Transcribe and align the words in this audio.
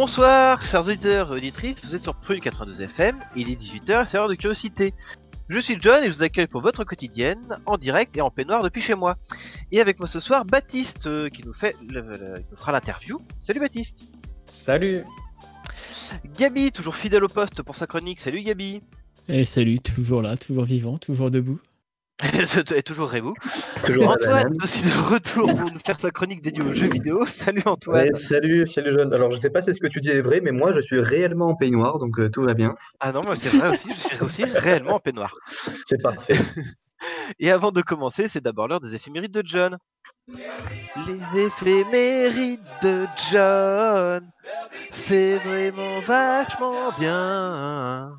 Bonsoir, 0.00 0.64
chers 0.64 0.86
auditeurs 0.86 1.30
et 1.30 1.36
auditrices, 1.36 1.84
vous 1.84 1.94
êtes 1.94 2.02
sur 2.02 2.14
Prune 2.14 2.40
92 2.40 2.80
FM, 2.80 3.18
il 3.36 3.50
est 3.50 3.54
18h, 3.60 4.06
c'est 4.06 4.16
l'heure 4.16 4.28
de 4.30 4.34
curiosité. 4.34 4.94
Je 5.50 5.58
suis 5.58 5.76
John 5.78 6.02
et 6.02 6.10
je 6.10 6.16
vous 6.16 6.22
accueille 6.22 6.46
pour 6.46 6.62
votre 6.62 6.84
quotidienne, 6.84 7.58
en 7.66 7.76
direct 7.76 8.16
et 8.16 8.22
en 8.22 8.30
peignoir 8.30 8.62
depuis 8.62 8.80
chez 8.80 8.94
moi. 8.94 9.16
Et 9.72 9.78
avec 9.78 9.98
moi 9.98 10.08
ce 10.08 10.18
soir, 10.18 10.46
Baptiste, 10.46 11.06
euh, 11.06 11.28
qui 11.28 11.42
nous, 11.46 11.52
fait 11.52 11.76
le- 11.86 12.00
le- 12.00 12.42
nous 12.50 12.56
fera 12.56 12.72
l'interview. 12.72 13.20
Salut 13.38 13.60
Baptiste 13.60 14.14
Salut 14.46 15.04
Gabi, 16.34 16.72
toujours 16.72 16.96
fidèle 16.96 17.22
au 17.24 17.28
poste 17.28 17.60
pour 17.62 17.76
sa 17.76 17.86
chronique. 17.86 18.20
Salut 18.20 18.40
Gabi 18.40 18.80
Et 19.28 19.44
salut, 19.44 19.80
toujours 19.80 20.22
là, 20.22 20.38
toujours 20.38 20.64
vivant, 20.64 20.96
toujours 20.96 21.30
debout. 21.30 21.60
Et 22.76 22.82
toujours 22.82 23.08
Rébou. 23.08 23.34
Toujours 23.84 24.10
Antoine, 24.10 24.56
aussi 24.62 24.82
de 24.82 25.12
retour 25.12 25.46
pour 25.54 25.72
nous 25.72 25.78
faire 25.78 25.98
sa 25.98 26.10
chronique 26.10 26.42
dédiée 26.42 26.62
aux 26.62 26.72
jeux 26.72 26.88
vidéo. 26.88 27.24
Salut 27.26 27.62
Antoine 27.64 28.08
Ouais, 28.08 28.18
salut, 28.18 28.66
salut 28.68 28.92
John. 28.92 29.12
Alors 29.14 29.30
je 29.30 29.38
sais 29.38 29.50
pas 29.50 29.62
si 29.62 29.72
ce 29.72 29.80
que 29.80 29.86
tu 29.86 30.00
dis 30.00 30.10
est 30.10 30.20
vrai, 30.20 30.40
mais 30.42 30.52
moi 30.52 30.72
je 30.72 30.80
suis 30.80 31.00
réellement 31.00 31.48
en 31.48 31.54
peignoir, 31.54 31.98
donc 31.98 32.18
euh, 32.18 32.28
tout 32.28 32.42
va 32.42 32.54
bien. 32.54 32.74
Ah 33.00 33.12
non, 33.12 33.22
mais 33.22 33.36
c'est 33.36 33.56
vrai 33.56 33.68
aussi, 33.70 33.88
je 33.90 34.08
suis 34.08 34.22
aussi 34.22 34.44
réellement 34.44 34.96
en 34.96 35.00
peignoir. 35.00 35.34
C'est 35.86 36.02
parfait. 36.02 36.36
Et 37.38 37.50
avant 37.50 37.72
de 37.72 37.80
commencer, 37.80 38.28
c'est 38.28 38.42
d'abord 38.42 38.68
l'heure 38.68 38.80
des 38.80 38.94
éphémérides 38.94 39.32
de 39.32 39.42
John. 39.44 39.78
Les 40.28 41.44
éphémérides 41.44 42.60
de 42.82 43.06
John, 43.32 44.30
c'est 44.90 45.38
vraiment 45.38 46.00
vachement 46.00 46.92
bien. 46.98 48.12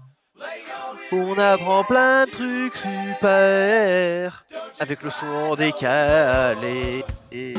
On 1.12 1.38
apprend 1.38 1.84
plein 1.84 2.26
de 2.26 2.32
trucs 2.32 2.76
super 2.78 4.46
avec 4.80 5.02
le 5.02 5.10
son 5.10 5.56
décalé. 5.56 7.04
Et... 7.32 7.54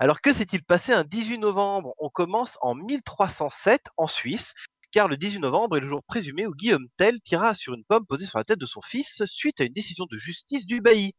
Alors 0.00 0.20
que 0.20 0.32
s'est-il 0.32 0.62
passé 0.64 0.92
un 0.92 1.04
18 1.04 1.38
novembre? 1.38 1.94
On 1.98 2.08
commence 2.08 2.58
en 2.60 2.74
1307 2.74 3.82
en 3.96 4.06
Suisse, 4.06 4.54
car 4.90 5.08
le 5.08 5.16
18 5.16 5.40
novembre 5.40 5.76
est 5.76 5.80
le 5.80 5.86
jour 5.86 6.02
présumé 6.06 6.46
où 6.46 6.54
Guillaume 6.54 6.86
Tell 6.96 7.20
tira 7.20 7.54
sur 7.54 7.74
une 7.74 7.84
pomme 7.84 8.06
posée 8.06 8.26
sur 8.26 8.38
la 8.38 8.44
tête 8.44 8.58
de 8.58 8.66
son 8.66 8.80
fils 8.80 9.22
suite 9.26 9.60
à 9.60 9.64
une 9.64 9.72
décision 9.72 10.06
de 10.10 10.16
justice 10.16 10.66
du 10.66 10.80
bailli. 10.80 11.12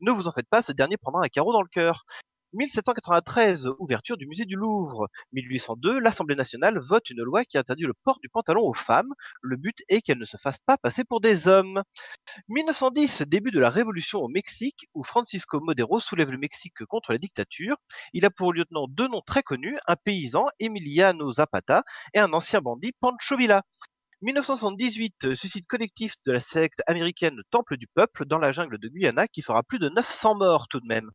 Ne 0.00 0.10
vous 0.12 0.28
en 0.28 0.32
faites 0.32 0.48
pas, 0.48 0.62
ce 0.62 0.72
dernier 0.72 0.96
prendra 0.96 1.22
un 1.24 1.28
carreau 1.28 1.52
dans 1.52 1.62
le 1.62 1.68
cœur. 1.68 2.04
1793, 2.54 3.68
ouverture 3.78 4.16
du 4.16 4.26
musée 4.26 4.46
du 4.46 4.56
Louvre. 4.56 5.08
1802, 5.32 5.98
l'Assemblée 6.00 6.34
nationale 6.34 6.78
vote 6.78 7.10
une 7.10 7.22
loi 7.22 7.44
qui 7.44 7.58
interdit 7.58 7.82
le 7.82 7.92
port 8.04 8.18
du 8.22 8.30
pantalon 8.30 8.62
aux 8.62 8.72
femmes. 8.72 9.12
Le 9.42 9.56
but 9.56 9.82
est 9.88 10.00
qu'elles 10.00 10.18
ne 10.18 10.24
se 10.24 10.38
fassent 10.38 10.60
pas 10.64 10.78
passer 10.78 11.04
pour 11.04 11.20
des 11.20 11.46
hommes. 11.46 11.82
1910, 12.48 13.22
début 13.26 13.50
de 13.50 13.60
la 13.60 13.68
révolution 13.68 14.20
au 14.20 14.28
Mexique, 14.28 14.88
où 14.94 15.02
Francisco 15.04 15.60
Modero 15.60 16.00
soulève 16.00 16.30
le 16.30 16.38
Mexique 16.38 16.84
contre 16.86 17.12
la 17.12 17.18
dictature. 17.18 17.76
Il 18.14 18.24
a 18.24 18.30
pour 18.30 18.54
lieutenant 18.54 18.86
deux 18.88 19.08
noms 19.08 19.22
très 19.26 19.42
connus, 19.42 19.78
un 19.86 19.96
paysan, 19.96 20.46
Emiliano 20.58 21.30
Zapata, 21.32 21.84
et 22.14 22.18
un 22.18 22.32
ancien 22.32 22.60
bandit, 22.60 22.92
Pancho 22.98 23.36
Villa. 23.36 23.62
1978, 24.20 25.26
euh, 25.26 25.34
suicide 25.36 25.66
collectif 25.68 26.14
de 26.26 26.32
la 26.32 26.40
secte 26.40 26.82
américaine 26.88 27.40
Temple 27.50 27.76
du 27.76 27.86
Peuple 27.86 28.24
dans 28.24 28.38
la 28.38 28.50
jungle 28.50 28.78
de 28.78 28.88
Guyana 28.88 29.28
qui 29.28 29.42
fera 29.42 29.62
plus 29.62 29.78
de 29.78 29.88
900 29.90 30.34
morts 30.34 30.66
tout 30.66 30.80
de 30.80 30.86
même. 30.88 31.08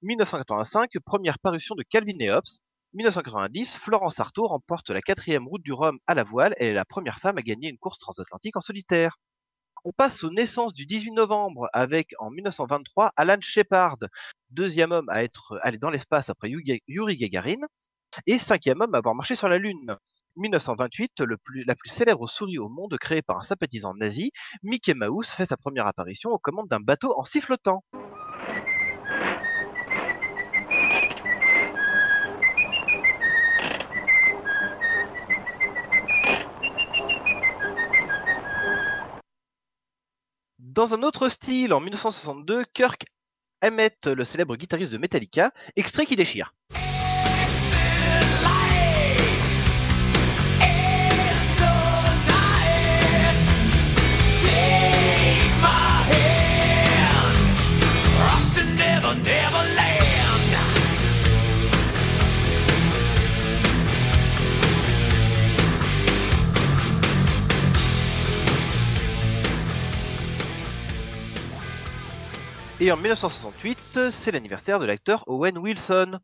1985, 0.00 0.90
première 1.04 1.38
parution 1.38 1.74
de 1.74 1.82
Calvin 1.82 2.18
et 2.20 2.30
Hobbes. 2.30 2.44
1990, 2.94 3.76
Florence 3.76 4.18
Artaud 4.18 4.46
remporte 4.46 4.88
la 4.88 5.02
quatrième 5.02 5.46
route 5.46 5.62
du 5.62 5.74
Rhum 5.74 5.98
à 6.06 6.14
la 6.14 6.24
voile. 6.24 6.54
Elle 6.56 6.68
est 6.68 6.74
la 6.74 6.86
première 6.86 7.18
femme 7.18 7.36
à 7.36 7.42
gagner 7.42 7.68
une 7.68 7.76
course 7.76 7.98
transatlantique 7.98 8.56
en 8.56 8.62
solitaire. 8.62 9.18
On 9.84 9.92
passe 9.92 10.24
aux 10.24 10.30
naissances 10.30 10.72
du 10.72 10.86
18 10.86 11.12
novembre 11.12 11.68
avec, 11.74 12.14
en 12.18 12.30
1923, 12.30 13.12
Alan 13.16 13.36
Shepard, 13.42 13.98
deuxième 14.48 14.92
homme 14.92 15.08
à 15.10 15.22
être 15.22 15.58
allé 15.62 15.76
dans 15.76 15.90
l'espace 15.90 16.30
après 16.30 16.48
Yuri 16.48 17.16
Gagarin, 17.18 17.60
et 18.26 18.38
cinquième 18.38 18.80
homme 18.80 18.94
à 18.94 18.98
avoir 18.98 19.14
marché 19.14 19.36
sur 19.36 19.50
la 19.50 19.58
Lune. 19.58 19.98
1928, 20.36 21.20
le 21.20 21.36
plus- 21.36 21.64
la 21.64 21.74
plus 21.74 21.90
célèbre 21.90 22.26
souris 22.28 22.58
au 22.58 22.68
monde 22.68 22.96
créée 22.98 23.22
par 23.22 23.38
un 23.38 23.42
sympathisant 23.42 23.94
nazi, 23.94 24.30
Mickey 24.62 24.94
Mouse 24.94 25.28
fait 25.28 25.46
sa 25.46 25.56
première 25.56 25.86
apparition 25.86 26.30
aux 26.30 26.38
commandes 26.38 26.68
d'un 26.68 26.80
bateau 26.80 27.14
en 27.18 27.24
sifflotant. 27.24 27.82
Dans 40.58 40.94
un 40.94 41.02
autre 41.02 41.28
style, 41.28 41.72
en 41.72 41.80
1962, 41.80 42.64
Kirk 42.72 43.04
Hammett, 43.62 44.06
le 44.06 44.24
célèbre 44.24 44.54
guitariste 44.56 44.92
de 44.92 44.98
Metallica, 44.98 45.52
extrait 45.74 46.06
qui 46.06 46.14
déchire. 46.14 46.54
Et 72.80 72.92
en 72.92 72.96
1968, 72.96 74.10
c'est 74.10 74.30
l'anniversaire 74.30 74.78
de 74.78 74.84
l'acteur 74.84 75.24
Owen 75.26 75.58
Wilson. 75.58 76.20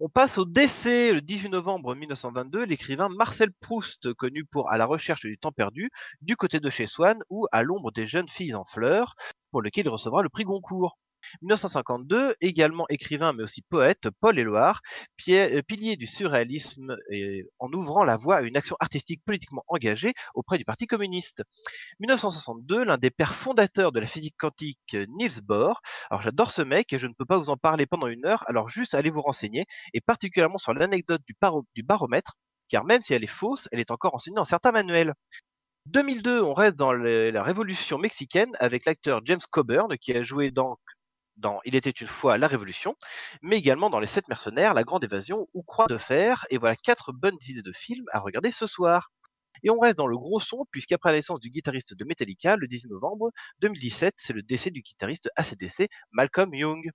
On 0.00 0.08
passe 0.08 0.38
au 0.38 0.46
décès 0.46 1.12
le 1.12 1.20
18 1.20 1.50
novembre 1.50 1.94
1922, 1.94 2.64
l'écrivain 2.64 3.10
Marcel 3.10 3.52
Proust, 3.60 4.14
connu 4.14 4.46
pour 4.46 4.70
À 4.70 4.78
la 4.78 4.86
recherche 4.86 5.20
du 5.20 5.36
temps 5.36 5.52
perdu, 5.52 5.90
Du 6.22 6.36
côté 6.36 6.58
de 6.58 6.70
chez 6.70 6.86
Swann 6.86 7.18
ou 7.28 7.46
À 7.52 7.62
l'ombre 7.62 7.92
des 7.92 8.06
jeunes 8.06 8.30
filles 8.30 8.54
en 8.54 8.64
fleurs, 8.64 9.14
pour 9.50 9.60
lequel 9.60 9.84
il 9.84 9.90
recevra 9.90 10.22
le 10.22 10.30
prix 10.30 10.44
Goncourt. 10.44 10.96
1952, 11.42 12.34
également 12.40 12.86
écrivain 12.88 13.32
mais 13.32 13.42
aussi 13.42 13.62
poète, 13.62 14.08
Paul 14.20 14.38
Éluard, 14.38 14.80
euh, 15.28 15.62
pilier 15.62 15.96
du 15.96 16.06
surréalisme 16.06 16.96
et 17.10 17.46
en 17.58 17.72
ouvrant 17.72 18.04
la 18.04 18.16
voie 18.16 18.36
à 18.36 18.42
une 18.42 18.56
action 18.56 18.76
artistique 18.80 19.22
politiquement 19.24 19.64
engagée 19.68 20.14
auprès 20.34 20.58
du 20.58 20.64
Parti 20.64 20.86
communiste. 20.86 21.42
1962, 22.00 22.84
l'un 22.84 22.98
des 22.98 23.10
pères 23.10 23.34
fondateurs 23.34 23.92
de 23.92 24.00
la 24.00 24.06
physique 24.06 24.36
quantique, 24.38 24.78
euh, 24.94 25.06
Niels 25.08 25.40
Bohr. 25.42 25.80
Alors 26.10 26.22
j'adore 26.22 26.50
ce 26.50 26.62
mec 26.62 26.92
et 26.92 26.98
je 26.98 27.06
ne 27.06 27.12
peux 27.14 27.24
pas 27.24 27.38
vous 27.38 27.50
en 27.50 27.56
parler 27.56 27.86
pendant 27.86 28.06
une 28.06 28.26
heure, 28.26 28.44
alors 28.48 28.68
juste 28.68 28.94
allez 28.94 29.10
vous 29.10 29.22
renseigner, 29.22 29.66
et 29.94 30.00
particulièrement 30.00 30.58
sur 30.58 30.74
l'anecdote 30.74 31.22
du, 31.26 31.36
du 31.74 31.82
baromètre, 31.82 32.36
car 32.68 32.84
même 32.84 33.00
si 33.02 33.14
elle 33.14 33.24
est 33.24 33.26
fausse, 33.26 33.68
elle 33.72 33.80
est 33.80 33.90
encore 33.90 34.14
enseignée 34.14 34.36
dans 34.36 34.44
certains 34.44 34.72
manuels. 34.72 35.14
2002, 35.86 36.42
on 36.42 36.52
reste 36.54 36.76
dans 36.76 36.92
la 36.92 37.42
révolution 37.42 37.98
mexicaine 37.98 38.50
avec 38.60 38.84
l'acteur 38.84 39.22
James 39.24 39.40
Coburn 39.50 39.96
qui 39.98 40.12
a 40.12 40.22
joué 40.22 40.50
dans, 40.50 40.78
dans 41.40 41.60
Il 41.64 41.74
était 41.74 41.90
une 41.90 42.06
fois 42.06 42.38
la 42.38 42.46
Révolution, 42.46 42.94
mais 43.42 43.56
également 43.56 43.90
dans 43.90 43.98
Les 43.98 44.06
Sept 44.06 44.28
Mercenaires, 44.28 44.74
La 44.74 44.84
Grande 44.84 45.04
Évasion 45.04 45.48
ou 45.54 45.62
Croix 45.62 45.86
de 45.88 45.98
Fer, 45.98 46.46
et 46.50 46.58
voilà 46.58 46.76
quatre 46.76 47.12
bonnes 47.12 47.38
idées 47.48 47.62
de 47.62 47.72
films 47.72 48.04
à 48.12 48.20
regarder 48.20 48.50
ce 48.50 48.66
soir. 48.66 49.10
Et 49.62 49.70
on 49.70 49.78
reste 49.78 49.98
dans 49.98 50.06
le 50.06 50.16
gros 50.16 50.40
son, 50.40 50.64
puisqu'après 50.70 51.10
la 51.10 51.18
naissance 51.18 51.40
du 51.40 51.50
guitariste 51.50 51.94
de 51.94 52.04
Metallica, 52.04 52.56
le 52.56 52.66
19 52.66 52.90
novembre 52.90 53.30
2017, 53.60 54.14
c'est 54.16 54.32
le 54.32 54.42
décès 54.42 54.70
du 54.70 54.80
guitariste 54.80 55.30
ACDC, 55.36 55.88
Malcolm 56.12 56.54
Young. 56.54 56.90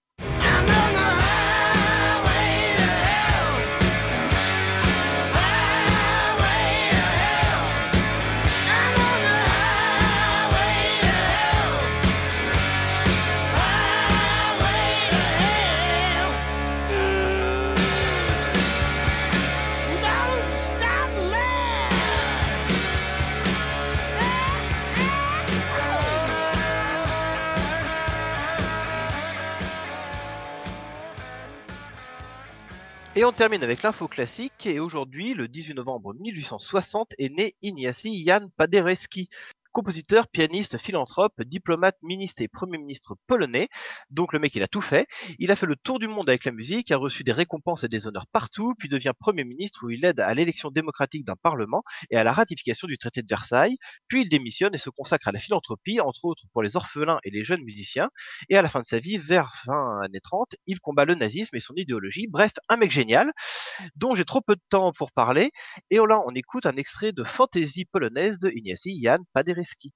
Et 33.17 33.23
on 33.23 33.31
termine 33.31 33.63
avec 33.63 33.81
l'info 33.81 34.09
classique. 34.09 34.65
Et 34.65 34.81
aujourd'hui, 34.81 35.33
le 35.33 35.47
18 35.47 35.75
novembre 35.75 36.13
1860, 36.15 37.13
est 37.17 37.29
né 37.29 37.55
Ignacy 37.61 38.25
Jan 38.25 38.49
Paderewski, 38.57 39.29
compositeur, 39.75 40.29
pianiste, 40.29 40.77
philanthrope, 40.77 41.33
diplomate, 41.41 41.97
ministre 42.01 42.41
et 42.41 42.47
premier 42.47 42.77
ministre 42.77 43.17
polonais. 43.27 43.67
Donc 44.09 44.31
le 44.31 44.39
mec, 44.39 44.55
il 44.55 44.63
a 44.63 44.69
tout 44.69 44.79
fait. 44.79 45.05
Il 45.37 45.51
a 45.51 45.57
fait 45.57 45.65
le 45.65 45.75
tour 45.75 45.99
du 45.99 46.07
monde 46.07 46.29
avec 46.29 46.45
la 46.45 46.53
musique, 46.53 46.91
a 46.91 46.97
reçu 46.97 47.25
des 47.25 47.33
récompenses 47.33 47.83
et 47.83 47.89
des 47.89 48.07
honneurs 48.07 48.25
partout, 48.31 48.73
puis 48.79 48.87
devient 48.87 49.11
premier 49.19 49.43
ministre 49.43 49.85
où 49.85 49.89
il 49.89 50.05
aide 50.05 50.21
à 50.21 50.33
l'élection 50.33 50.71
démocratique 50.71 51.25
d'un 51.25 51.35
parlement 51.35 51.83
et 52.09 52.15
à 52.15 52.23
la 52.23 52.31
ratification 52.31 52.87
du 52.87 52.97
traité 52.97 53.21
de 53.21 53.27
Versailles. 53.29 53.75
Puis 54.07 54.21
il 54.21 54.29
démissionne 54.29 54.73
et 54.73 54.77
se 54.77 54.89
consacre 54.89 55.27
à 55.27 55.33
la 55.33 55.39
philanthropie, 55.39 55.99
entre 55.99 56.23
autres 56.23 56.45
pour 56.53 56.63
les 56.63 56.77
orphelins 56.77 57.19
et 57.25 57.29
les 57.29 57.43
jeunes 57.43 57.63
musiciens. 57.63 58.09
Et 58.47 58.55
à 58.55 58.61
la 58.61 58.69
fin 58.69 58.79
de 58.79 58.85
sa 58.85 58.99
vie, 58.99 59.17
vers 59.17 59.53
fin 59.65 59.99
années 60.05 60.21
30, 60.21 60.55
il 60.67 60.79
combat 60.79 61.03
le 61.03 61.15
nazisme 61.15 61.53
et 61.53 61.59
son 61.59 61.73
idéologie. 61.75 62.27
Bref, 62.29 62.53
un 62.69 62.77
mec 62.77 62.91
génial, 62.91 63.33
dont 63.97 64.15
j'ai 64.15 64.23
trop 64.23 64.39
peu 64.39 64.55
de 64.55 64.63
temps 64.69 64.93
pour 64.93 65.11
parler. 65.11 65.51
Et 65.89 65.97
là, 65.97 66.21
on 66.25 66.33
écoute 66.33 66.65
un 66.65 66.77
extrait 66.77 67.11
de 67.11 67.25
Fantaisie 67.25 67.83
polonaise 67.83 68.39
de 68.39 68.49
Ignacy 68.49 69.01
Jan 69.03 69.19
Paderewski. 69.33 69.64
Il 69.65 69.91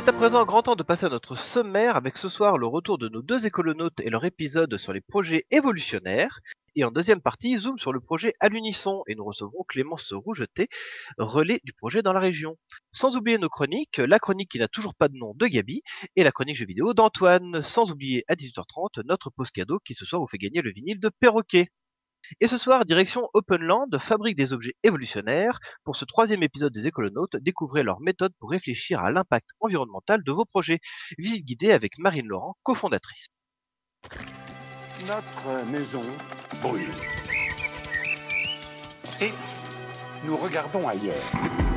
est 0.00 0.08
à 0.08 0.14
présent 0.14 0.46
grand 0.46 0.62
temps 0.62 0.76
de 0.76 0.82
passer 0.82 1.04
à 1.04 1.10
notre 1.10 1.34
sommaire 1.34 1.94
avec 1.94 2.16
ce 2.16 2.30
soir 2.30 2.56
le 2.56 2.66
retour 2.66 2.96
de 2.96 3.10
nos 3.10 3.20
deux 3.20 3.44
écolonautes 3.44 4.00
et 4.00 4.08
leur 4.08 4.24
épisode 4.24 4.78
sur 4.78 4.94
les 4.94 5.02
projets 5.02 5.44
évolutionnaires. 5.50 6.40
Et 6.74 6.84
en 6.84 6.90
deuxième 6.90 7.20
partie, 7.20 7.58
zoom 7.58 7.76
sur 7.76 7.92
le 7.92 8.00
projet 8.00 8.32
à 8.40 8.48
l'unisson 8.48 9.02
et 9.08 9.14
nous 9.14 9.24
recevrons 9.24 9.62
Clémence 9.68 10.14
Rougeté, 10.14 10.68
relais 11.18 11.60
du 11.64 11.74
projet 11.74 12.00
dans 12.00 12.14
la 12.14 12.20
région. 12.20 12.56
Sans 12.92 13.14
oublier 13.18 13.36
nos 13.36 13.50
chroniques, 13.50 13.98
la 13.98 14.18
chronique 14.18 14.50
qui 14.50 14.58
n'a 14.58 14.68
toujours 14.68 14.94
pas 14.94 15.08
de 15.08 15.18
nom 15.18 15.34
de 15.36 15.46
Gabi 15.46 15.82
et 16.16 16.24
la 16.24 16.32
chronique 16.32 16.56
jeux 16.56 16.64
vidéo 16.64 16.94
d'Antoine. 16.94 17.62
Sans 17.62 17.92
oublier 17.92 18.24
à 18.26 18.36
18h30 18.36 19.02
notre 19.04 19.28
pause 19.28 19.50
cadeau 19.50 19.80
qui 19.84 19.92
ce 19.92 20.06
soir 20.06 20.22
vous 20.22 20.28
fait 20.28 20.38
gagner 20.38 20.62
le 20.62 20.72
vinyle 20.72 20.98
de 20.98 21.10
Perroquet. 21.20 21.68
Et 22.40 22.46
ce 22.46 22.58
soir, 22.58 22.84
direction 22.84 23.28
Openland, 23.34 23.98
fabrique 23.98 24.36
des 24.36 24.52
objets 24.52 24.74
évolutionnaires. 24.82 25.58
Pour 25.84 25.96
ce 25.96 26.04
troisième 26.04 26.42
épisode 26.42 26.72
des 26.72 26.86
écolonautes, 26.86 27.36
découvrez 27.36 27.82
leur 27.82 28.00
méthode 28.00 28.32
pour 28.38 28.50
réfléchir 28.50 29.00
à 29.00 29.10
l'impact 29.10 29.48
environnemental 29.60 30.22
de 30.22 30.32
vos 30.32 30.44
projets. 30.44 30.80
Visite 31.18 31.44
guidée 31.44 31.72
avec 31.72 31.98
Marine 31.98 32.26
Laurent, 32.26 32.56
cofondatrice. 32.62 33.28
Notre 35.06 35.64
maison 35.70 36.02
brûle. 36.62 36.90
Et 39.20 39.32
nous 40.24 40.36
regardons 40.36 40.86
ailleurs. 40.86 41.69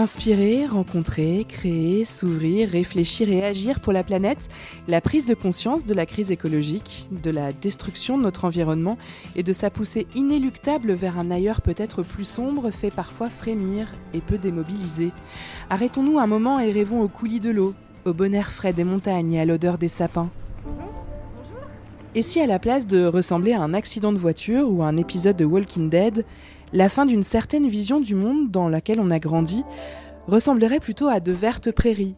Inspirer, 0.00 0.64
rencontrer, 0.64 1.44
créer, 1.46 2.06
s'ouvrir, 2.06 2.70
réfléchir 2.70 3.28
et 3.28 3.44
agir 3.44 3.80
pour 3.80 3.92
la 3.92 4.02
planète, 4.02 4.48
la 4.88 5.02
prise 5.02 5.26
de 5.26 5.34
conscience 5.34 5.84
de 5.84 5.92
la 5.92 6.06
crise 6.06 6.30
écologique, 6.30 7.06
de 7.10 7.30
la 7.30 7.52
destruction 7.52 8.16
de 8.16 8.22
notre 8.22 8.46
environnement 8.46 8.96
et 9.36 9.42
de 9.42 9.52
sa 9.52 9.68
poussée 9.68 10.06
inéluctable 10.14 10.94
vers 10.94 11.18
un 11.18 11.30
ailleurs 11.30 11.60
peut-être 11.60 12.02
plus 12.02 12.24
sombre 12.24 12.70
fait 12.70 12.90
parfois 12.90 13.28
frémir 13.28 13.92
et 14.14 14.22
peut 14.22 14.38
démobiliser. 14.38 15.10
Arrêtons-nous 15.68 16.18
un 16.18 16.26
moment 16.26 16.58
et 16.60 16.72
rêvons 16.72 17.02
au 17.02 17.08
coulis 17.08 17.40
de 17.40 17.50
l'eau, 17.50 17.74
au 18.06 18.14
bon 18.14 18.34
air 18.34 18.50
frais 18.50 18.72
des 18.72 18.84
montagnes 18.84 19.34
et 19.34 19.40
à 19.42 19.44
l'odeur 19.44 19.76
des 19.76 19.88
sapins. 19.88 20.30
Et 22.14 22.22
si 22.22 22.40
à 22.40 22.46
la 22.46 22.58
place 22.58 22.88
de 22.88 23.04
ressembler 23.04 23.52
à 23.52 23.60
un 23.60 23.72
accident 23.72 24.12
de 24.12 24.18
voiture 24.18 24.68
ou 24.68 24.82
à 24.82 24.86
un 24.86 24.96
épisode 24.96 25.36
de 25.36 25.44
Walking 25.44 25.88
Dead, 25.88 26.24
la 26.72 26.88
fin 26.88 27.04
d'une 27.04 27.22
certaine 27.22 27.66
vision 27.66 28.00
du 28.00 28.14
monde 28.14 28.50
dans 28.50 28.68
laquelle 28.68 29.00
on 29.00 29.10
a 29.10 29.18
grandi 29.18 29.64
ressemblerait 30.26 30.80
plutôt 30.80 31.08
à 31.08 31.20
de 31.20 31.32
vertes 31.32 31.72
prairies, 31.72 32.16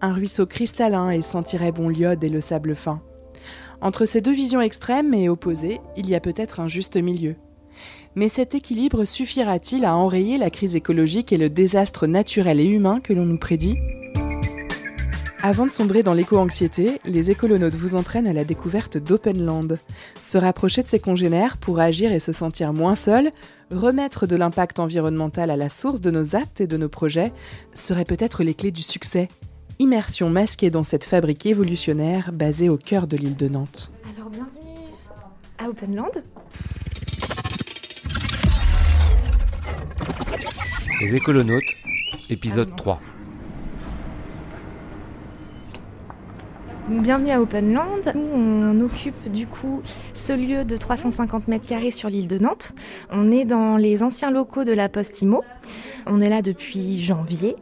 un 0.00 0.12
ruisseau 0.12 0.46
cristallin 0.46 1.10
et 1.10 1.22
sentirait 1.22 1.72
bon 1.72 1.88
l'iode 1.88 2.24
et 2.24 2.28
le 2.28 2.40
sable 2.40 2.74
fin. 2.74 3.00
Entre 3.80 4.04
ces 4.04 4.20
deux 4.20 4.32
visions 4.32 4.60
extrêmes 4.60 5.14
et 5.14 5.28
opposées, 5.28 5.80
il 5.96 6.08
y 6.08 6.14
a 6.14 6.20
peut-être 6.20 6.60
un 6.60 6.68
juste 6.68 6.96
milieu. 6.96 7.36
Mais 8.14 8.28
cet 8.28 8.54
équilibre 8.54 9.04
suffira-t-il 9.04 9.84
à 9.84 9.96
enrayer 9.96 10.38
la 10.38 10.50
crise 10.50 10.76
écologique 10.76 11.32
et 11.32 11.38
le 11.38 11.50
désastre 11.50 12.06
naturel 12.06 12.60
et 12.60 12.66
humain 12.66 13.00
que 13.00 13.12
l'on 13.12 13.24
nous 13.24 13.38
prédit? 13.38 13.76
Avant 15.44 15.66
de 15.66 15.70
sombrer 15.72 16.04
dans 16.04 16.14
l'éco-anxiété, 16.14 17.00
les 17.04 17.32
écolonautes 17.32 17.74
vous 17.74 17.96
entraînent 17.96 18.28
à 18.28 18.32
la 18.32 18.44
découverte 18.44 18.96
d'Openland. 18.96 19.76
Se 20.20 20.38
rapprocher 20.38 20.84
de 20.84 20.88
ses 20.88 21.00
congénères 21.00 21.56
pour 21.56 21.80
agir 21.80 22.12
et 22.12 22.20
se 22.20 22.30
sentir 22.30 22.72
moins 22.72 22.94
seul, 22.94 23.28
remettre 23.72 24.28
de 24.28 24.36
l'impact 24.36 24.78
environnemental 24.78 25.50
à 25.50 25.56
la 25.56 25.68
source 25.68 26.00
de 26.00 26.12
nos 26.12 26.36
actes 26.36 26.60
et 26.60 26.68
de 26.68 26.76
nos 26.76 26.88
projets, 26.88 27.32
seraient 27.74 28.04
peut-être 28.04 28.44
les 28.44 28.54
clés 28.54 28.70
du 28.70 28.82
succès. 28.82 29.28
Immersion 29.80 30.30
masquée 30.30 30.70
dans 30.70 30.84
cette 30.84 31.04
fabrique 31.04 31.44
évolutionnaire 31.44 32.30
basée 32.32 32.68
au 32.68 32.76
cœur 32.76 33.08
de 33.08 33.16
l'île 33.16 33.36
de 33.36 33.48
Nantes. 33.48 33.90
Alors 34.16 34.30
bienvenue 34.30 34.78
à 35.58 35.68
Openland. 35.68 36.22
Les 41.00 41.16
écolonautes, 41.16 41.64
épisode 42.30 42.76
3. 42.76 43.00
Bienvenue 46.88 47.30
à 47.30 47.40
Openland. 47.40 48.12
Nous, 48.14 48.20
on 48.34 48.80
occupe 48.80 49.30
du 49.30 49.46
coup 49.46 49.82
ce 50.14 50.32
lieu 50.32 50.64
de 50.64 50.76
350 50.76 51.48
mètres 51.48 51.66
carrés 51.66 51.90
sur 51.90 52.08
l'île 52.08 52.28
de 52.28 52.38
Nantes. 52.38 52.72
On 53.10 53.30
est 53.30 53.44
dans 53.44 53.76
les 53.76 54.02
anciens 54.02 54.30
locaux 54.30 54.64
de 54.64 54.72
la 54.72 54.88
Poste 54.88 55.22
Imo. 55.22 55.42
On 56.06 56.20
est 56.20 56.28
là 56.28 56.42
depuis 56.42 57.00
janvier, 57.00 57.54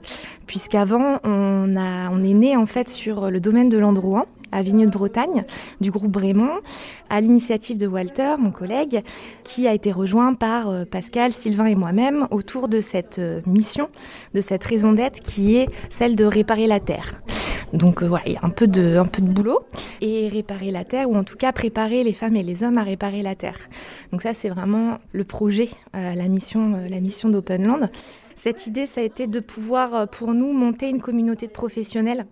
puisqu'avant, 0.47 1.19
on, 1.25 1.71
on 1.77 2.25
est 2.25 2.35
né 2.35 2.57
en 2.57 2.67
fait 2.67 2.89
sur 2.89 3.31
le 3.31 3.41
domaine 3.41 3.69
de 3.69 3.79
l'Androuan 3.79 4.27
à 4.53 4.63
Vigneux 4.63 4.87
de 4.87 4.91
Bretagne, 4.91 5.45
du 5.81 5.91
groupe 5.91 6.11
Brémont, 6.11 6.59
à 7.09 7.21
l'initiative 7.21 7.77
de 7.77 7.87
Walter, 7.87 8.35
mon 8.39 8.51
collègue, 8.51 9.03
qui 9.45 9.69
a 9.69 9.75
été 9.75 9.93
rejoint 9.93 10.35
par 10.35 10.69
euh, 10.69 10.85
Pascal, 10.85 11.31
Sylvain 11.31 11.67
et 11.67 11.77
moi-même 11.77 12.27
autour 12.33 12.67
de 12.67 12.81
cette 12.81 13.21
euh, 13.21 13.41
mission, 13.47 13.89
de 14.35 14.41
cette 14.41 14.65
raison 14.65 14.93
d'être 14.93 15.21
qui 15.21 15.57
est 15.57 15.69
celle 15.89 16.17
de 16.17 16.25
réparer 16.25 16.67
la 16.67 16.81
Terre. 16.81 17.23
Donc 17.73 18.03
euh, 18.03 18.09
voilà, 18.09 18.25
il 18.27 18.33
y 18.35 18.37
a 18.37 18.41
un 18.43 18.51
peu, 18.51 18.67
de, 18.67 19.03
boulot. 19.21 19.61
Et 20.01 20.29
réparer 20.29 20.71
la 20.71 20.85
Terre, 20.85 21.09
ou 21.11 21.17
en 21.17 21.25
tout 21.25 21.37
cas 21.37 21.53
préparer 21.53 22.03
les 22.03 22.13
femmes 22.13 22.37
et 22.37 22.43
les 22.43 22.63
hommes 22.63 22.79
à 22.79 22.83
réparer 22.83 23.23
la 23.23 23.35
Terre. 23.35 23.59
Donc 24.13 24.23
ça, 24.23 24.35
c'est 24.35 24.49
vraiment 24.49 24.99
le 25.13 25.25
projet, 25.25 25.69
euh, 25.95 26.15
la 26.15 26.29
mission, 26.29 26.75
euh, 26.75 26.89
la 26.89 27.01
mission 27.01 27.29
d'Openland. 27.29 27.89
Cette 28.35 28.67
idée, 28.67 28.87
ça 28.87 29.03
a 29.03 29.05
été 29.05 29.27
de 29.27 29.39
pouvoir, 29.39 30.09
pour 30.09 30.33
nous, 30.33 30.55
monter 30.55 30.89
une 30.89 31.03
communauté 31.03 31.47
de 31.47 31.53
professionnels 31.53 32.25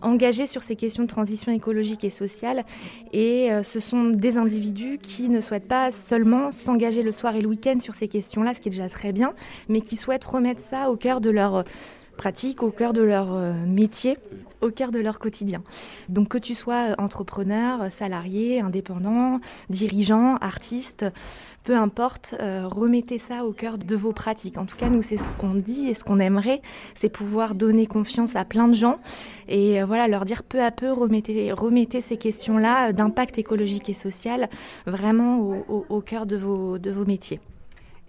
engagés 0.00 0.46
sur 0.46 0.62
ces 0.62 0.74
questions 0.74 1.02
de 1.02 1.08
transition 1.08 1.52
écologique 1.52 2.02
et 2.02 2.08
sociale. 2.08 2.64
Et 3.12 3.50
ce 3.62 3.78
sont 3.78 4.04
des 4.04 4.38
individus 4.38 4.96
qui 5.02 5.28
ne 5.28 5.42
souhaitent 5.42 5.68
pas 5.68 5.90
seulement 5.90 6.50
s'engager 6.50 7.02
le 7.02 7.12
soir 7.12 7.36
et 7.36 7.42
le 7.42 7.48
week-end 7.48 7.78
sur 7.78 7.94
ces 7.94 8.08
questions-là, 8.08 8.54
ce 8.54 8.62
qui 8.62 8.70
est 8.70 8.72
déjà 8.72 8.88
très 8.88 9.12
bien, 9.12 9.34
mais 9.68 9.82
qui 9.82 9.96
souhaitent 9.96 10.24
remettre 10.24 10.62
ça 10.62 10.90
au 10.90 10.96
cœur 10.96 11.20
de 11.20 11.28
leur 11.28 11.64
pratique, 12.20 12.62
au 12.62 12.70
cœur 12.70 12.92
de 12.92 13.02
leur 13.02 13.28
métier 13.66 14.18
au 14.60 14.70
cœur 14.70 14.90
de 14.90 14.98
leur 14.98 15.18
quotidien. 15.18 15.62
Donc 16.10 16.28
que 16.28 16.38
tu 16.38 16.54
sois 16.54 16.94
entrepreneur, 16.98 17.90
salarié, 17.90 18.60
indépendant, 18.60 19.40
dirigeant, 19.70 20.36
artiste, 20.36 21.06
peu 21.64 21.76
importe, 21.76 22.34
euh, 22.40 22.66
remettez 22.66 23.18
ça 23.18 23.44
au 23.44 23.52
cœur 23.52 23.76
de 23.76 23.96
vos 23.96 24.12
pratiques. 24.12 24.56
En 24.56 24.64
tout 24.64 24.76
cas, 24.76 24.88
nous, 24.88 25.02
c'est 25.02 25.18
ce 25.18 25.28
qu'on 25.38 25.54
dit 25.54 25.88
et 25.88 25.94
ce 25.94 26.04
qu'on 26.04 26.18
aimerait, 26.18 26.62
c'est 26.94 27.10
pouvoir 27.10 27.54
donner 27.54 27.86
confiance 27.86 28.34
à 28.34 28.44
plein 28.44 28.66
de 28.66 28.74
gens 28.74 28.98
et 29.48 29.82
euh, 29.82 29.86
voilà, 29.86 30.08
leur 30.08 30.24
dire 30.24 30.42
peu 30.42 30.62
à 30.62 30.70
peu, 30.70 30.90
remettez, 30.90 31.52
remettez 31.52 32.00
ces 32.00 32.16
questions-là 32.16 32.92
d'impact 32.92 33.38
écologique 33.38 33.90
et 33.90 33.94
social 33.94 34.48
vraiment 34.86 35.38
au, 35.40 35.86
au 35.88 36.00
cœur 36.00 36.24
de 36.24 36.36
vos, 36.36 36.78
de 36.78 36.90
vos 36.90 37.04
métiers. 37.04 37.40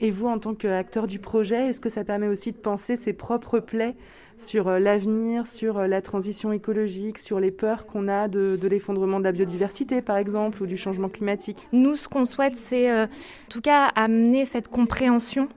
Et 0.03 0.09
vous, 0.09 0.25
en 0.25 0.39
tant 0.39 0.55
qu'acteur 0.55 1.05
du 1.05 1.19
projet, 1.19 1.67
est-ce 1.67 1.79
que 1.79 1.89
ça 1.89 2.03
permet 2.03 2.27
aussi 2.27 2.51
de 2.51 2.57
penser 2.57 2.97
ses 2.97 3.13
propres 3.13 3.59
plaies 3.59 3.95
sur 4.39 4.67
euh, 4.67 4.79
l'avenir, 4.79 5.45
sur 5.45 5.77
euh, 5.77 5.85
la 5.85 6.01
transition 6.01 6.51
écologique, 6.51 7.19
sur 7.19 7.39
les 7.39 7.51
peurs 7.51 7.85
qu'on 7.85 8.07
a 8.07 8.27
de, 8.27 8.57
l'effondrement 8.63 9.19
de 9.19 9.25
la 9.25 9.31
biodiversité, 9.31 10.01
par 10.01 10.17
exemple, 10.17 10.63
ou 10.63 10.65
du 10.65 10.75
changement 10.75 11.07
climatique? 11.07 11.67
Nous, 11.71 11.95
ce 11.95 12.07
qu'on 12.07 12.25
souhaite, 12.25 12.57
c'est 12.57 12.91
en 12.91 13.07
tout 13.47 13.61
cas 13.61 13.91
amener 13.93 14.45
cette 14.45 14.69
compréhension 14.69 15.47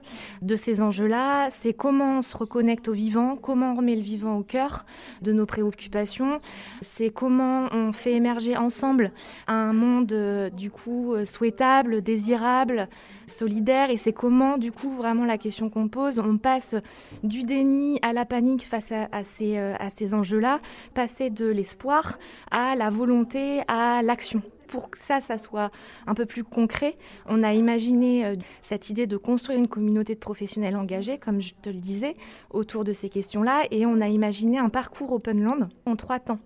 de 0.43 0.57
ces 0.57 0.83
enjeux-là. 0.83 1.49
C'est 1.51 1.73
comment 1.73 2.19
on 2.19 2.23
se 2.23 2.37
reconnecte 2.37 2.89
au 2.89 2.93
vivant, 2.93 3.37
comment 3.37 3.73
on 3.73 3.77
remet 3.77 3.97
le 3.97 4.03
vivant 4.03 4.37
au 4.37 4.43
cœur 4.43 4.85
de 5.23 5.33
nos 5.33 5.47
préoccupations. 5.47 6.43
C'est 6.83 7.09
comment 7.09 7.69
on 7.73 7.93
fait 7.95 8.13
émerger 8.13 8.59
ensemble 8.59 9.13
un 9.47 9.73
monde, 9.73 10.51
du 10.55 10.71
coup, 10.71 11.15
souhaitable, 11.25 12.03
désirable, 12.03 12.89
solidaire. 13.27 13.91
Et 13.91 13.97
c'est 13.97 14.13
comment, 14.13 14.59
du 14.59 14.73
coup, 14.73 14.91
vraiment 14.91 15.25
la 15.25 15.39
question 15.39 15.71
qu'on 15.71 15.89
pose, 15.89 16.19
on 16.19 16.39
passe 16.39 16.75
du 17.23 17.45
déni 17.45 17.99
à 18.03 18.13
la 18.13 18.25
panique 18.25 18.67
face 18.67 18.93
à, 18.93 19.25
ces, 19.25 19.59
euh, 19.59 19.75
à 19.79 19.91
ces 19.91 20.15
enjeux-là, 20.15 20.59
passer 20.95 21.31
de 21.31 21.47
l'espoir 21.47 22.19
à 22.51 22.77
la 22.77 22.91
volonté, 22.91 23.63
à 23.69 24.03
l'action 24.03 24.43
pour 24.67 24.91
que 24.91 24.99
ça, 24.99 25.21
ça 25.21 25.39
soit 25.39 25.71
un 26.07 26.15
peu 26.15 26.27
plus 26.27 26.43
concret, 26.43 26.97
on 27.27 27.43
a 27.43 27.53
imaginé 27.53 28.25
euh, 28.25 28.35
cette 28.63 28.91
idée 28.91 29.07
de 29.07 29.17
construire 29.17 29.59
une 29.59 29.69
communauté 29.69 30.15
de 30.15 30.19
professionnels 30.19 30.77
engagés, 30.77 31.19
comme 31.19 31.41
je 31.41 31.55
te 31.55 31.69
le 31.69 31.79
disais, 31.79 32.17
autour 32.51 32.83
de 32.83 32.93
ces 32.93 33.09
questions-là, 33.09 33.65
et 33.71 33.87
on 33.87 34.01
a 34.01 34.09
imaginé 34.09 34.59
un 34.59 34.71
parcours 34.71 35.13
Open 35.13 35.43
Land 35.43 35.69
en 35.87 35.97
trois 35.97 36.19
temps. 36.19 36.41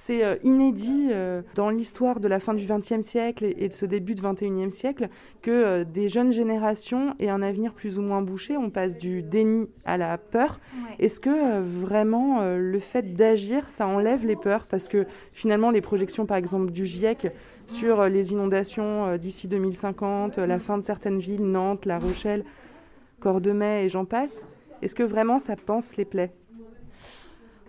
C'est 0.00 0.24
euh, 0.24 0.36
inédit 0.44 1.08
euh, 1.10 1.42
dans 1.56 1.70
l'histoire 1.70 2.20
de 2.20 2.28
la 2.28 2.38
fin 2.38 2.54
du 2.54 2.64
XXe 2.64 3.04
siècle 3.04 3.44
et, 3.44 3.68
de 3.68 3.72
ce 3.74 3.84
début 3.84 4.14
du 4.14 4.22
XXIe 4.22 4.70
siècle 4.70 5.08
que 5.42 5.50
euh, 5.50 5.84
des 5.84 6.08
jeunes 6.08 6.30
générations 6.30 7.16
aient 7.18 7.28
un 7.28 7.42
avenir 7.42 7.74
plus 7.74 7.98
ou 7.98 8.02
moins 8.02 8.22
bouché. 8.22 8.56
On 8.56 8.70
passe 8.70 8.96
du 8.96 9.22
déni 9.22 9.68
à 9.84 9.98
la 9.98 10.16
peur. 10.16 10.60
Est-ce 11.00 11.18
que 11.18 11.60
vraiment 11.60 12.42
le 12.56 12.78
fait 12.78 13.14
d'agir, 13.14 13.68
ça 13.68 13.88
enlève 13.88 14.24
les 14.24 14.36
peurs? 14.36 14.66
Parce 14.66 14.88
que 14.88 15.04
finalement, 15.32 15.72
les 15.72 15.80
projections, 15.80 16.26
par 16.26 16.36
exemple, 16.36 16.70
du 16.70 16.86
GIEC 16.86 17.32
sur 17.66 18.04
les 18.08 18.32
inondations 18.32 19.16
d'ici 19.16 19.48
2050, 19.48 20.38
la 20.38 20.58
fin 20.60 20.78
de 20.78 20.84
certaines 20.84 21.18
villes, 21.18 21.44
Nantes, 21.44 21.86
La 21.86 21.98
Rochelle, 21.98 22.44
Cordemais 23.20 23.86
et 23.86 23.88
j'en 23.88 24.04
passe, 24.04 24.46
est-ce 24.80 24.94
que 24.94 25.02
vraiment 25.02 25.40
ça 25.40 25.56
pense 25.56 25.96
les 25.96 26.04
plaies? 26.04 26.32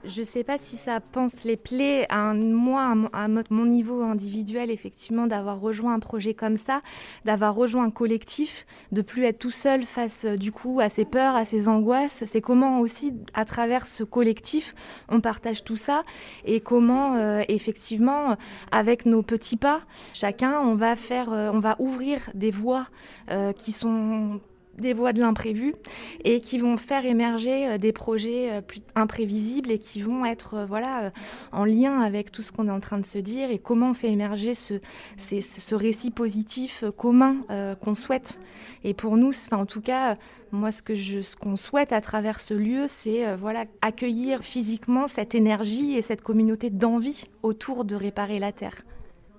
Je 0.04 0.22
ne 0.22 0.26
sais 0.26 0.44
pas 0.44 0.58
si 0.58 0.76
ça 0.76 1.00
pense 1.00 1.44
les 1.44 1.58
plaies 1.58 2.06
à 2.10 2.34
moi, 2.34 2.96
à 3.14 3.28
mon 3.28 3.66
niveau 3.66 4.02
individuel, 4.02 4.72
effectivement, 4.72 5.28
d'avoir 5.28 5.60
rejoint 5.60 5.94
un 5.94 6.00
projet 6.00 6.34
comme 6.34 6.58
ça, 6.58 6.82
d'avoir 7.26 7.56
rejoint 7.56 7.86
un 7.86 7.92
collectif, 7.92 8.66
de 8.92 9.02
plus 9.02 9.24
être 9.26 9.40
tout 9.40 9.52
seul 9.52 9.84
face, 9.84 10.26
euh, 10.26 10.38
du 10.38 10.52
coup, 10.52 10.80
à 10.80 10.90
ses 10.90 11.06
peurs, 11.06 11.36
à 11.36 11.46
ses 11.46 11.68
angoisses. 11.68 12.24
C'est 12.26 12.42
comment 12.42 12.80
aussi, 12.80 13.14
à 13.34 13.46
travers 13.46 13.86
ce 13.86 14.04
collectif, 14.04 14.76
on 15.10 15.22
partage 15.22 15.64
tout 15.64 15.78
ça 15.78 16.04
et 16.46 16.60
comment, 16.60 17.16
euh, 17.16 17.44
effectivement, 17.48 18.38
avec 18.72 19.06
nos 19.06 19.24
petits 19.24 19.58
pas, 19.58 19.82
chacun, 20.14 20.60
on 20.62 20.76
va 20.76 20.96
faire, 20.96 21.32
euh, 21.32 21.52
on 21.54 21.60
va 21.60 21.76
ouvrir 21.80 22.30
des 22.34 22.52
voies 22.52 22.86
qui 23.58 23.72
sont 23.72 24.40
des 24.80 24.94
voies 24.94 25.14
de 25.14 25.20
l'imprévu 25.20 25.76
et 26.24 26.42
qui 26.42 26.58
vont 26.58 26.78
faire 26.78 27.06
émerger 27.06 27.68
euh, 27.68 27.78
des 27.78 27.92
projets 27.92 28.52
euh, 28.52 28.62
plus 28.62 28.82
imprévisibles 28.96 29.72
et 29.72 29.80
qui 29.80 30.02
vont 30.02 30.26
être 30.26 30.56
euh, 30.56 30.66
voilà 30.66 31.12
en 31.52 31.66
lien 31.66 32.02
avec 32.02 32.32
tout 32.32 32.42
ce 32.42 32.52
qu'on 32.52 32.68
est 32.68 32.72
en 32.72 32.80
train 32.80 32.98
de 32.98 33.06
se 33.06 33.18
dire 33.18 33.50
et 33.52 33.60
comment 33.60 33.92
on 33.92 33.94
fait 33.94 34.12
émerger 34.12 34.54
ce, 34.54 34.76
ce 35.18 35.76
récit 35.76 36.12
positif 36.12 36.84
commun 36.98 37.38
qu'on 37.82 37.96
souhaite. 37.96 38.40
Et 38.84 38.94
pour 38.94 39.18
nous, 39.18 39.30
enfin, 39.30 39.58
en 39.58 39.66
tout 39.66 39.82
cas, 39.82 40.16
moi, 40.52 40.72
ce 40.72 40.82
que 40.82 40.96
je, 40.96 41.22
ce 41.22 41.36
qu'on 41.36 41.56
souhaite 41.56 41.92
à 41.92 42.02
travers 42.02 42.40
ce 42.40 42.54
lieu, 42.54 42.86
c'est 42.88 43.36
voilà 43.36 43.66
accueillir 43.82 44.44
physiquement 44.44 45.08
cette 45.08 45.36
énergie 45.36 45.96
et 45.96 46.02
cette 46.02 46.22
communauté 46.22 46.70
d'envie 46.70 47.26
autour 47.44 47.86
de 47.86 47.96
réparer 47.96 48.40
la 48.40 48.52
terre. 48.52 48.84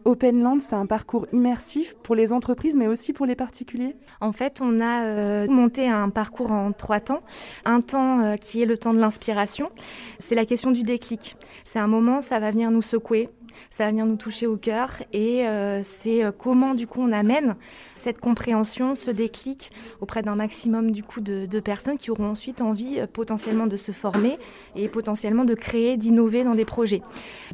Openland, 0.04 0.61
c'est 0.61 0.75
un 0.75 0.87
parcours 0.87 1.26
immersif 1.33 1.95
pour 2.02 2.14
les 2.14 2.33
entreprises, 2.33 2.76
mais 2.76 2.87
aussi 2.87 3.12
pour 3.12 3.26
les 3.26 3.35
particuliers? 3.35 3.97
En 4.21 4.33
fait, 4.33 4.61
on 4.62 4.80
a 4.80 5.04
euh, 5.04 5.47
monté 5.49 5.88
un 5.88 6.11
parcours 6.11 6.52
en 6.52 6.73
trois 6.73 7.00
temps. 7.00 7.23
Un 7.64 7.80
temps 7.80 8.21
euh, 8.21 8.37
qui 8.37 8.62
est 8.62 8.66
le 8.66 8.78
temps 8.78 8.95
de 8.95 8.99
l'inspiration. 8.99 9.71
C'est 10.19 10.35
la 10.35 10.45
question 10.45 10.71
du 10.71 10.83
déclic. 10.83 11.37
C'est 11.64 11.78
un 11.78 11.87
moment, 11.87 12.21
ça 12.21 12.38
va 12.38 12.50
venir 12.50 12.71
nous 12.71 12.83
secouer, 12.83 13.28
ça 13.71 13.85
va 13.85 13.90
venir 13.90 14.07
nous 14.07 14.16
toucher 14.16 14.47
au 14.47 14.57
cœur 14.57 14.90
et 15.12 15.47
euh, 15.47 15.80
c'est 15.83 16.25
euh, 16.25 16.33
comment 16.37 16.75
du 16.75 16.87
coup 16.87 17.00
on 17.00 17.12
amène 17.12 17.57
cette 17.95 18.19
compréhension, 18.19 18.95
ce 18.95 19.11
déclic 19.11 19.71
auprès 20.00 20.23
d'un 20.23 20.35
maximum 20.35 20.90
du 20.90 21.02
coup 21.02 21.21
de, 21.21 21.61
personnes 21.61 21.99
qui 21.99 22.11
auront 22.11 22.30
ensuite 22.30 22.61
envie 22.62 22.99
euh, 22.99 23.07
potentiellement 23.07 23.66
de 23.66 23.76
se 23.76 23.92
former 23.92 24.38
et 24.75 24.88
potentiellement 24.88 25.45
de 25.45 25.54
créer, 25.54 25.97
d'innover 25.97 26.45
dans 26.45 26.54
des 26.54 26.64
projets. 26.64 27.02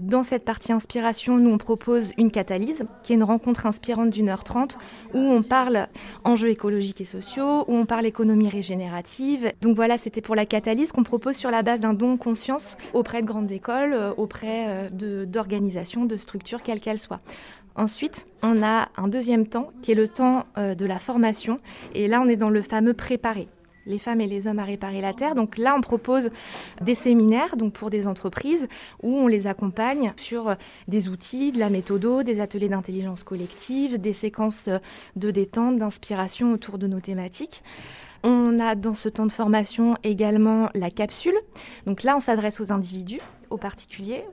Dans 0.00 0.22
cette 0.22 0.44
partie 0.44 0.72
inspiration, 0.72 1.36
nous 1.38 1.50
on 1.50 1.58
propose 1.58 2.12
une 2.18 2.30
catalyse 2.30 2.84
qui 3.02 3.12
est 3.12 3.16
une 3.16 3.24
rencontre 3.24 3.66
inspirante 3.66 4.10
d'une 4.10 4.28
heure 4.28 4.44
trente 4.44 4.78
où 5.14 5.18
on 5.18 5.42
parle 5.42 5.88
enjeux 6.24 6.50
écologiques 6.50 7.00
et 7.00 7.04
sociaux, 7.04 7.64
où 7.66 7.74
on 7.74 7.86
parle 7.86 8.06
économie 8.06 8.48
régénérative. 8.48 9.52
Donc 9.60 9.76
voilà, 9.76 9.96
c'était 9.96 10.20
pour 10.20 10.36
la 10.36 10.46
catalyse 10.46 10.92
qu'on 10.92 11.02
propose 11.02 11.36
sur 11.36 11.50
la 11.50 11.62
base 11.62 11.80
d'un 11.80 11.94
don 11.94 12.16
conscience 12.16 12.76
auprès 12.94 13.22
de 13.22 13.26
grandes 13.26 13.50
écoles, 13.50 13.96
auprès 14.16 14.90
d'organisations 14.92 15.85
de 15.94 16.16
structure, 16.16 16.62
quelle 16.62 16.80
qu'elle 16.80 16.98
soit. 16.98 17.20
Ensuite, 17.76 18.26
on 18.42 18.62
a 18.62 18.88
un 18.96 19.08
deuxième 19.08 19.46
temps 19.46 19.70
qui 19.82 19.92
est 19.92 19.94
le 19.94 20.08
temps 20.08 20.46
euh, 20.56 20.74
de 20.74 20.86
la 20.86 20.98
formation. 20.98 21.60
Et 21.94 22.08
là, 22.08 22.22
on 22.22 22.28
est 22.28 22.36
dans 22.36 22.50
le 22.50 22.62
fameux 22.62 22.94
préparer 22.94 23.48
les 23.86 23.98
femmes 23.98 24.20
et 24.20 24.26
les 24.26 24.46
hommes 24.46 24.58
à 24.58 24.64
réparer 24.64 25.00
la 25.00 25.14
terre. 25.14 25.34
Donc 25.34 25.58
là, 25.58 25.74
on 25.76 25.80
propose 25.80 26.30
des 26.80 26.94
séminaires 26.94 27.56
donc 27.56 27.72
pour 27.72 27.90
des 27.90 28.06
entreprises 28.06 28.66
où 29.02 29.16
on 29.16 29.26
les 29.26 29.46
accompagne 29.46 30.12
sur 30.16 30.48
euh, 30.48 30.54
des 30.88 31.08
outils, 31.08 31.52
de 31.52 31.58
la 31.58 31.70
méthodo, 31.70 32.22
des 32.22 32.40
ateliers 32.40 32.68
d'intelligence 32.68 33.22
collective, 33.22 33.98
des 33.98 34.12
séquences 34.12 34.68
euh, 34.68 34.78
de 35.14 35.30
détente, 35.30 35.78
d'inspiration 35.78 36.52
autour 36.52 36.78
de 36.78 36.86
nos 36.86 37.00
thématiques. 37.00 37.62
On 38.28 38.59
a 38.59 38.75
dans 38.75 38.95
ce 38.95 39.09
temps 39.09 39.25
de 39.25 39.30
formation 39.30 39.97
également 40.02 40.68
la 40.75 40.90
capsule. 40.90 41.38
Donc 41.87 42.02
là, 42.02 42.16
on 42.16 42.21
s'adresse 42.21 42.61
aux 42.61 42.73
individus, 42.73 43.21
aux 43.50 43.56
particuliers. 43.56 44.25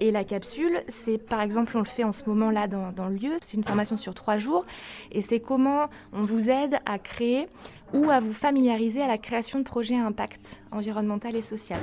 Et 0.00 0.10
la 0.10 0.24
capsule, 0.24 0.82
c'est 0.88 1.16
par 1.16 1.40
exemple, 1.40 1.76
on 1.76 1.78
le 1.78 1.86
fait 1.86 2.02
en 2.02 2.10
ce 2.10 2.24
moment-là 2.28 2.66
dans, 2.66 2.90
dans, 2.90 3.06
le 3.06 3.14
lieu, 3.14 3.36
c'est 3.40 3.56
une 3.56 3.62
formation 3.62 3.96
sur 3.96 4.14
trois 4.14 4.36
jours. 4.36 4.66
Et 5.12 5.22
c'est 5.22 5.38
comment 5.38 5.86
on 6.12 6.22
vous 6.22 6.50
aide 6.50 6.80
à 6.86 6.98
créer 6.98 7.46
ou 7.94 8.10
à 8.10 8.18
vous 8.18 8.32
familiariser 8.32 9.00
à 9.00 9.06
la 9.06 9.16
création 9.16 9.60
de 9.60 9.64
projets 9.64 9.94
à 9.94 10.04
impact 10.04 10.64
environnemental 10.72 11.36
et 11.36 11.42
social. 11.42 11.78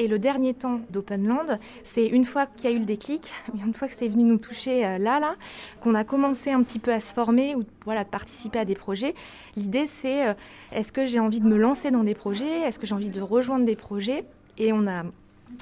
Et 0.00 0.06
le 0.06 0.20
dernier 0.20 0.54
temps 0.54 0.80
d'Openland, 0.90 1.58
c'est 1.82 2.06
une 2.06 2.24
fois 2.24 2.46
qu'il 2.46 2.70
y 2.70 2.72
a 2.72 2.76
eu 2.76 2.78
le 2.78 2.84
déclic, 2.84 3.28
une 3.66 3.74
fois 3.74 3.88
que 3.88 3.94
c'est 3.94 4.06
venu 4.06 4.22
nous 4.22 4.38
toucher 4.38 4.86
euh, 4.86 4.98
là, 4.98 5.18
là, 5.18 5.34
qu'on 5.80 5.94
a 5.94 6.04
commencé 6.04 6.52
un 6.52 6.62
petit 6.62 6.78
peu 6.78 6.92
à 6.92 7.00
se 7.00 7.12
former 7.12 7.56
ou 7.56 7.64
voilà, 7.84 8.04
participer 8.04 8.60
à 8.60 8.64
des 8.64 8.76
projets. 8.76 9.14
L'idée, 9.56 9.86
c'est 9.86 10.28
euh, 10.28 10.34
est-ce 10.70 10.92
que 10.92 11.04
j'ai 11.04 11.18
envie 11.18 11.40
de 11.40 11.46
me 11.48 11.56
lancer 11.56 11.90
dans 11.90 12.04
des 12.04 12.14
projets? 12.14 12.60
Est-ce 12.60 12.78
que 12.78 12.86
j'ai 12.86 12.94
envie 12.94 13.10
de 13.10 13.20
rejoindre 13.20 13.66
des 13.66 13.74
projets? 13.74 14.24
Et 14.56 14.72
on 14.72 14.86
a 14.86 15.02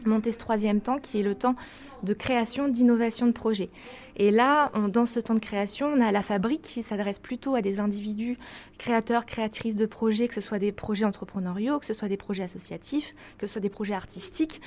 monté 0.05 0.33
ce 0.33 0.39
troisième 0.39 0.81
temps 0.81 0.99
qui 0.99 1.21
est 1.21 1.23
le 1.23 1.35
temps 1.35 1.57
de 2.03 2.15
création, 2.15 2.69
d'innovation 2.69 3.27
de 3.27 3.33
projets. 3.33 3.71
Et 4.17 4.31
là, 4.31 4.71
dans 4.89 5.07
ce 5.07 5.21
temps 5.21 5.35
de 5.35 5.41
création, 5.41 5.89
on 5.89 6.01
a 6.01 6.13
la 6.13 6.23
fabrique 6.23 6.63
qui 6.63 6.83
s'adresse 6.83 7.19
plutôt 7.19 7.55
à 7.55 7.63
des 7.63 7.81
individus 7.81 8.39
créateurs, 8.79 9.27
créatrices 9.27 9.77
de 9.77 9.87
projets, 9.87 10.29
que 10.29 10.35
ce 10.35 10.41
soit 10.41 10.59
des 10.59 10.73
projets 10.73 11.05
entrepreneuriaux, 11.05 11.79
que 11.79 11.87
ce 11.87 11.95
soit 11.95 12.09
des 12.09 12.17
projets 12.17 12.45
associatifs, 12.45 13.15
que 13.39 13.47
ce 13.47 13.55
soit 13.55 13.61
des 13.61 13.69
projets 13.69 13.95
artistiques, 13.95 14.61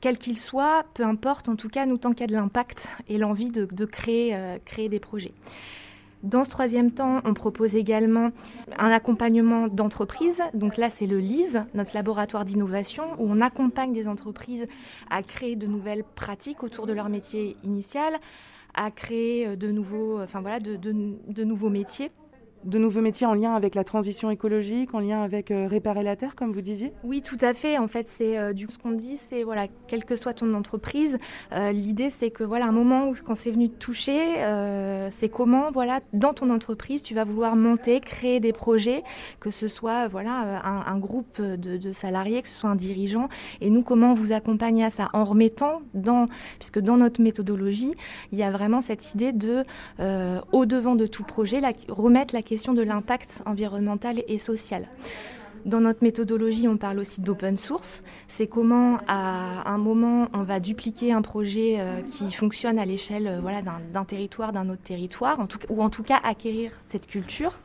quels 0.00 0.18
qu'ils 0.18 0.38
soient, 0.38 0.84
peu 0.94 1.04
importe, 1.04 1.48
en 1.48 1.56
tout 1.56 1.68
cas, 1.68 1.86
nous, 1.86 1.98
tant 1.98 2.12
qu'il 2.12 2.22
y 2.22 2.24
a 2.24 2.26
de 2.26 2.32
l'impact 2.32 2.88
et 3.08 3.18
l'envie 3.18 3.50
de, 3.50 3.84
créer, 3.84 4.34
euh, 4.34 4.58
créer 4.64 4.88
des 4.88 5.00
projets. 5.00 5.32
Dans 6.22 6.44
ce 6.44 6.50
troisième 6.50 6.90
temps, 6.90 7.20
on 7.24 7.32
propose 7.32 7.76
également 7.76 8.30
un 8.78 8.90
accompagnement 8.90 9.68
d'entreprise. 9.68 10.42
Donc 10.52 10.76
là, 10.76 10.90
c'est 10.90 11.06
le 11.06 11.18
LISE, 11.18 11.64
notre 11.72 11.94
laboratoire 11.94 12.44
d'innovation, 12.44 13.04
où 13.18 13.26
on 13.30 13.40
accompagne 13.40 13.94
des 13.94 14.06
entreprises 14.06 14.66
à 15.08 15.22
créer 15.22 15.56
de 15.56 15.66
nouvelles 15.66 16.04
pratiques 16.04 16.62
autour 16.62 16.86
de 16.86 16.92
leur 16.92 17.08
métier 17.08 17.56
initial, 17.64 18.14
à 18.74 18.90
créer 18.90 19.56
de 19.56 19.70
nouveaux, 19.70 20.20
enfin 20.20 20.42
voilà, 20.42 20.60
de 20.60 21.44
nouveaux 21.44 21.70
métiers 21.70 22.10
de 22.64 22.78
nouveaux 22.78 23.00
métiers 23.00 23.26
en 23.26 23.34
lien 23.34 23.54
avec 23.54 23.74
la 23.74 23.84
transition 23.84 24.30
écologique, 24.30 24.94
en 24.94 25.00
lien 25.00 25.22
avec 25.22 25.50
euh, 25.50 25.66
réparer 25.66 26.02
la 26.02 26.16
terre, 26.16 26.34
comme 26.34 26.52
vous 26.52 26.60
disiez? 26.60 26.92
Oui, 27.04 27.22
tout 27.22 27.38
à 27.40 27.54
fait. 27.54 27.78
En 27.78 27.88
fait, 27.88 28.06
c'est 28.08 28.38
euh, 28.38 28.52
du 28.52 28.66
ce 28.68 28.78
qu'on 28.78 28.92
dit, 28.92 29.16
c'est 29.16 29.42
voilà, 29.42 29.66
quelle 29.88 30.04
que 30.04 30.14
soit 30.14 30.34
ton 30.34 30.54
entreprise, 30.54 31.18
euh, 31.52 31.72
l'idée 31.72 32.08
c'est 32.10 32.30
que 32.30 32.44
voilà, 32.44 32.66
un 32.66 32.72
moment 32.72 33.08
où 33.08 33.14
quand 33.24 33.34
c'est 33.34 33.50
venu 33.50 33.68
te 33.68 33.78
toucher, 33.78 34.20
c'est 35.10 35.28
comment 35.28 35.70
voilà, 35.72 36.00
dans 36.12 36.34
ton 36.34 36.50
entreprise, 36.50 37.02
tu 37.02 37.14
vas 37.14 37.24
vouloir 37.24 37.56
monter, 37.56 38.00
créer 38.00 38.38
des 38.38 38.52
projets, 38.52 39.02
que 39.40 39.50
ce 39.50 39.66
soit 39.66 40.06
voilà 40.06 40.62
un, 40.64 40.98
groupe 40.98 41.40
de, 41.40 41.92
salariés, 41.92 42.42
que 42.42 42.48
ce 42.48 42.54
soit 42.54 42.70
un 42.70 42.76
dirigeant, 42.76 43.28
et 43.60 43.70
nous 43.70 43.82
comment 43.82 44.14
vous 44.14 44.32
accompagner 44.32 44.84
à 44.84 44.90
ça? 44.90 45.08
En 45.12 45.24
remettant 45.24 45.82
dans, 45.94 46.26
puisque 46.58 46.78
dans 46.78 46.96
notre 46.96 47.20
méthodologie, 47.20 47.92
il 48.32 48.38
y 48.38 48.42
a 48.42 48.50
vraiment 48.50 48.80
cette 48.80 49.14
idée 49.14 49.32
de 49.32 49.62
au 50.52 50.66
devant 50.66 50.94
de 50.94 51.06
tout 51.06 51.24
projet, 51.24 51.60
remettre 51.88 52.34
la 52.34 52.42
question 52.50 52.74
de 52.74 52.82
l'impact 52.82 53.44
environnemental 53.46 54.24
et 54.26 54.38
social. 54.38 54.88
Dans 55.66 55.80
notre 55.80 56.02
méthodologie, 56.02 56.66
on 56.66 56.76
parle 56.76 56.98
aussi 56.98 57.20
d'open 57.20 57.56
source. 57.56 58.02
C'est 58.26 58.48
comment, 58.48 58.98
à 59.06 59.70
un 59.70 59.78
moment, 59.78 60.28
on 60.32 60.42
va 60.42 60.58
dupliquer 60.58 61.12
un 61.12 61.22
projet 61.22 61.76
euh, 61.78 62.00
qui 62.02 62.32
fonctionne 62.32 62.76
à 62.80 62.84
l'échelle 62.84 63.28
euh, 63.28 63.80
d'un 63.92 64.04
territoire, 64.04 64.52
d'un 64.52 64.68
autre 64.68 64.82
territoire, 64.82 65.38
ou 65.68 65.80
en 65.80 65.90
tout 65.90 66.02
cas 66.02 66.18
acquérir 66.24 66.72
cette 66.88 67.06
culture. 67.06 67.60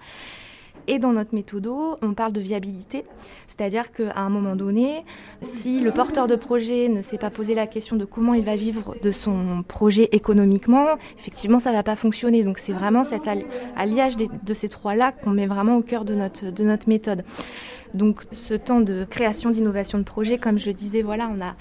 Et 0.88 1.00
dans 1.00 1.14
notre 1.14 1.34
méthodo, 1.34 1.96
on 2.02 2.14
parle 2.14 2.32
de 2.32 2.42
viabilité, 2.42 3.04
c'est-à-dire 3.48 3.92
qu'à 3.92 4.18
un 4.18 4.30
moment 4.30 4.56
donné, 4.56 5.04
si 5.42 5.80
le 5.80 5.92
porteur 5.92 6.28
de 6.28 6.36
projet 6.36 6.90
ne 6.90 7.02
s'est 7.02 7.18
pas 7.18 7.30
posé 7.32 7.56
la 7.56 7.68
question 7.68 7.96
de 7.96 8.06
comment 8.06 8.34
il 8.34 8.46
va 8.46 8.56
vivre 8.56 8.96
de 9.02 9.12
son 9.12 9.64
projet 9.68 10.10
économiquement, 10.12 10.86
effectivement, 11.18 11.60
ça 11.60 11.72
ne 11.72 11.76
va 11.76 11.84
pas 11.84 11.96
fonctionner. 11.96 12.44
Donc 12.44 12.60
c'est 12.60 12.74
vraiment 12.74 13.04
cet 13.04 13.24
alliage 13.76 14.16
de 14.18 14.54
ces 14.54 14.70
trois-là 14.70 15.12
qu'on 15.12 15.32
met 15.32 15.48
vraiment 15.48 15.78
au 15.78 15.82
cœur 15.82 16.06
de 16.06 16.14
notre, 16.14 16.52
de 16.52 16.64
notre 16.64 16.88
méthode. 16.88 17.24
Donc 17.94 18.22
ce 18.32 18.54
temps 18.54 18.82
de 18.82 19.06
création, 19.10 19.50
d'innovation 19.52 19.98
de 19.98 20.04
projet, 20.04 20.38
comme 20.38 20.60
je 20.60 20.68
le 20.68 20.74
disais, 20.74 21.02
voilà, 21.02 21.30
on 21.36 21.42
a 21.42 21.54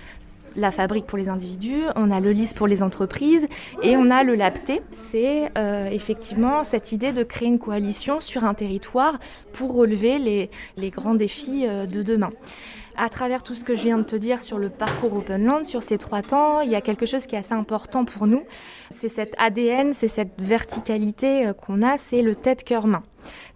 la 0.57 0.71
fabrique 0.71 1.07
pour 1.07 1.19
les 1.19 1.29
individus, 1.29 1.83
on 1.97 2.11
a 2.11 2.21
le 2.21 2.33
LIS 2.33 2.53
pour 2.55 2.67
les 2.67 2.83
entreprises 2.83 3.47
et 3.83 3.97
on 3.97 4.11
a 4.11 4.23
le 4.23 4.35
LAPT. 4.35 4.83
C'est 4.91 5.51
euh, 5.57 5.89
effectivement 5.91 6.65
cette 6.65 6.93
idée 6.93 7.13
de 7.13 7.23
créer 7.23 7.49
une 7.49 7.59
coalition 7.59 8.21
sur 8.21 8.45
un 8.45 8.55
territoire 8.55 9.19
pour 9.53 9.75
relever 9.75 10.19
les, 10.19 10.51
les 10.77 10.91
grands 10.91 11.15
défis 11.15 11.67
euh, 11.67 11.87
de 11.87 12.03
demain 12.03 12.31
à 12.97 13.09
travers 13.09 13.43
tout 13.43 13.55
ce 13.55 13.65
que 13.65 13.77
je 13.77 13.85
viens 13.85 13.99
de 13.99 14.05
te 14.05 14.17
dire 14.17 14.43
sur 14.43 14.59
le 14.59 14.71
parcours 14.71 15.15
Openland, 15.15 15.65
sur 15.65 15.83
ces 15.83 15.99
trois 15.99 16.23
temps, 16.23 16.61
il 16.61 16.71
y 16.71 16.75
a 16.75 16.81
quelque 16.81 17.07
chose 17.07 17.27
qui 17.27 17.35
est 17.35 17.39
assez 17.39 17.55
important 17.55 18.05
pour 18.05 18.27
nous. 18.27 18.43
C'est 18.91 19.09
cet 19.09 19.35
ADN, 19.39 19.93
c'est 19.93 20.09
cette 20.09 20.33
verticalité 20.39 21.47
euh, 21.47 21.53
qu'on 21.53 21.83
a, 21.83 21.99
c'est 21.99 22.23
le 22.23 22.35
tête-cœur-main. 22.35 23.03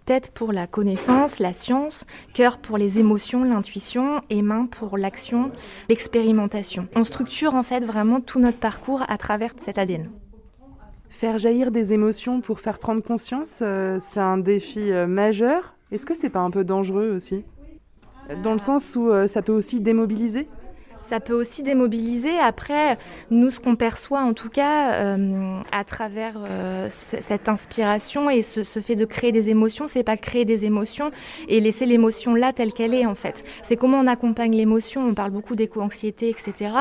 Tête 0.07 0.31
pour 0.33 0.53
la 0.53 0.67
connaissance, 0.67 1.39
la 1.39 1.53
science, 1.53 2.07
cœur 2.35 2.59
pour 2.59 2.79
les 2.79 2.99
émotions, 2.99 3.45
l'intuition 3.45 4.23
et 4.31 4.43
main 4.43 4.67
pour 4.67 4.97
l'action, 4.97 5.51
l'expérimentation. 5.89 6.89
On 6.97 7.05
structure 7.05 7.55
en 7.55 7.63
fait 7.63 7.85
vraiment 7.85 8.21
tout 8.21 8.41
notre 8.41 8.59
parcours 8.59 9.03
à 9.09 9.19
travers 9.19 9.53
cet 9.59 9.79
ADN. 9.79 10.11
Faire 11.11 11.39
jaillir 11.39 11.71
des 11.71 11.93
émotions 11.93 12.41
pour 12.41 12.61
faire 12.61 12.79
prendre 12.79 13.03
conscience, 13.03 13.61
euh, 13.63 13.99
c'est 14.01 14.21
un 14.21 14.39
défi 14.39 14.93
euh, 14.93 15.07
majeur. 15.07 15.75
Est-ce 15.91 16.07
que 16.07 16.15
c'est 16.15 16.31
pas 16.31 16.41
un 16.41 16.51
peu 16.51 16.65
dangereux 16.65 17.13
aussi? 17.15 17.45
Dans 18.43 18.53
le 18.53 18.59
sens 18.59 18.95
où 18.95 19.11
euh, 19.11 19.27
ça 19.27 19.43
peut 19.43 19.53
aussi 19.53 19.81
démobiliser 19.81 20.49
ça 21.09 21.21
peut 21.21 21.33
aussi 21.33 21.63
démobiliser. 21.63 22.39
Après, 22.39 22.99
nous, 23.31 23.51
ce 23.51 23.61
qu'on 23.61 23.77
perçoit 23.77 24.21
en 24.21 24.35
tout 24.35 24.51
cas 24.51 24.93
euh, 24.93 25.59
à 25.73 25.83
travers 25.83 26.35
euh, 26.37 26.87
cette 26.91 27.49
inspiration 27.49 28.29
et 28.29 28.43
ce, 28.43 28.63
fait 28.81 28.95
de 28.95 29.07
créer 29.07 29.33
des 29.33 29.49
émotions, 29.49 29.87
c'est 29.87 30.03
pas 30.03 30.19
créer 30.19 30.45
des 30.45 30.67
émotions 30.67 31.11
et 31.49 31.61
laisser 31.61 31.87
l'émotion 31.87 32.35
là 32.35 32.53
telle 32.53 32.75
qu'elle 32.75 32.93
est 32.93 33.07
en 33.07 33.15
fait. 33.15 33.43
C'est 33.63 33.77
comment 33.77 33.99
on 33.99 34.07
accompagne 34.07 34.55
l'émotion. 34.55 35.07
On 35.09 35.15
parle 35.15 35.31
beaucoup 35.31 35.57
d'éco-anxiété, 35.57 36.29
etc. 36.29 36.73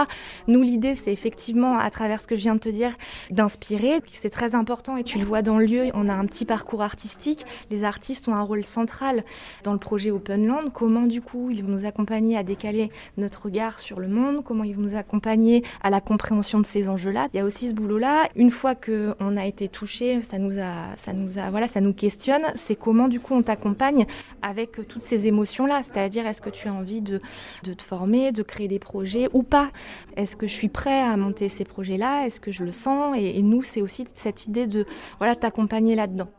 Nous, 0.48 0.62
l'idée, 0.62 0.96
c'est 0.96 1.14
effectivement, 1.14 1.78
à 1.78 1.90
travers 1.90 2.22
ce 2.22 2.28
que 2.28 2.36
je 2.36 2.42
viens 2.42 2.56
de 2.56 2.60
te 2.60 2.70
dire, 2.70 2.92
d'inspirer. 3.32 4.02
C'est 4.12 4.30
très 4.30 4.56
important 4.56 4.98
et 4.98 5.06
tu 5.06 5.20
le 5.20 5.26
vois 5.26 5.42
dans 5.42 5.58
le 5.58 5.66
lieu. 5.66 5.86
On 5.94 6.10
a 6.10 6.14
un 6.14 6.26
petit 6.26 6.44
parcours 6.44 6.82
artistique. 6.82 7.46
Les 7.72 7.86
artistes 7.86 8.28
ont 8.28 8.36
un 8.36 8.44
rôle 8.44 8.66
central 8.66 9.24
dans 9.64 9.72
le 9.72 9.80
projet 9.80 10.12
Open 10.12 10.46
Land. 10.46 10.70
Comment, 10.74 11.04
du 11.04 11.22
coup, 11.22 11.50
ils 11.50 11.64
vont 11.64 11.72
nous 11.72 11.86
accompagner 11.86 12.38
à 12.38 12.44
décaler 12.44 12.90
notre 13.16 13.46
regard 13.46 13.80
sur 13.80 14.02
le 14.02 14.08
monde, 14.08 14.17
comment 14.44 14.64
ils 14.64 14.76
vont 14.76 14.82
nous 14.82 14.96
accompagner 14.96 15.64
à 15.82 15.90
la 15.90 16.02
compréhension 16.02 16.60
de 16.60 16.66
ces 16.66 16.90
enjeux-là. 16.90 17.28
Il 17.34 17.38
y 17.38 17.40
a 17.40 17.46
aussi 17.46 17.70
ce 17.70 17.74
boulot-là. 17.74 18.30
Une 18.36 18.52
fois 18.52 18.76
qu'on 18.76 19.38
a 19.38 19.46
été 19.46 19.68
touché, 19.68 20.22
ça 20.22 20.38
nous 20.38 20.60
a, 20.60 20.96
ça 20.96 21.14
nous 21.14 21.38
a, 21.38 21.50
voilà, 21.52 21.68
ça 21.68 21.82
nous 21.82 21.94
questionne. 21.94 22.44
C'est 22.56 22.76
comment 22.76 23.08
du 23.08 23.20
coup 23.20 23.34
on 23.34 23.42
t'accompagne 23.42 24.06
avec 24.42 24.88
toutes 24.88 25.02
ces 25.02 25.28
émotions-là? 25.28 25.84
C'est-à-dire, 25.84 26.26
est-ce 26.28 26.42
que 26.42 26.50
tu 26.50 26.68
as 26.68 26.74
envie 26.74 27.02
de, 27.02 27.20
de 27.64 27.74
te 27.74 27.84
former, 27.84 28.32
de 28.32 28.44
créer 28.44 28.68
des 28.68 28.80
projets 28.80 29.30
ou 29.34 29.44
pas? 29.44 29.72
Est-ce 30.16 30.36
que 30.36 30.48
je 30.48 30.54
suis 30.54 30.70
prêt 30.70 31.02
à 31.02 31.16
monter 31.18 31.50
ces 31.50 31.66
projets-là? 31.66 32.26
Est-ce 32.26 32.40
que 32.40 32.52
je 32.52 32.64
le 32.64 32.72
sens? 32.72 33.16
Et, 33.18 33.42
nous, 33.42 33.62
c'est 33.62 33.82
aussi 33.82 34.06
cette 34.14 34.46
idée 34.46 34.68
de 34.68 34.86
voilà 35.20 35.36
t'accompagner 35.36 35.96
là-dedans. 35.96 36.30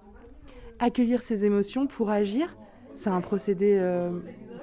Accueillir 0.79 1.23
ces 1.23 1.45
émotions 1.45 1.87
pour 1.87 2.11
agir, 2.11 2.57
c'est 2.95 3.11
un 3.11 3.21
procédé 3.21 3.77
euh, 3.79 4.11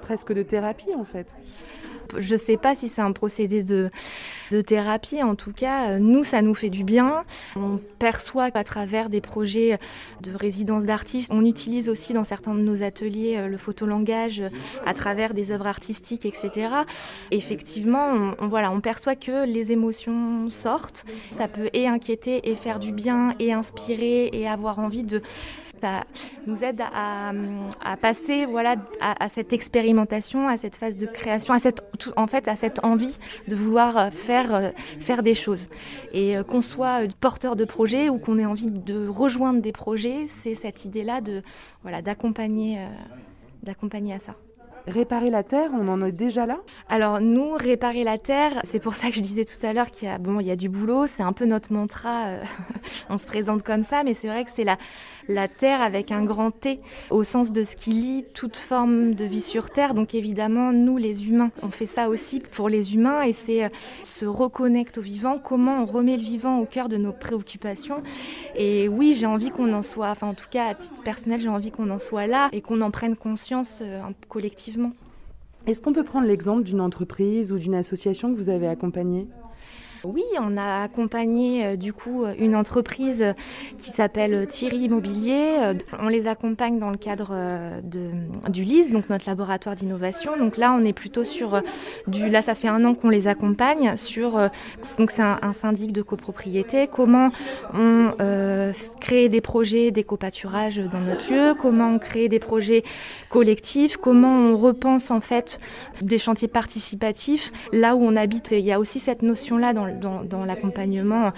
presque 0.02 0.32
de 0.32 0.42
thérapie 0.42 0.94
en 0.94 1.04
fait. 1.04 1.36
Je 2.18 2.34
ne 2.34 2.38
sais 2.38 2.56
pas 2.56 2.74
si 2.74 2.88
c'est 2.88 3.02
un 3.02 3.12
procédé 3.12 3.62
de, 3.62 3.90
thérapie. 4.66 5.22
En 5.22 5.34
tout 5.34 5.52
cas, 5.52 5.90
euh, 5.90 5.98
nous, 5.98 6.24
ça 6.24 6.40
nous 6.40 6.54
fait 6.54 6.70
du 6.70 6.84
bien. 6.84 7.24
On 7.56 7.78
perçoit 7.98 8.48
à 8.54 8.64
travers 8.64 9.10
des 9.10 9.20
projets 9.20 9.78
de 10.22 10.32
résidence 10.34 10.84
d'artistes. 10.84 11.30
On 11.32 11.44
utilise 11.44 11.88
aussi 11.88 12.12
dans 12.12 12.24
certains 12.24 12.54
de 12.54 12.60
nos 12.60 12.82
ateliers 12.82 13.36
euh, 13.36 13.48
le 13.48 13.56
photolangage 13.56 14.40
euh, 14.40 14.48
à 14.84 14.94
travers 14.94 15.34
des 15.34 15.50
œuvres 15.50 15.66
artistiques, 15.66 16.26
etc. 16.26 16.68
Effectivement, 17.30 18.34
on, 18.38 18.48
voilà, 18.48 18.70
on 18.70 18.80
perçoit 18.80 19.16
que 19.16 19.44
les 19.44 19.72
émotions 19.72 20.48
sortent. 20.50 21.04
Ça 21.30 21.48
peut 21.48 21.70
inquiéter 21.74 22.50
et 22.50 22.56
faire 22.56 22.78
du 22.78 22.92
bien 22.92 23.34
et 23.38 23.52
inspirer 23.52 24.30
et 24.32 24.48
avoir 24.48 24.78
envie 24.78 25.02
de 25.02 25.22
ça 25.80 26.04
nous 26.46 26.64
aide 26.64 26.80
à, 26.80 27.32
passer 28.00 28.46
voilà, 28.46 28.76
à, 29.00 29.28
cette 29.28 29.52
expérimentation, 29.52 30.48
à 30.48 30.56
cette 30.56 30.76
phase 30.76 30.96
de 30.96 31.06
création, 31.06 31.54
à 31.54 31.58
cette, 31.58 31.82
en 32.16 32.26
fait, 32.26 32.48
à 32.48 32.56
cette 32.56 32.84
envie 32.84 33.18
de 33.48 33.56
vouloir 33.56 34.12
faire, 34.12 34.54
euh, 34.54 34.70
faire 35.00 35.22
des 35.22 35.34
choses. 35.34 35.68
Et 36.12 36.36
euh, 36.36 36.42
qu'on 36.42 36.60
soit 36.60 37.00
porteur 37.20 37.56
de 37.56 37.64
projets 37.64 38.08
ou 38.08 38.18
qu'on 38.18 38.38
ait 38.38 38.46
envie 38.46 38.70
de 38.70 39.08
rejoindre 39.08 39.60
des 39.60 39.72
projets, 39.72 40.26
c'est 40.28 40.54
cette 40.54 40.84
idée-là 40.84 41.20
voilà, 41.82 41.98
euh, 41.98 42.02
d'accompagner 43.62 44.14
à 44.14 44.18
ça. 44.18 44.34
Réparer 44.86 45.30
la 45.30 45.42
terre, 45.42 45.70
on 45.72 45.88
en 45.88 46.00
est 46.04 46.12
déjà 46.12 46.46
là? 46.46 46.58
Alors 46.88 47.20
nous, 47.20 47.52
réparer 47.54 48.04
la 48.04 48.18
terre, 48.18 48.60
c'est 48.62 48.78
pour 48.78 48.94
ça 48.94 49.08
que 49.08 49.14
je 49.14 49.20
disais 49.20 49.44
tout 49.44 49.66
à 49.66 49.72
l'heure 49.72 49.90
qu'il 49.90 50.06
y 50.06 50.10
a 50.10 50.18
bon, 50.18 50.38
il 50.38 50.46
y 50.46 50.50
a 50.50 50.56
du 50.56 50.68
boulot, 50.68 51.08
c'est 51.08 51.24
un 51.24 51.32
peu 51.32 51.44
notre 51.44 51.72
mantra. 51.72 52.26
Euh, 52.26 52.44
on 53.10 53.18
se 53.18 53.26
présente 53.26 53.64
comme 53.64 53.82
ça, 53.82 54.04
mais 54.04 54.14
c'est 54.14 54.28
vrai 54.28 54.44
que 54.44 54.50
c'est 54.50 54.64
la 54.64 54.78
la 55.28 55.48
terre 55.48 55.80
avec 55.80 56.12
un 56.12 56.24
grand 56.24 56.52
T 56.52 56.80
au 57.10 57.24
sens 57.24 57.50
de 57.50 57.64
ce 57.64 57.74
qui 57.74 57.90
lie 57.90 58.24
toute 58.32 58.56
forme 58.56 59.14
de 59.14 59.24
vie 59.24 59.40
sur 59.40 59.70
terre. 59.70 59.92
Donc 59.92 60.14
évidemment, 60.14 60.72
nous 60.72 60.98
les 60.98 61.26
humains, 61.28 61.50
on 61.62 61.70
fait 61.70 61.86
ça 61.86 62.08
aussi 62.08 62.38
pour 62.38 62.68
les 62.68 62.94
humains 62.94 63.22
et 63.22 63.32
c'est 63.32 63.64
euh, 63.64 63.68
se 64.04 64.24
reconnecter 64.24 65.00
au 65.00 65.02
vivant, 65.02 65.38
comment 65.42 65.82
on 65.82 65.86
remet 65.86 66.16
le 66.16 66.22
vivant 66.22 66.58
au 66.58 66.64
cœur 66.64 66.88
de 66.88 66.96
nos 66.96 67.12
préoccupations. 67.12 68.02
Et 68.54 68.88
oui, 68.88 69.14
j'ai 69.14 69.26
envie 69.26 69.50
qu'on 69.50 69.72
en 69.72 69.82
soit, 69.82 70.10
enfin 70.10 70.28
en 70.28 70.34
tout 70.34 70.48
cas 70.48 70.68
à 70.68 70.74
titre 70.74 71.02
personnel, 71.02 71.40
j'ai 71.40 71.48
envie 71.48 71.72
qu'on 71.72 71.90
en 71.90 71.98
soit 71.98 72.26
là 72.26 72.48
et 72.52 72.60
qu'on 72.60 72.80
en 72.82 72.92
prenne 72.92 73.16
conscience 73.16 73.80
euh, 73.82 74.00
collectivement 74.28 74.75
est-ce 75.66 75.82
qu'on 75.82 75.92
peut 75.92 76.04
prendre 76.04 76.26
l'exemple 76.26 76.62
d'une 76.62 76.80
entreprise 76.80 77.52
ou 77.52 77.58
d'une 77.58 77.74
association 77.74 78.32
que 78.32 78.38
vous 78.38 78.50
avez 78.50 78.68
accompagnée? 78.68 79.26
Oui, 80.06 80.24
on 80.40 80.56
a 80.56 80.82
accompagné 80.82 81.64
euh, 81.64 81.76
du 81.76 81.92
coup 81.92 82.24
une 82.38 82.54
entreprise 82.54 83.24
qui 83.78 83.90
s'appelle 83.90 84.46
Thierry 84.46 84.78
Immobilier. 84.78 85.56
Euh, 85.58 85.74
on 85.98 86.08
les 86.08 86.28
accompagne 86.28 86.78
dans 86.78 86.90
le 86.90 86.96
cadre 86.96 87.30
euh, 87.32 87.80
du 87.82 88.64
LIS, 88.64 88.90
donc 88.90 89.08
notre 89.10 89.28
laboratoire 89.28 89.76
d'innovation. 89.76 90.36
Donc 90.38 90.56
là, 90.56 90.72
on 90.72 90.84
est 90.84 90.92
plutôt 90.92 91.24
sur 91.24 91.62
du. 92.06 92.28
Là, 92.28 92.42
ça 92.42 92.54
fait 92.54 92.68
un 92.68 92.84
an 92.84 92.94
qu'on 92.94 93.08
les 93.08 93.26
accompagne 93.28 93.96
sur. 93.96 94.32
Donc 94.98 95.10
c'est 95.10 95.22
un, 95.22 95.52
syndic 95.52 95.92
de 95.92 96.02
copropriété. 96.02 96.86
Comment 96.86 97.30
on 97.72 98.12
crée 99.00 99.28
des 99.28 99.40
projets 99.40 99.90
d'éco-pâturage 99.90 100.78
dans 100.78 101.00
notre 101.00 101.32
lieu? 101.32 101.54
Comment 101.58 101.88
on 101.94 101.98
crée 101.98 102.28
des 102.28 102.38
projets 102.38 102.82
collectifs? 103.28 103.96
Comment 103.96 104.36
on 104.36 104.56
repense 104.56 105.10
en 105.10 105.20
fait 105.20 105.58
des 106.02 106.18
chantiers 106.18 106.48
participatifs 106.48 107.52
là 107.72 107.96
où 107.96 108.02
on 108.02 108.16
habite? 108.16 108.50
Il 108.52 108.64
y 108.64 108.72
a 108.72 108.80
aussi 108.80 109.00
cette 109.00 109.22
notion-là 109.22 109.72
dans 109.72 109.86
dans, 109.96 110.44
l'accompagnement 110.44 111.32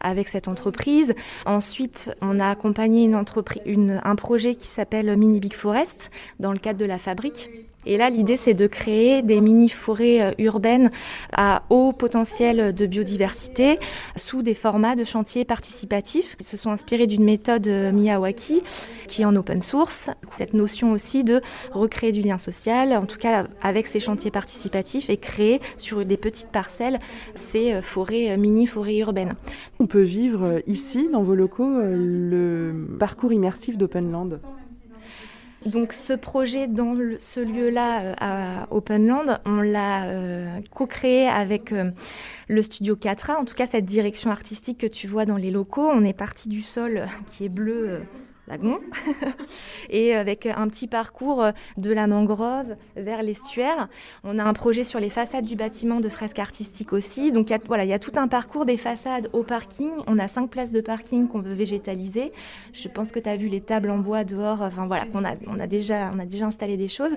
avec 0.00 0.28
cette 0.28 0.48
entreprise. 0.48 1.14
Ensuite, 1.46 2.10
on 2.20 2.40
a 2.40 2.48
accompagné 2.48 3.10
un 3.12 4.16
projet 4.16 4.54
qui 4.54 4.66
s'appelle 4.66 5.16
Mini 5.16 5.40
Big 5.40 5.54
Forest 5.54 6.10
dans 6.40 6.52
le 6.52 6.58
cadre 6.58 6.78
de 6.78 6.86
la 6.86 6.98
fabrique. 6.98 7.50
Et 7.86 7.96
là, 7.96 8.10
l'idée, 8.10 8.36
c'est 8.36 8.54
de 8.54 8.66
créer 8.66 9.22
des 9.22 9.40
mini-forêts 9.40 10.20
euh, 10.20 10.32
urbaines 10.38 10.90
à 11.32 11.62
haut 11.70 11.92
potentiel 11.92 12.74
de 12.74 12.86
biodiversité 12.86 13.78
sous 14.16 14.42
des 14.42 14.54
formats 14.54 14.96
de 14.96 15.04
chantiers 15.04 15.44
participatifs. 15.44 16.36
Ils 16.40 16.46
se 16.46 16.56
sont 16.56 16.70
inspirés 16.70 17.06
d'une 17.06 17.24
méthode 17.24 17.66
euh, 17.68 17.92
Miyawaki 17.92 18.62
qui 19.06 19.22
est 19.22 19.24
en 19.24 19.34
open 19.36 19.62
source. 19.62 20.10
Cette 20.36 20.54
notion 20.54 20.92
aussi 20.92 21.24
de 21.24 21.40
recréer 21.72 22.12
du 22.12 22.20
lien 22.20 22.36
social, 22.36 22.92
en 22.92 23.06
tout 23.06 23.16
cas 23.16 23.46
avec 23.62 23.86
ces 23.86 24.00
chantiers 24.00 24.30
participatifs 24.30 25.08
et 25.08 25.16
créer 25.16 25.60
sur 25.76 26.04
des 26.04 26.16
petites 26.16 26.48
parcelles 26.48 26.98
ces 27.34 27.72
euh, 27.74 27.82
forêts, 27.82 28.36
mini-forêts 28.36 28.98
urbaines. 28.98 29.34
On 29.78 29.86
peut 29.86 30.02
vivre 30.02 30.60
ici, 30.66 31.08
dans 31.12 31.22
vos 31.22 31.34
locaux, 31.34 31.78
le 31.80 32.86
parcours 32.98 33.32
immersif 33.32 33.78
d'Openland 33.78 34.40
donc 35.66 35.92
ce 35.92 36.12
projet 36.12 36.68
dans 36.68 36.96
ce 37.18 37.40
lieu-là 37.40 38.02
euh, 38.02 38.14
à 38.18 38.68
Openland, 38.70 39.40
on 39.44 39.60
l'a 39.60 40.04
euh, 40.04 40.60
co-créé 40.70 41.26
avec 41.26 41.72
euh, 41.72 41.90
le 42.48 42.62
studio 42.62 42.94
4A, 42.94 43.36
en 43.36 43.44
tout 43.44 43.54
cas 43.54 43.66
cette 43.66 43.84
direction 43.84 44.30
artistique 44.30 44.78
que 44.78 44.86
tu 44.86 45.08
vois 45.08 45.26
dans 45.26 45.36
les 45.36 45.50
locaux. 45.50 45.88
On 45.92 46.04
est 46.04 46.12
parti 46.12 46.48
du 46.48 46.62
sol 46.62 47.06
qui 47.26 47.44
est 47.44 47.48
bleu 47.48 48.02
lagon, 48.48 48.78
et 49.90 50.14
avec 50.14 50.46
un 50.46 50.68
petit 50.68 50.86
parcours 50.86 51.44
de 51.76 51.92
la 51.92 52.06
mangrove 52.06 52.74
vers 52.96 53.22
l'estuaire. 53.22 53.88
On 54.24 54.38
a 54.38 54.44
un 54.44 54.52
projet 54.52 54.84
sur 54.84 55.00
les 55.00 55.10
façades 55.10 55.44
du 55.44 55.56
bâtiment 55.56 56.00
de 56.00 56.08
fresques 56.08 56.38
artistiques 56.38 56.92
aussi. 56.92 57.32
Donc 57.32 57.52
voilà, 57.66 57.84
il 57.84 57.90
y 57.90 57.92
a 57.92 57.98
tout 57.98 58.12
un 58.16 58.28
parcours 58.28 58.64
des 58.64 58.76
façades 58.76 59.28
au 59.32 59.42
parking. 59.42 59.90
On 60.06 60.18
a 60.18 60.28
cinq 60.28 60.50
places 60.50 60.72
de 60.72 60.80
parking 60.80 61.28
qu'on 61.28 61.40
veut 61.40 61.54
végétaliser. 61.54 62.32
Je 62.72 62.88
pense 62.88 63.12
que 63.12 63.20
tu 63.20 63.28
as 63.28 63.36
vu 63.36 63.48
les 63.48 63.60
tables 63.60 63.90
en 63.90 63.98
bois 63.98 64.24
dehors. 64.24 64.62
Enfin 64.62 64.86
voilà, 64.86 65.04
on 65.14 65.24
a, 65.24 65.62
a, 65.62 65.66
déjà, 65.66 66.08
a 66.08 66.46
installé 66.46 66.76
des 66.76 66.88
choses. 66.88 67.16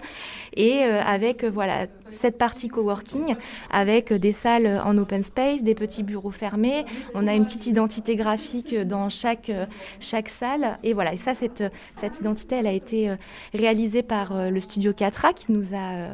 Et 0.55 0.83
euh, 0.83 1.01
avec 1.01 1.43
voilà 1.43 1.87
cette 2.11 2.37
partie 2.37 2.67
coworking, 2.67 3.35
avec 3.69 4.13
des 4.13 4.31
salles 4.31 4.81
en 4.85 4.97
open 4.97 5.23
space, 5.23 5.63
des 5.63 5.75
petits 5.75 6.03
bureaux 6.03 6.31
fermés. 6.31 6.85
On 7.13 7.27
a 7.27 7.33
une 7.33 7.45
petite 7.45 7.67
identité 7.67 8.15
graphique 8.15 8.75
dans 8.75 9.09
chaque, 9.09 9.51
chaque 9.99 10.29
salle. 10.29 10.77
Et 10.83 10.93
voilà, 10.93 11.13
ça, 11.21 11.33
cette, 11.33 11.63
cette 11.95 12.19
identité, 12.19 12.55
elle 12.55 12.67
a 12.67 12.71
été 12.71 13.09
euh, 13.09 13.15
réalisée 13.53 14.03
par 14.03 14.35
euh, 14.35 14.49
le 14.49 14.59
studio 14.59 14.93
Catra, 14.93 15.29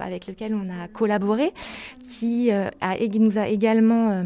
avec 0.02 0.28
lequel 0.28 0.54
on 0.54 0.70
a 0.70 0.88
collaboré, 0.88 1.54
qui 2.04 2.52
nous 3.20 3.38
a 3.38 3.48
également 3.48 4.24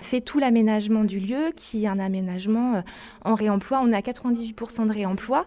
fait 0.00 0.20
tout 0.20 0.38
l'aménagement 0.38 1.04
du 1.04 1.18
lieu, 1.18 1.52
qui 1.56 1.84
est 1.84 1.86
un 1.86 1.98
aménagement 1.98 2.82
en 3.24 3.34
réemploi. 3.34 3.80
On 3.82 3.92
a 3.92 4.00
98% 4.00 4.86
de 4.86 4.92
réemploi. 4.92 5.46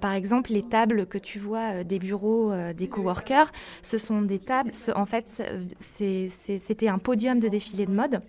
par 0.00 0.14
exemple, 0.14 0.52
les 0.52 0.62
tables 0.62 1.06
que 1.06 1.18
tu 1.18 1.38
vois 1.38 1.84
des 1.84 1.98
bureaux 1.98 2.52
des 2.76 2.88
coworkers, 2.88 3.52
ce 3.82 3.98
sont 3.98 4.22
des 4.22 4.38
tables, 4.38 4.72
en 4.94 5.06
fait, 5.06 5.42
c'était 5.80 6.88
un 6.88 6.98
podium 6.98 7.40
de 7.40 7.48
défilé 7.48 7.86
de 7.86 7.92
mode. 7.92 8.22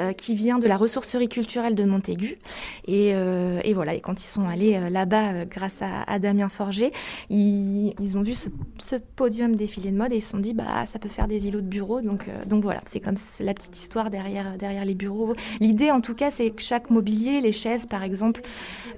Euh, 0.00 0.12
qui 0.12 0.36
vient 0.36 0.60
de 0.60 0.68
la 0.68 0.76
ressourcerie 0.76 1.28
culturelle 1.28 1.74
de 1.74 1.82
Montaigu. 1.82 2.36
Et, 2.86 3.14
euh, 3.14 3.60
voilà, 3.74 3.94
et 3.94 4.00
quand 4.00 4.22
ils 4.22 4.26
sont 4.26 4.46
allés 4.48 4.76
euh, 4.76 4.90
là-bas 4.90 5.44
grâce 5.44 5.82
à, 5.82 6.18
Damien 6.20 6.48
Forger, 6.48 6.92
ils, 7.30 7.92
ont 8.14 8.22
vu 8.22 8.36
ce, 8.36 8.48
ce, 8.78 8.94
podium 8.94 9.56
défilé 9.56 9.90
de 9.90 9.96
mode 9.96 10.12
et 10.12 10.18
ils 10.18 10.22
se 10.22 10.30
sont 10.30 10.38
dit, 10.38 10.54
bah, 10.54 10.86
ça 10.86 11.00
peut 11.00 11.08
faire 11.08 11.26
des 11.26 11.48
îlots 11.48 11.62
de 11.62 11.66
bureaux. 11.66 12.00
Donc, 12.00 12.26
donc 12.46 12.62
voilà, 12.62 12.80
c'est 12.86 13.00
comme 13.00 13.16
la 13.40 13.54
petite 13.54 13.76
histoire 13.76 14.08
derrière, 14.08 14.56
derrière 14.56 14.84
les 14.84 14.94
bureaux. 14.94 15.34
L'idée, 15.58 15.90
en 15.90 16.00
tout 16.00 16.14
cas, 16.14 16.30
c'est 16.30 16.50
que 16.50 16.62
chaque 16.62 16.90
mobilier, 16.90 17.40
les 17.40 17.52
chaises, 17.52 17.86
par 17.86 18.04
exemple, 18.04 18.42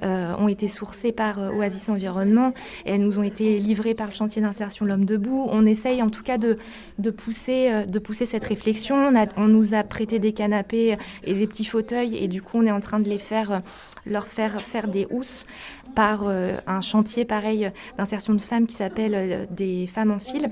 ont 0.03 0.49
été 0.49 0.69
sourcées 0.69 1.13
par 1.13 1.39
Oasis 1.39 1.89
Environnement 1.89 2.53
et 2.85 2.93
elles 2.93 3.03
nous 3.03 3.19
ont 3.19 3.23
été 3.23 3.59
livrées 3.59 3.95
par 3.95 4.07
le 4.07 4.13
chantier 4.13 4.43
d'insertion 4.43 4.85
L'Homme 4.85 5.05
Debout. 5.07 5.47
On 5.51 5.65
essaye, 5.65 6.03
en 6.03 6.11
tout 6.11 6.23
cas, 6.23 6.37
de, 6.37 6.57
de, 6.99 7.11
pousser, 7.11 7.87
de 7.87 7.99
pousser 7.99 8.27
cette 8.27 8.45
réflexion. 8.45 9.11
On, 9.37 9.49
nous 9.49 9.75
a 9.75 9.83
prêté 9.83 10.19
des 10.19 10.33
canapés 10.61 10.97
et 11.25 11.35
des 11.35 11.47
petits 11.47 11.65
fauteuils. 11.65 12.17
Et 12.17 12.29
du 12.29 12.43
coup, 12.43 12.59
on 12.59 12.67
est 12.67 12.71
en 12.71 12.81
train 12.81 13.01
de 13.01 13.09
les 13.09 13.19
faire, 13.19 13.53
euh, 13.53 13.59
leur 14.07 14.27
faire 14.27 14.61
faire 14.61 14.89
des 14.89 15.07
housses 15.11 15.47
par 15.95 16.25
euh, 16.27 16.57
un 16.67 16.81
chantier 16.81 17.25
pareil 17.25 17.71
d'insertion 17.99 18.35
de 18.35 18.41
femmes 18.41 18.67
qui 18.67 18.75
s'appelle 18.75 19.15
euh, 19.15 19.47
des 19.51 19.87
femmes 19.87 20.11
en 20.11 20.19
fil 20.19 20.51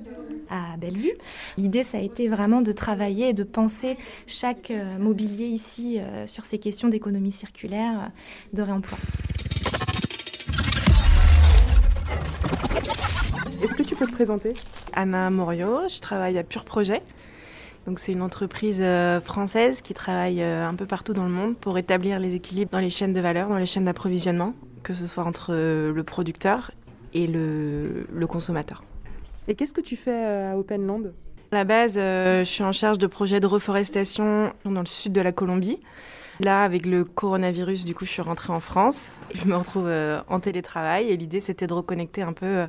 à 0.50 0.76
Bellevue. 0.78 1.12
L'idée, 1.58 1.84
ça 1.84 1.98
a 1.98 2.00
été 2.00 2.26
vraiment 2.26 2.62
de 2.62 2.72
travailler 2.72 3.30
et 3.30 3.34
de 3.34 3.44
penser 3.44 3.98
chaque 4.26 4.72
mobilier 4.98 5.44
ici 5.44 6.00
sur 6.24 6.46
ces 6.46 6.58
questions 6.58 6.88
d'économie 6.88 7.32
circulaire, 7.32 8.10
de 8.54 8.62
réemploi. 8.62 8.96
Est-ce 13.62 13.74
que 13.74 13.82
tu 13.82 13.94
peux 13.94 14.06
te 14.06 14.12
présenter? 14.12 14.54
Anna 14.94 15.28
Morio, 15.28 15.80
je 15.86 16.00
travaille 16.00 16.38
à 16.38 16.44
Pure 16.44 16.64
Projet. 16.64 17.02
Donc 17.88 18.00
c'est 18.00 18.12
une 18.12 18.22
entreprise 18.22 18.80
euh, 18.82 19.18
française 19.18 19.80
qui 19.80 19.94
travaille 19.94 20.42
euh, 20.42 20.68
un 20.68 20.74
peu 20.74 20.84
partout 20.84 21.14
dans 21.14 21.24
le 21.24 21.30
monde 21.30 21.56
pour 21.56 21.78
établir 21.78 22.20
les 22.20 22.34
équilibres 22.34 22.70
dans 22.70 22.80
les 22.80 22.90
chaînes 22.90 23.14
de 23.14 23.20
valeur, 23.22 23.48
dans 23.48 23.56
les 23.56 23.64
chaînes 23.64 23.86
d'approvisionnement, 23.86 24.52
que 24.82 24.92
ce 24.92 25.06
soit 25.06 25.24
entre 25.24 25.54
euh, 25.54 25.90
le 25.90 26.02
producteur 26.02 26.70
et 27.14 27.26
le, 27.26 28.26
consommateur. 28.28 28.84
Et 29.48 29.54
qu'est-ce 29.54 29.72
que 29.72 29.80
tu 29.80 29.96
fais 29.96 30.22
à 30.22 30.58
Openland 30.58 31.14
À 31.50 31.56
la 31.56 31.64
base, 31.64 31.94
je 31.94 32.44
suis 32.44 32.62
en 32.62 32.72
charge 32.72 32.98
de 32.98 33.06
projets 33.06 33.40
de 33.40 33.46
reforestation 33.46 34.52
dans 34.66 34.80
le 34.80 34.86
sud 34.86 35.14
de 35.14 35.22
la 35.22 35.32
Colombie. 35.32 35.80
Là, 36.40 36.64
avec 36.64 36.84
le 36.84 37.06
coronavirus, 37.06 37.86
du 37.86 37.94
coup, 37.94 38.04
je 38.04 38.10
suis 38.10 38.22
rentrée 38.22 38.52
en 38.52 38.60
France. 38.60 39.12
Je 39.34 39.46
me 39.46 39.56
retrouve 39.56 39.90
en 40.28 40.40
télétravail 40.40 41.08
et 41.08 41.16
l'idée, 41.16 41.40
c'était 41.40 41.66
de 41.66 41.72
reconnecter 41.72 42.20
un 42.20 42.34
peu 42.34 42.66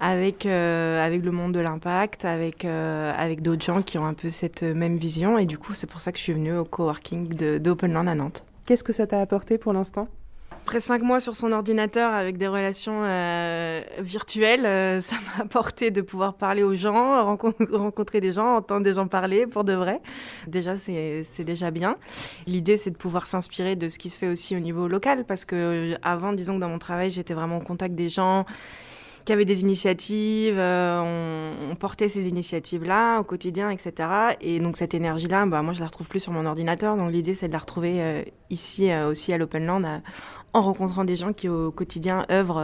avec, 0.00 0.46
euh, 0.46 1.04
avec 1.04 1.24
le 1.24 1.30
monde 1.30 1.52
de 1.52 1.60
l'impact, 1.60 2.24
avec, 2.24 2.64
euh, 2.64 3.12
avec 3.16 3.42
d'autres 3.42 3.64
gens 3.64 3.82
qui 3.82 3.98
ont 3.98 4.04
un 4.04 4.14
peu 4.14 4.30
cette 4.30 4.62
même 4.62 4.96
vision. 4.96 5.38
Et 5.38 5.46
du 5.46 5.58
coup, 5.58 5.74
c'est 5.74 5.86
pour 5.86 6.00
ça 6.00 6.12
que 6.12 6.18
je 6.18 6.22
suis 6.22 6.32
venue 6.32 6.56
au 6.56 6.64
coworking 6.64 7.58
d'Openland 7.58 8.08
à 8.08 8.14
Nantes. 8.14 8.44
Qu'est-ce 8.66 8.84
que 8.84 8.92
ça 8.92 9.06
t'a 9.06 9.20
apporté 9.20 9.58
pour 9.58 9.72
l'instant? 9.72 10.08
Après 10.50 10.80
cinq 10.80 11.02
mois 11.02 11.20
sur 11.20 11.36
son 11.36 11.52
ordinateur 11.52 12.12
avec 12.12 12.38
des 12.38 12.48
relations 12.48 13.02
euh, 13.04 13.82
virtuelles, 14.00 14.62
ça 15.02 15.14
m'a 15.14 15.44
apporté 15.44 15.92
de 15.92 16.00
pouvoir 16.00 16.34
parler 16.34 16.64
aux 16.64 16.74
gens, 16.74 17.24
rencontrer 17.24 18.20
des 18.20 18.32
gens, 18.32 18.56
entendre 18.56 18.82
des 18.82 18.94
gens 18.94 19.06
parler 19.06 19.46
pour 19.46 19.62
de 19.62 19.74
vrai. 19.74 20.00
Déjà, 20.48 20.76
c'est 20.76 21.44
déjà 21.44 21.70
bien. 21.70 21.96
L'idée, 22.48 22.76
c'est 22.76 22.90
de 22.90 22.96
pouvoir 22.96 23.28
s'inspirer 23.28 23.76
de 23.76 23.88
ce 23.88 24.00
qui 24.00 24.10
se 24.10 24.18
fait 24.18 24.28
aussi 24.28 24.56
au 24.56 24.60
niveau 24.60 24.88
local 24.88 25.24
parce 25.24 25.44
que 25.44 25.94
avant, 26.02 26.32
disons 26.32 26.56
que 26.56 26.60
dans 26.60 26.68
mon 26.68 26.80
travail, 26.80 27.10
j'étais 27.10 27.34
vraiment 27.34 27.58
en 27.58 27.60
contact 27.60 27.94
des 27.94 28.08
gens 28.08 28.44
qui 29.26 29.32
avait 29.32 29.44
des 29.44 29.60
initiatives, 29.62 30.56
euh, 30.56 31.50
on, 31.70 31.74
portait 31.74 32.08
ces 32.08 32.28
initiatives-là 32.28 33.18
au 33.18 33.24
quotidien, 33.24 33.70
etc. 33.70 34.08
Et 34.40 34.60
donc 34.60 34.76
cette 34.76 34.94
énergie-là, 34.94 35.44
bah, 35.46 35.62
moi 35.62 35.74
je 35.74 35.80
la 35.80 35.86
retrouve 35.86 36.08
plus 36.08 36.20
sur 36.20 36.32
mon 36.32 36.46
ordinateur. 36.46 36.96
Donc 36.96 37.10
l'idée 37.12 37.34
c'est 37.34 37.48
de 37.48 37.52
la 37.52 37.58
retrouver 37.58 38.00
euh, 38.00 38.22
ici 38.50 38.90
euh, 38.90 39.10
aussi 39.10 39.32
à 39.32 39.38
l'Openland 39.38 40.00
en 40.52 40.62
rencontrant 40.62 41.04
des 41.04 41.16
gens 41.16 41.32
qui 41.32 41.48
au 41.48 41.72
quotidien 41.72 42.24
œuvrent 42.30 42.62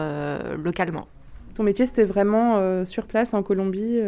localement. 0.57 1.09
Ton 1.57 1.64
métier 1.64 1.85
c'était 1.85 2.05
vraiment 2.05 2.87
sur 2.87 3.07
place 3.07 3.35
en 3.35 3.42
Colombie, 3.42 3.98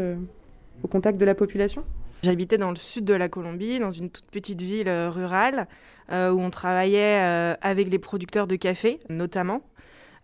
au 0.82 0.88
contact 0.88 1.18
de 1.18 1.24
la 1.26 1.34
population? 1.34 1.84
J'habitais 2.22 2.56
dans 2.56 2.70
le 2.70 2.76
sud 2.76 3.04
de 3.04 3.12
la 3.12 3.28
Colombie, 3.28 3.80
dans 3.80 3.90
une 3.90 4.08
toute 4.08 4.24
petite 4.30 4.62
ville 4.62 4.88
rurale, 4.88 5.66
où 6.10 6.14
on 6.14 6.48
travaillait 6.48 7.56
avec 7.60 7.90
les 7.90 7.98
producteurs 7.98 8.46
de 8.46 8.56
café 8.56 9.00
notamment 9.10 9.60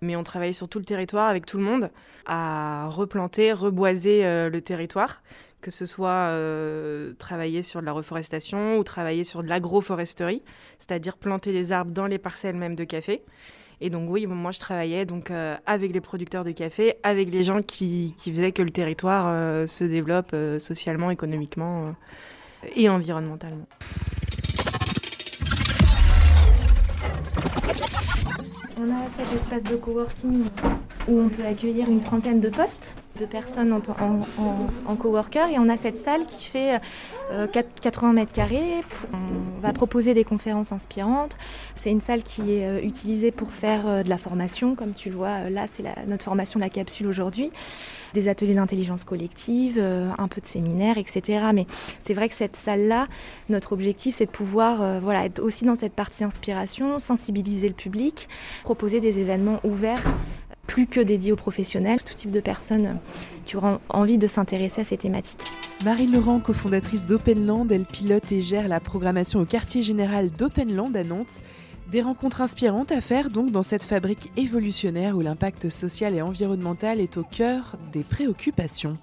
mais 0.00 0.16
on 0.16 0.24
travaillait 0.24 0.52
sur 0.52 0.68
tout 0.68 0.78
le 0.78 0.84
territoire 0.84 1.28
avec 1.28 1.46
tout 1.46 1.58
le 1.58 1.64
monde 1.64 1.90
à 2.26 2.88
replanter, 2.88 3.52
reboiser 3.52 4.24
euh, 4.24 4.50
le 4.50 4.60
territoire, 4.60 5.22
que 5.60 5.70
ce 5.70 5.86
soit 5.86 6.10
euh, 6.10 7.12
travailler 7.18 7.62
sur 7.62 7.80
de 7.80 7.86
la 7.86 7.92
reforestation 7.92 8.78
ou 8.78 8.84
travailler 8.84 9.24
sur 9.24 9.42
de 9.42 9.48
l'agroforesterie, 9.48 10.42
c'est-à-dire 10.78 11.16
planter 11.16 11.52
les 11.52 11.72
arbres 11.72 11.92
dans 11.92 12.06
les 12.06 12.18
parcelles 12.18 12.56
même 12.56 12.76
de 12.76 12.84
café. 12.84 13.22
Et 13.82 13.88
donc 13.88 14.10
oui, 14.10 14.26
moi 14.26 14.52
je 14.52 14.58
travaillais 14.58 15.06
donc 15.06 15.30
euh, 15.30 15.56
avec 15.66 15.92
les 15.92 16.00
producteurs 16.00 16.44
de 16.44 16.52
café, 16.52 16.96
avec 17.02 17.30
les 17.30 17.42
gens 17.42 17.62
qui 17.62 18.14
faisaient 18.18 18.52
que 18.52 18.62
le 18.62 18.70
territoire 18.70 19.68
se 19.68 19.84
développe 19.84 20.36
socialement, 20.58 21.10
économiquement 21.10 21.94
et 22.76 22.90
environnementalement. 22.90 23.66
On 28.82 28.88
a 28.88 29.10
cet 29.10 29.30
espace 29.34 29.62
de 29.62 29.76
coworking 29.76 30.44
où 31.06 31.20
on 31.20 31.28
peut 31.28 31.44
accueillir 31.44 31.90
une 31.90 32.00
trentaine 32.00 32.40
de 32.40 32.48
postes 32.48 32.96
de 33.20 33.26
personnes 33.26 33.78
en, 34.86 34.96
coworker 34.96 35.50
et 35.52 35.58
on 35.58 35.68
a 35.68 35.76
cette 35.76 35.98
salle 35.98 36.24
qui 36.24 36.44
fait 36.44 36.80
80 37.52 38.08
euh, 38.08 38.12
mètres 38.14 38.32
carrés. 38.32 38.82
On 39.12 39.60
va 39.60 39.74
proposer 39.74 40.14
des 40.14 40.24
conférences 40.24 40.72
inspirantes. 40.72 41.36
C'est 41.74 41.90
une 41.90 42.00
salle 42.00 42.22
qui 42.22 42.54
est 42.54 42.66
euh, 42.66 42.80
utilisée 42.80 43.32
pour 43.32 43.52
faire 43.52 43.86
euh, 43.86 44.02
de 44.02 44.08
la 44.08 44.16
formation, 44.16 44.74
comme 44.74 44.94
tu 44.94 45.10
le 45.10 45.16
vois 45.16 45.50
là, 45.50 45.66
c'est 45.66 45.84
notre 46.06 46.24
formation 46.24 46.58
la 46.58 46.70
capsule 46.70 47.06
aujourd'hui 47.06 47.50
des 48.14 48.28
ateliers 48.28 48.54
d'intelligence 48.54 49.04
collective, 49.04 49.76
euh, 49.78 50.10
un 50.18 50.28
peu 50.28 50.40
de 50.40 50.46
séminaires, 50.46 50.98
etc. 50.98 51.46
Mais 51.54 51.66
c'est 51.98 52.14
vrai 52.14 52.28
que 52.28 52.34
cette 52.34 52.56
salle-là, 52.56 53.08
notre 53.48 53.72
objectif, 53.72 54.16
c'est 54.16 54.26
de 54.26 54.30
pouvoir 54.30 54.82
euh, 54.82 55.00
voilà, 55.00 55.24
être 55.24 55.40
aussi 55.40 55.64
dans 55.64 55.76
cette 55.76 55.94
partie 55.94 56.24
inspiration, 56.24 56.98
sensibiliser 56.98 57.68
le 57.68 57.74
public, 57.74 58.28
proposer 58.62 59.00
des 59.00 59.18
événements 59.18 59.60
ouverts 59.64 60.02
plus 60.70 60.86
que 60.86 61.00
dédiés 61.00 61.32
aux 61.32 61.36
professionnels, 61.36 62.00
tout 62.00 62.14
type 62.14 62.30
de 62.30 62.38
personnes 62.38 63.00
qui 63.44 63.56
auront 63.56 63.80
envie 63.88 64.18
de 64.18 64.28
s'intéresser 64.28 64.82
à 64.82 64.84
ces 64.84 64.96
thématiques. 64.96 65.42
Marie 65.84 66.06
Laurent, 66.06 66.38
cofondatrice 66.38 67.06
d'Openland, 67.06 67.72
elle 67.72 67.86
pilote 67.86 68.30
et 68.30 68.40
gère 68.40 68.68
la 68.68 68.78
programmation 68.78 69.40
au 69.40 69.44
quartier 69.44 69.82
général 69.82 70.30
d'Openland 70.30 70.96
à 70.96 71.02
Nantes. 71.02 71.40
Des 71.90 72.02
rencontres 72.02 72.40
inspirantes 72.40 72.92
à 72.92 73.00
faire 73.00 73.30
donc 73.30 73.50
dans 73.50 73.64
cette 73.64 73.82
fabrique 73.82 74.30
évolutionnaire 74.36 75.16
où 75.16 75.22
l'impact 75.22 75.70
social 75.70 76.14
et 76.14 76.22
environnemental 76.22 77.00
est 77.00 77.16
au 77.16 77.24
cœur 77.24 77.74
des 77.92 78.04
préoccupations. 78.04 78.96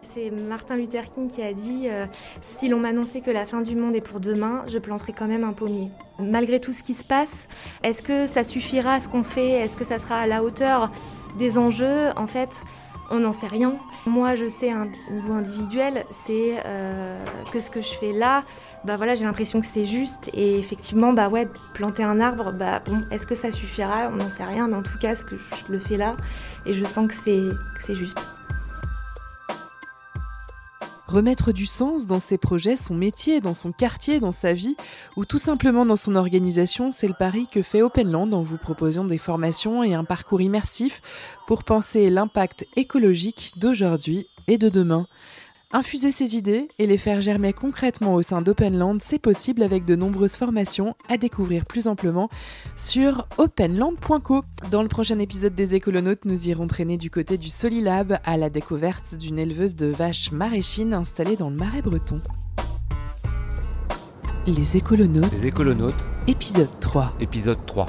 C'est 0.00 0.30
Martin 0.30 0.76
Luther 0.76 1.10
King 1.12 1.30
qui 1.30 1.42
a 1.42 1.52
dit 1.52 1.88
euh, 1.88 2.06
Si 2.40 2.68
l'on 2.68 2.78
m'annonçait 2.78 3.20
que 3.20 3.30
la 3.30 3.44
fin 3.44 3.60
du 3.60 3.74
monde 3.74 3.94
est 3.94 4.00
pour 4.00 4.18
demain, 4.18 4.64
je 4.66 4.78
planterai 4.78 5.12
quand 5.12 5.28
même 5.28 5.44
un 5.44 5.52
pommier. 5.52 5.90
Malgré 6.18 6.58
tout 6.58 6.72
ce 6.72 6.82
qui 6.82 6.94
se 6.94 7.04
passe, 7.04 7.48
est-ce 7.82 8.02
que 8.02 8.26
ça 8.26 8.44
suffira 8.44 8.98
ce 8.98 9.06
qu'on 9.06 9.22
fait? 9.22 9.50
Est-ce 9.50 9.76
que 9.76 9.84
ça 9.84 9.98
sera 9.98 10.16
à 10.16 10.26
la 10.26 10.42
hauteur 10.42 10.90
des 11.38 11.58
enjeux? 11.58 12.08
En 12.16 12.26
fait, 12.26 12.62
on 13.10 13.18
n'en 13.18 13.32
sait 13.32 13.46
rien. 13.46 13.74
Moi, 14.06 14.36
je 14.36 14.48
sais, 14.48 14.70
à 14.70 14.78
un 14.78 14.88
niveau 15.10 15.34
individuel, 15.34 16.06
c'est 16.12 16.54
euh, 16.64 17.22
que 17.52 17.60
ce 17.60 17.68
que 17.68 17.82
je 17.82 17.92
fais 17.92 18.12
là, 18.12 18.42
bah 18.84 18.96
voilà, 18.96 19.14
j'ai 19.14 19.24
l'impression 19.24 19.60
que 19.60 19.66
c'est 19.66 19.84
juste. 19.84 20.30
Et 20.32 20.58
effectivement, 20.58 21.12
bah 21.12 21.28
ouais, 21.28 21.48
planter 21.74 22.02
un 22.02 22.20
arbre, 22.20 22.52
bah 22.52 22.80
bon, 22.84 23.04
est-ce 23.10 23.26
que 23.26 23.34
ça 23.34 23.52
suffira? 23.52 24.08
On 24.12 24.16
n'en 24.16 24.30
sait 24.30 24.44
rien, 24.44 24.68
mais 24.68 24.76
en 24.76 24.82
tout 24.82 24.98
cas, 24.98 25.14
ce 25.14 25.24
que 25.24 25.36
je 25.36 25.72
le 25.72 25.78
fais 25.78 25.96
là, 25.96 26.16
et 26.66 26.72
je 26.72 26.84
sens 26.84 27.06
que 27.08 27.14
c'est 27.14 27.94
juste. 27.94 28.18
Remettre 31.06 31.50
du 31.50 31.66
sens 31.66 32.06
dans 32.06 32.20
ses 32.20 32.38
projets, 32.38 32.76
son 32.76 32.94
métier, 32.94 33.40
dans 33.40 33.52
son 33.52 33.72
quartier, 33.72 34.20
dans 34.20 34.30
sa 34.30 34.52
vie, 34.52 34.76
ou 35.16 35.24
tout 35.24 35.40
simplement 35.40 35.84
dans 35.84 35.96
son 35.96 36.14
organisation, 36.14 36.92
c'est 36.92 37.08
le 37.08 37.14
pari 37.14 37.48
que 37.50 37.62
fait 37.62 37.82
Openland 37.82 38.32
en 38.32 38.42
vous 38.42 38.58
proposant 38.58 39.04
des 39.04 39.18
formations 39.18 39.82
et 39.82 39.92
un 39.92 40.04
parcours 40.04 40.40
immersif 40.40 41.02
pour 41.48 41.64
penser 41.64 42.10
l'impact 42.10 42.64
écologique 42.76 43.54
d'aujourd'hui 43.56 44.28
et 44.46 44.56
de 44.56 44.68
demain. 44.68 45.08
Infuser 45.72 46.10
ces 46.10 46.34
idées 46.34 46.66
et 46.80 46.86
les 46.88 46.96
faire 46.96 47.20
germer 47.20 47.52
concrètement 47.52 48.14
au 48.14 48.22
sein 48.22 48.42
d'Openland, 48.42 49.00
c'est 49.00 49.20
possible 49.20 49.62
avec 49.62 49.84
de 49.84 49.94
nombreuses 49.94 50.34
formations 50.34 50.96
à 51.08 51.16
découvrir 51.16 51.64
plus 51.64 51.86
amplement 51.86 52.28
sur 52.76 53.28
openland.co. 53.38 54.42
Dans 54.72 54.82
le 54.82 54.88
prochain 54.88 55.20
épisode 55.20 55.54
des 55.54 55.76
écolonautes, 55.76 56.24
nous 56.24 56.48
irons 56.48 56.66
traîner 56.66 56.98
du 56.98 57.08
côté 57.08 57.38
du 57.38 57.48
Solilab 57.48 58.18
à 58.24 58.36
la 58.36 58.50
découverte 58.50 59.16
d'une 59.16 59.38
éleveuse 59.38 59.76
de 59.76 59.86
vaches 59.86 60.32
maraîchines 60.32 60.92
installée 60.92 61.36
dans 61.36 61.50
le 61.50 61.56
marais 61.56 61.82
breton. 61.82 62.20
Les 64.48 64.76
écolonautes. 64.76 65.30
Les 65.30 65.46
écolonautes. 65.46 65.94
Épisode 66.26 66.80
3. 66.80 67.14
Épisode 67.20 67.64
3. 67.66 67.86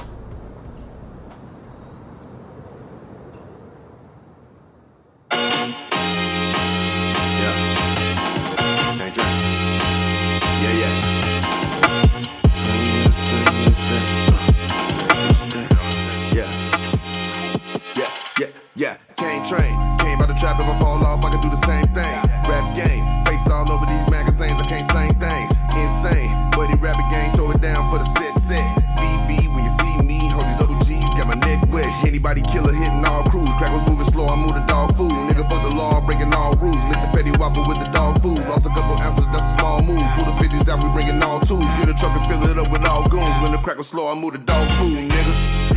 Somebody 32.31 32.47
killer 32.55 32.71
hitting 32.71 33.03
all 33.03 33.27
crews. 33.27 33.51
Crack 33.59 33.75
was 33.75 33.83
moving 33.83 34.07
slow, 34.07 34.23
I 34.31 34.37
moved 34.39 34.55
the 34.55 34.63
dog 34.63 34.95
food. 34.95 35.11
Nigga 35.11 35.43
for 35.51 35.59
the 35.59 35.75
law, 35.75 35.99
breaking 35.99 36.33
all 36.33 36.55
rules. 36.63 36.79
Mr. 36.87 37.11
Petty 37.11 37.31
Whopper 37.35 37.59
with 37.67 37.83
the 37.83 37.91
dog 37.91 38.21
food. 38.21 38.39
Lost 38.47 38.67
a 38.67 38.69
couple 38.69 38.95
ounces, 39.03 39.27
that's 39.35 39.51
a 39.51 39.59
small 39.59 39.83
move. 39.83 39.99
Pull 40.15 40.23
the 40.23 40.35
50s 40.39 40.63
out, 40.71 40.79
we 40.79 40.87
bringing 40.95 41.21
all 41.21 41.41
twos. 41.41 41.67
Get 41.75 41.91
a 41.91 41.93
truck 41.99 42.15
and 42.15 42.25
fill 42.31 42.39
it 42.47 42.57
up 42.57 42.71
with 42.71 42.87
all 42.87 43.03
goons. 43.09 43.35
When 43.43 43.51
the 43.51 43.57
crack 43.57 43.75
was 43.75 43.89
slow, 43.89 44.07
I 44.07 44.15
moved 44.15 44.35
the 44.35 44.43
dog 44.47 44.63
food, 44.79 45.11
nigga. 45.11 45.33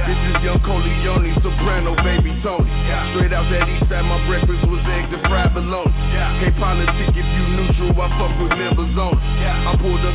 Bitches 0.06 0.44
young 0.46 0.62
Coleone, 0.62 1.34
soprano, 1.34 1.98
baby 2.06 2.30
Tony. 2.38 2.70
Yeah. 2.86 3.02
Straight 3.10 3.32
out 3.34 3.50
that 3.50 3.66
east 3.66 3.90
side, 3.90 4.06
my 4.06 4.18
breakfast 4.30 4.70
was 4.70 4.86
eggs 4.94 5.10
and 5.10 5.22
fried 5.26 5.50
bologna. 5.54 5.90
Yeah. 6.14 6.30
Can't 6.38 6.54
politic 6.54 7.18
if 7.18 7.26
you 7.34 7.44
neutral, 7.58 7.90
I 7.98 8.06
fuck 8.14 8.30
with 8.38 8.54
members 8.54 8.94
only. 8.94 9.18
Yeah. 9.42 9.70
I 9.70 9.74
pulled 9.74 10.02
up 10.06 10.13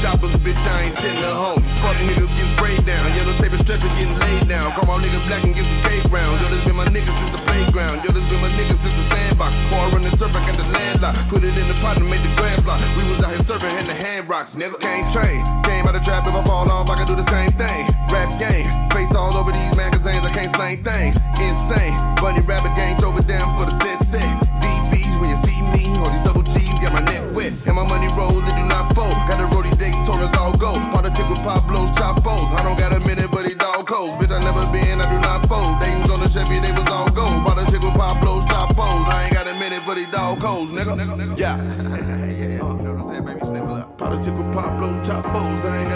choppers, 0.00 0.36
bitch, 0.40 0.56
I 0.56 0.88
ain't 0.88 0.94
sitting 0.94 1.20
at 1.20 1.36
home. 1.36 1.60
Fuck 1.82 1.96
niggas 2.00 2.30
getting 2.38 2.52
sprayed 2.56 2.84
down, 2.86 3.04
yellow 3.18 3.34
tape 3.42 3.52
and 3.52 3.62
stretcher 3.66 3.90
getting 3.98 4.16
laid 4.16 4.48
down. 4.48 4.72
Come 4.78 4.88
on, 4.88 5.02
nigga 5.02 5.20
black 5.26 5.44
and 5.44 5.54
get 5.54 5.66
some 5.66 5.82
cake 5.84 6.06
round. 6.08 6.40
Yo, 6.40 6.48
this 6.48 6.62
been 6.64 6.76
my 6.76 6.86
nigga 6.88 7.12
since 7.12 7.32
the 7.34 7.42
playground. 7.44 8.00
Yo, 8.04 8.10
this 8.14 8.24
been 8.30 8.40
my 8.40 8.50
nigga 8.56 8.74
since 8.78 8.94
the 8.94 9.06
sandbox. 9.12 9.52
I 9.72 9.90
run 9.90 10.02
the 10.06 10.14
turf, 10.14 10.32
I 10.32 10.40
got 10.46 10.56
the 10.56 10.68
landlock. 10.70 11.14
Put 11.28 11.44
it 11.44 11.54
in 11.56 11.66
the 11.68 11.76
pot 11.82 11.98
and 11.98 12.08
made 12.08 12.22
the 12.22 12.32
grand 12.38 12.62
block. 12.64 12.80
We 12.96 13.02
was 13.10 13.24
out 13.24 13.34
here 13.34 13.42
serving 13.42 13.70
hand 13.70 13.88
the 13.88 13.96
hand 13.96 14.28
rocks, 14.28 14.54
nigga. 14.54 14.78
Can't 14.80 15.08
train, 15.10 15.42
came 15.66 15.84
out 15.84 15.92
the 15.92 16.02
trap 16.04 16.24
if 16.28 16.34
I 16.34 16.42
fall 16.44 16.70
off, 16.70 16.88
I 16.88 16.96
can 16.96 17.06
do 17.06 17.16
the 17.16 17.26
same 17.26 17.52
thing. 17.58 17.90
Rap 18.12 18.30
game, 18.38 18.68
face 18.94 19.14
all 19.14 19.34
over 19.34 19.52
these 19.52 19.74
magazines, 19.76 20.22
I 20.22 20.30
can't 20.30 20.50
slang 20.50 20.84
things. 20.84 21.18
Insane, 21.42 21.94
bunny 22.22 22.40
rabbit 22.46 22.74
gang, 22.78 22.98
throw 22.98 23.16
it 23.16 23.26
down 23.26 23.50
for 23.58 23.66
the 23.66 23.74
set 23.74 23.98
set. 23.98 24.28
VBs 24.62 25.14
when 25.20 25.28
you 25.30 25.38
see 25.40 25.58
me, 25.74 25.90
all 25.98 26.10
these 26.10 26.22
double 26.22 26.42
G's 26.42 26.78
got 26.80 26.92
my 26.92 27.02
neck 27.02 27.22
wet. 27.34 27.52
And 27.66 27.74
my 27.74 27.86
money 27.86 28.08
roll, 28.16 28.38
it 28.38 28.54
do 28.56 28.64
not 28.68 28.94
fold. 28.94 29.16
Got 29.26 29.40
a 29.40 29.48
roadie 29.50 29.74
Daytona's 30.02 30.34
all 30.34 30.52
go. 30.58 30.72
Politic 30.90 31.28
with 31.28 31.38
Pablo's 31.42 31.90
chopos. 31.92 32.50
I 32.58 32.62
don't 32.64 32.78
got 32.78 32.92
a 32.92 33.00
minute, 33.06 33.30
but 33.30 33.46
he 33.46 33.54
dog 33.54 33.86
codes. 33.86 34.18
Bitch, 34.18 34.34
I 34.34 34.42
never 34.42 34.66
been, 34.72 35.00
I 35.00 35.06
do 35.08 35.18
not 35.20 35.46
fold. 35.46 35.78
Dayton's 35.78 36.10
on 36.10 36.18
the 36.18 36.28
Chevy, 36.28 36.58
they 36.58 36.72
was 36.72 36.86
all 36.90 37.08
gold. 37.10 37.46
Politic 37.46 37.80
with 37.80 37.94
Pablo's 37.94 38.44
chopos. 38.50 39.06
I 39.06 39.24
ain't 39.30 39.34
got 39.34 39.46
a 39.46 39.54
minute, 39.62 39.82
but 39.86 39.96
he 39.96 40.06
dog 40.06 40.40
codes, 40.40 40.72
nigga. 40.72 40.98
nigga 40.98 41.38
Yeah. 41.38 41.54
yeah, 41.54 42.26
yeah, 42.26 42.50
You 42.50 42.82
know 42.82 42.94
what 42.94 43.06
I'm 43.06 43.12
saying, 43.14 43.24
baby? 43.24 43.40
Sniffle 43.46 43.76
up. 43.76 43.96
Politic 43.96 44.34
with 44.34 44.50
Pablo's 44.52 44.98
chopos. 45.06 45.62
I 45.70 45.82
ain't 45.82 45.90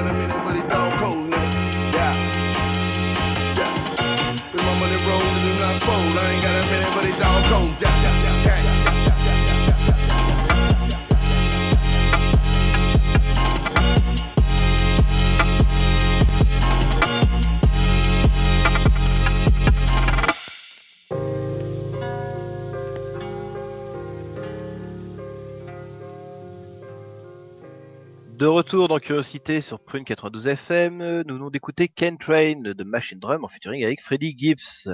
retour 28.57 28.89
dans 28.89 28.99
Curiosité 28.99 29.61
sur 29.61 29.79
Prune 29.79 30.05
92 30.05 30.47
FM, 30.47 31.23
nous 31.27 31.35
venons 31.35 31.51
d'écouter 31.51 31.89
Ken 31.89 32.17
Train 32.17 32.63
de 32.63 32.85
Machine 32.85 33.19
Drum 33.19 33.45
en 33.45 33.49
featuring 33.49 33.85
avec 33.85 34.01
Freddy 34.01 34.35
Gibbs. 34.35 34.89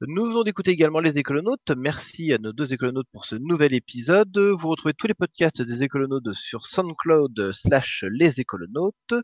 Nous 0.00 0.24
venons 0.24 0.42
d'écouter 0.42 0.72
également 0.72 0.98
les 0.98 1.16
écolonautes. 1.16 1.70
Merci 1.76 2.32
à 2.32 2.38
nos 2.38 2.52
deux 2.52 2.72
écolonautes 2.72 3.06
pour 3.12 3.26
ce 3.26 3.36
nouvel 3.36 3.74
épisode. 3.74 4.36
Vous 4.36 4.66
retrouvez 4.66 4.92
tous 4.92 5.06
les 5.06 5.14
podcasts 5.14 5.62
des 5.62 5.84
écolonautes 5.84 6.32
sur 6.32 6.66
SoundCloud 6.66 7.52
slash 7.52 8.04
les 8.10 8.40
écolonautes. 8.40 9.14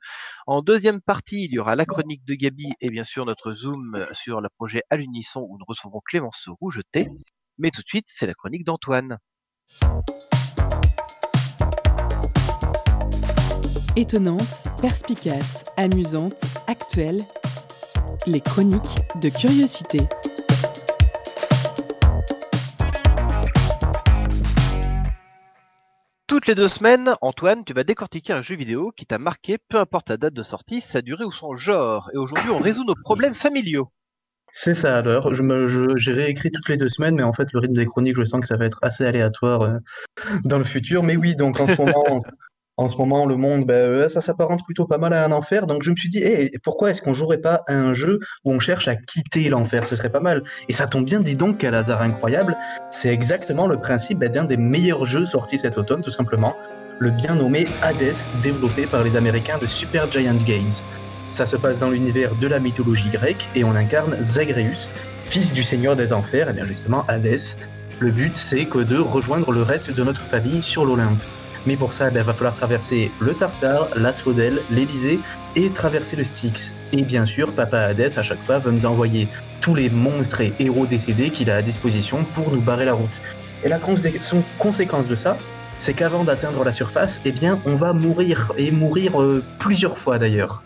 En 0.47 0.63
deuxième 0.63 1.01
partie, 1.01 1.47
il 1.47 1.53
y 1.53 1.59
aura 1.59 1.75
la 1.75 1.87
chronique 1.87 2.25
de 2.25 2.35
Gabi 2.35 2.69
et 2.81 2.87
bien 2.87 3.03
sûr 3.03 3.27
notre 3.27 3.51
zoom 3.51 4.07
sur 4.13 4.41
le 4.41 4.49
projet 4.49 4.83
à 4.91 4.97
l'unisson 4.97 5.41
où 5.41 5.59
nous 5.59 5.65
recevons 5.67 6.01
Clémence 6.07 6.49
Rougeté. 6.61 7.09
Mais 7.59 7.73
tout 7.73 7.83
de 7.83 7.89
suite, 7.89 8.07
c'est 8.07 8.29
la 8.29 8.35
chronique 8.35 8.63
d'Antoine. 8.63 9.19
Étonnante, 14.01 14.65
perspicace, 14.81 15.63
amusante, 15.77 16.41
actuelle, 16.69 17.23
les 18.27 18.41
chroniques 18.41 18.81
de 19.21 19.29
curiosité. 19.29 19.99
Toutes 26.27 26.47
les 26.47 26.55
deux 26.55 26.69
semaines, 26.69 27.15
Antoine, 27.21 27.65
tu 27.65 27.73
vas 27.75 27.85
décortiquer 27.85 28.33
un 28.33 28.41
jeu 28.43 28.55
vidéo 28.55 28.91
qui 28.97 29.05
t'a 29.05 29.19
marqué, 29.19 29.59
peu 29.69 29.79
importe 29.79 30.09
la 30.09 30.17
date 30.17 30.33
de 30.33 30.43
sortie, 30.43 30.81
sa 30.81 31.03
durée 31.03 31.25
ou 31.25 31.33
son 31.33 31.57
genre. 31.57 32.09
Et 32.15 32.17
aujourd'hui, 32.17 32.51
on 32.51 32.59
résout 32.59 32.85
nos 32.85 32.95
problèmes 32.95 33.35
familiaux. 33.35 33.91
C'est 34.53 34.75
ça 34.75 34.97
alors, 34.97 35.33
je 35.35 35.43
me, 35.43 35.67
je- 35.67 35.97
j'ai 35.97 36.13
réécrit 36.13 36.51
toutes 36.51 36.69
les 36.69 36.77
deux 36.77 36.89
semaines, 36.89 37.15
mais 37.17 37.23
en 37.23 37.33
fait 37.33 37.53
le 37.53 37.61
rythme 37.61 37.75
des 37.75 37.87
chroniques, 37.87 38.17
je 38.17 38.25
sens 38.25 38.41
que 38.41 38.47
ça 38.49 38.57
va 38.57 38.65
être 38.65 38.79
assez 38.83 39.05
aléatoire 39.05 39.63
euh, 39.63 39.79
dans 40.45 40.59
le 40.59 40.65
futur. 40.65 41.03
Mais 41.03 41.17
oui, 41.17 41.37
donc 41.37 41.61
en 41.61 41.69
ce 41.69 41.77
moment, 41.81 42.21
en 42.81 42.89
ce 42.89 42.97
moment 42.97 43.27
le 43.27 43.37
monde, 43.37 43.67
ben, 43.67 43.75
euh, 43.75 44.09
ça 44.09 44.23
s'apparente 44.23 44.65
plutôt 44.65 44.87
pas 44.87 44.97
mal 44.97 45.13
à 45.13 45.23
un 45.23 45.33
enfer. 45.33 45.67
Donc 45.67 45.83
je 45.83 45.91
me 45.91 45.97
suis 45.97 46.09
dit, 46.09 46.21
Eh, 46.23 46.51
pourquoi 46.65 46.91
est-ce 46.91 47.03
qu'on 47.03 47.13
jouerait 47.13 47.43
pas 47.43 47.63
à 47.67 47.75
un 47.75 47.93
jeu 47.93 48.21
où 48.45 48.53
on 48.53 48.59
cherche 48.59 48.89
à 48.89 48.97
quitter 48.97 49.51
l'enfer? 49.51 49.87
Ce 49.87 49.97
serait 49.97 50.09
pas 50.09 50.21
mal. 50.21 50.43
Et 50.71 50.73
ça 50.73 50.87
tombe 50.87 51.05
bien, 51.05 51.21
dis 51.21 51.35
donc, 51.35 51.59
quel 51.59 51.75
hasard 51.75 52.01
incroyable. 52.01 52.57
C'est 52.91 53.11
exactement 53.11 53.67
le 53.67 53.79
principe 53.79 54.21
ben, 54.21 54.33
d'un 54.33 54.45
des 54.45 54.57
meilleurs 54.57 55.05
jeux 55.05 55.27
sortis 55.27 55.59
cet 55.59 55.77
automne, 55.77 56.01
tout 56.01 56.11
simplement. 56.11 56.57
Le 57.01 57.11
bien 57.11 57.35
nommé 57.35 57.67
Hades, 57.83 58.17
développé 58.43 58.87
par 58.87 59.05
les 59.05 59.15
Américains 59.15 59.59
de 59.59 59.67
Supergiant 59.67 60.39
Games. 60.47 60.73
Ça 61.33 61.45
se 61.45 61.57
passe 61.57 61.81
dans 61.81 61.91
l'univers 61.91 62.35
de 62.35 62.47
la 62.47 62.59
mythologie 62.61 63.11
grecque 63.11 63.47
et 63.55 63.63
on 63.63 63.75
incarne 63.75 64.17
Zagreus, 64.25 64.91
fils 65.27 65.53
du 65.53 65.65
seigneur 65.65 65.97
des 65.97 66.15
enfers, 66.15 66.49
et 66.49 66.55
bien 66.55 66.65
justement 66.65 67.05
Hadès. 67.09 67.57
Le 67.99 68.11
but 68.11 68.35
c'est 68.35 68.65
que 68.65 68.79
de 68.79 68.97
rejoindre 68.97 69.53
le 69.53 69.61
reste 69.61 69.91
de 69.91 70.03
notre 70.03 70.23
famille 70.23 70.63
sur 70.63 70.87
l'Olympe. 70.87 71.23
Mais 71.67 71.77
pour 71.77 71.93
ça, 71.93 72.09
il 72.09 72.19
va 72.19 72.33
falloir 72.33 72.55
traverser 72.55 73.11
le 73.21 73.35
Tartare, 73.35 73.89
l'Asphodèle, 73.95 74.63
l'Élysée 74.71 75.21
et 75.57 75.71
traverser 75.71 76.17
le 76.17 76.25
Styx. 76.25 76.73
Et 76.93 77.03
bien 77.03 77.27
sûr, 77.27 77.53
Papa 77.53 77.81
Hadès 77.81 78.19
à 78.19 78.23
chaque 78.23 78.43
fois 78.45 78.59
va 78.59 78.71
nous 78.71 78.87
envoyer 78.87 79.29
tous 79.61 79.75
les 79.75 79.91
monstres 79.91 80.41
et 80.41 80.55
héros 80.59 80.87
décédés 80.87 81.31
qu'il 81.31 81.51
a 81.51 81.57
à 81.57 81.63
disposition 81.63 82.25
pour 82.35 82.51
nous 82.51 82.61
barrer 82.61 82.87
la 82.87 82.95
route. 82.95 83.21
Et 83.63 83.69
la 83.69 83.79
conséquence 84.59 85.09
de 85.09 85.15
ça, 85.15 85.37
c'est 85.79 85.95
qu'avant 85.95 86.25
d'atteindre 86.25 86.65
la 86.65 86.73
surface, 86.73 87.21
eh 87.25 87.35
on 87.67 87.75
va 87.75 87.93
mourir 87.93 88.53
et 88.57 88.71
mourir 88.71 89.21
euh, 89.21 89.43
plusieurs 89.59 89.99
fois 89.99 90.19
d'ailleurs. 90.19 90.63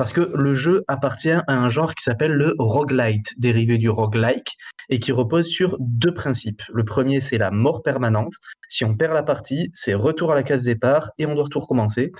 Parce 0.00 0.14
que 0.14 0.34
le 0.34 0.54
jeu 0.54 0.82
appartient 0.88 1.28
à 1.28 1.44
un 1.46 1.68
genre 1.68 1.94
qui 1.94 2.02
s'appelle 2.02 2.32
le 2.32 2.54
roguelite, 2.58 3.38
dérivé 3.38 3.76
du 3.76 3.90
roguelike, 3.90 4.56
et 4.88 4.98
qui 4.98 5.12
repose 5.12 5.46
sur 5.46 5.76
deux 5.78 6.14
principes. 6.14 6.62
Le 6.72 6.86
premier, 6.86 7.20
c'est 7.20 7.36
la 7.36 7.50
mort 7.50 7.82
permanente. 7.82 8.32
Si 8.70 8.82
on 8.86 8.96
perd 8.96 9.12
la 9.12 9.22
partie, 9.22 9.70
c'est 9.74 9.92
retour 9.92 10.32
à 10.32 10.34
la 10.34 10.42
case 10.42 10.62
départ 10.62 11.10
et 11.18 11.26
on 11.26 11.34
doit 11.34 11.48
tout 11.50 11.60
recommencer. 11.60 12.12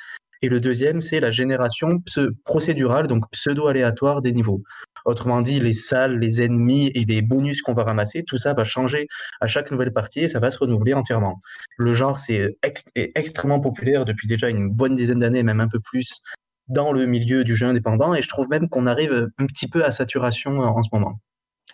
Et 0.43 0.51
le 0.51 0.61
deuxième, 0.61 1.01
c'est 1.01 1.21
la 1.21 1.31
génération 1.31 2.03
procédurale, 2.45 3.07
donc 3.07 3.25
pseudo-aléatoire 3.31 4.21
des 4.21 4.33
niveaux. 4.33 4.63
Autrement 5.07 5.41
dit, 5.41 5.59
les 5.59 5.73
salles, 5.73 6.19
les 6.19 6.43
ennemis 6.43 6.93
et 6.95 7.07
les 7.07 7.23
bonus 7.23 7.63
qu'on 7.63 7.73
va 7.73 7.85
ramasser, 7.85 8.25
tout 8.25 8.37
ça 8.37 8.53
va 8.53 8.65
changer 8.65 9.07
à 9.41 9.47
chaque 9.47 9.71
nouvelle 9.71 9.95
partie 9.95 10.21
et 10.21 10.29
ça 10.29 10.39
va 10.39 10.51
se 10.51 10.59
renouveler 10.59 10.93
entièrement. 10.93 11.41
Le 11.79 11.95
genre 11.95 12.19
c'est 12.19 12.59
est 12.95 13.13
extrêmement 13.15 13.61
populaire 13.61 14.05
depuis 14.05 14.29
déjà 14.29 14.51
une 14.51 14.69
bonne 14.69 14.95
dizaine 14.95 15.21
d'années, 15.21 15.43
même 15.43 15.61
un 15.61 15.69
peu 15.69 15.81
plus, 15.81 16.21
dans 16.71 16.93
le 16.93 17.05
milieu 17.07 17.45
du 17.45 17.55
jeu 17.55 17.67
indépendant 17.67 18.15
et 18.15 18.23
je 18.23 18.29
trouve 18.29 18.49
même 18.49 18.69
qu'on 18.69 18.87
arrive 18.87 19.29
un 19.39 19.47
petit 19.47 19.69
peu 19.69 19.85
à 19.85 19.91
saturation 19.91 20.59
en 20.61 20.83
ce 20.83 20.89
moment. 20.93 21.21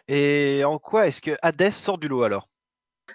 Et 0.08 0.62
en 0.64 0.78
quoi 0.78 1.06
est-ce 1.06 1.20
que 1.20 1.36
Hades 1.42 1.70
sort 1.72 1.98
du 1.98 2.08
lot 2.08 2.22
alors? 2.22 2.48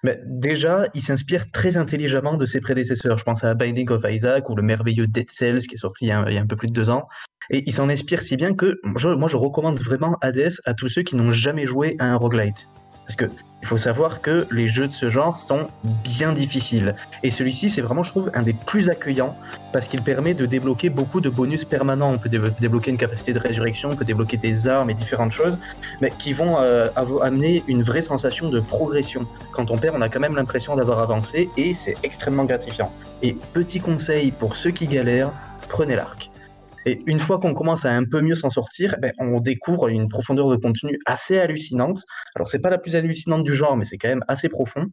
Mais 0.04 0.20
déjà, 0.26 0.86
il 0.94 1.02
s'inspire 1.02 1.52
très 1.52 1.78
intelligemment 1.78 2.36
de 2.36 2.46
ses 2.46 2.60
prédécesseurs. 2.60 3.18
Je 3.18 3.24
pense 3.24 3.44
à 3.44 3.54
Binding 3.54 3.90
of 3.92 4.04
Isaac 4.10 4.50
ou 4.50 4.56
le 4.56 4.64
merveilleux 4.64 5.06
Dead 5.06 5.30
Cells 5.30 5.68
qui 5.68 5.76
est 5.76 5.78
sorti 5.78 6.06
il 6.06 6.08
y 6.08 6.12
a, 6.12 6.20
un 6.20 6.48
peu 6.48 6.56
plus 6.56 6.68
de 6.68 6.74
deux 6.74 6.90
ans. 6.90 7.08
Et 7.50 7.64
il 7.68 7.74
s'en 7.74 7.90
inspire 7.90 8.24
si 8.24 8.36
bien 8.36 8.56
que 8.56 8.80
moi, 8.84 9.28
je 9.28 9.38
recommande 9.38 9.80
vraiment 9.80 10.18
Hades 10.22 10.54
à 10.66 10.74
tous 10.74 10.88
ceux 10.88 11.04
qui 11.04 11.16
n'ont 11.16 11.32
jamais 11.32 11.68
joué 11.68 11.96
à 12.00 12.06
un 12.06 12.16
roguelite. 12.16 12.68
Parce 13.06 13.16
que 13.16 13.26
il 13.62 13.68
faut 13.68 13.78
savoir 13.78 14.22
que 14.22 14.48
les 14.52 14.68
jeux 14.68 14.88
de 14.88 14.92
ce 14.92 15.10
genre 15.10 15.38
sont 15.38 15.68
bien 15.84 16.34
difficiles. 16.34 16.96
Et 17.22 17.30
celui-ci, 17.30 17.70
c'est 17.70 17.82
vraiment, 17.82 18.02
je 18.02 18.10
trouve, 18.10 18.32
un 18.34 18.42
des 18.42 18.54
plus 18.54 18.90
accueillants 18.90 19.38
parce 19.72 19.88
qu'il 19.88 20.02
permet 20.02 20.34
de 20.34 20.46
débloquer 20.46 20.90
beaucoup 20.90 21.22
de 21.22 21.30
bonus 21.30 21.64
permanents. 21.64 22.12
On 22.12 22.18
peut 22.18 22.30
débloquer 22.30 22.90
une 22.90 22.98
capacité 22.98 23.34
de 23.34 23.40
résurrection, 23.40 23.90
on 23.92 23.96
peut 23.96 24.06
débloquer 24.06 24.38
des 24.38 24.68
armes 24.68 24.90
et 24.90 24.96
différentes 24.96 25.32
choses, 25.32 25.60
mais 26.02 26.12
qui 26.18 26.34
vont 26.34 26.58
euh, 26.60 26.88
amener 27.22 27.64
une 27.68 27.84
vraie 27.84 28.02
sensation 28.02 28.50
de 28.50 28.60
progression. 28.60 29.28
Quand 29.52 29.70
on 29.70 29.78
perd, 29.78 29.96
on 29.96 30.02
a 30.02 30.10
quand 30.10 30.20
même 30.20 30.36
l'impression 30.36 30.76
d'avoir 30.76 31.00
avancé 31.00 31.50
et 31.56 31.76
c'est 31.76 31.96
extrêmement 32.02 32.46
gratifiant. 32.46 32.92
Et 33.22 33.34
petit 33.54 33.80
conseil 33.80 34.32
pour 34.32 34.56
ceux 34.56 34.72
qui 34.72 34.88
galèrent, 34.88 35.32
prenez 35.70 35.96
l'arc. 35.96 36.31
Et 36.86 37.00
une 37.06 37.20
fois 37.20 37.40
qu'on 37.40 37.54
commence 37.54 37.86
à 37.86 37.92
un 37.92 38.06
peu 38.06 38.22
mieux 38.22 38.36
s'en 38.36 38.50
sortir, 38.50 38.96
ben, 39.00 39.14
on 39.20 39.40
découvre 39.40 39.88
une 39.88 40.08
profondeur 40.08 40.50
de 40.50 40.56
contenu 40.56 41.00
assez 41.06 41.38
hallucinante. 41.38 42.04
Alors, 42.36 42.50
c'est 42.50 42.60
pas 42.60 42.70
la 42.70 42.80
plus 42.80 42.96
hallucinante 42.96 43.44
du 43.44 43.54
genre, 43.54 43.78
mais 43.78 43.86
c'est 43.86 43.98
quand 43.98 44.10
même 44.10 44.26
assez 44.28 44.50
profond. 44.50 44.88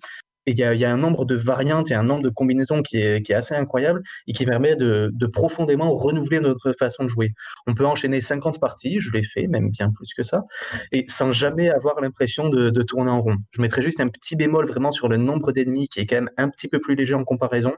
Et 0.46 0.52
il 0.52 0.56
y, 0.56 0.84
a, 0.84 0.90
un 0.90 0.96
nombre 0.96 1.26
de 1.26 1.34
variantes 1.34 1.90
et 1.90 1.94
un 1.94 2.02
nombre 2.02 2.22
de 2.22 2.30
combinaisons 2.30 2.80
qui 2.80 2.96
est, 2.96 3.30
assez 3.32 3.54
incroyable 3.54 4.02
et 4.26 4.32
qui 4.32 4.46
permet 4.46 4.76
de, 4.76 5.26
profondément 5.30 5.92
renouveler 5.92 6.40
notre 6.40 6.72
façon 6.72 7.04
de 7.04 7.08
jouer. 7.08 7.34
On 7.66 7.74
peut 7.74 7.84
enchaîner 7.84 8.22
50 8.22 8.58
parties, 8.58 8.98
je 8.98 9.12
l'ai 9.12 9.22
fait, 9.22 9.46
même 9.46 9.68
bien 9.68 9.92
plus 9.92 10.14
que 10.14 10.22
ça, 10.22 10.44
et 10.90 11.04
sans 11.06 11.32
jamais 11.32 11.68
avoir 11.68 12.00
l'impression 12.00 12.48
de, 12.48 12.70
de, 12.70 12.82
tourner 12.82 13.10
en 13.10 13.20
rond. 13.20 13.36
Je 13.50 13.60
mettrais 13.60 13.82
juste 13.82 14.00
un 14.00 14.08
petit 14.08 14.36
bémol 14.36 14.66
vraiment 14.66 14.90
sur 14.90 15.10
le 15.10 15.18
nombre 15.18 15.52
d'ennemis 15.52 15.86
qui 15.88 16.00
est 16.00 16.06
quand 16.06 16.16
même 16.16 16.30
un 16.38 16.48
petit 16.48 16.68
peu 16.68 16.78
plus 16.78 16.94
léger 16.94 17.12
en 17.12 17.24
comparaison, 17.24 17.74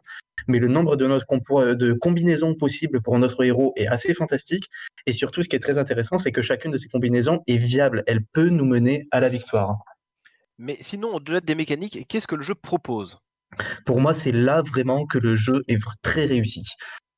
mais 0.50 0.58
le 0.58 0.68
nombre 0.68 0.96
de, 0.96 1.06
notre 1.06 1.26
de 1.74 1.92
combinaisons 1.92 2.54
possibles 2.54 3.00
pour 3.00 3.18
notre 3.18 3.44
héros 3.44 3.72
est 3.76 3.86
assez 3.86 4.12
fantastique. 4.14 4.68
Et 5.06 5.12
surtout, 5.12 5.42
ce 5.42 5.48
qui 5.48 5.56
est 5.56 5.60
très 5.60 5.78
intéressant, 5.78 6.18
c'est 6.18 6.32
que 6.32 6.42
chacune 6.42 6.70
de 6.70 6.78
ces 6.78 6.88
combinaisons 6.88 7.42
est 7.46 7.56
viable. 7.56 8.02
Elle 8.06 8.24
peut 8.24 8.48
nous 8.48 8.66
mener 8.66 9.06
à 9.10 9.20
la 9.20 9.28
victoire. 9.28 9.78
Mais 10.58 10.76
sinon, 10.80 11.14
au-delà 11.14 11.40
des 11.40 11.54
mécaniques, 11.54 12.06
qu'est-ce 12.08 12.26
que 12.26 12.34
le 12.34 12.42
jeu 12.42 12.54
propose? 12.54 13.18
Pour 13.86 14.00
moi, 14.00 14.12
c'est 14.12 14.32
là 14.32 14.62
vraiment 14.62 15.06
que 15.06 15.18
le 15.18 15.34
jeu 15.34 15.62
est 15.68 15.78
très 16.02 16.26
réussi. 16.26 16.64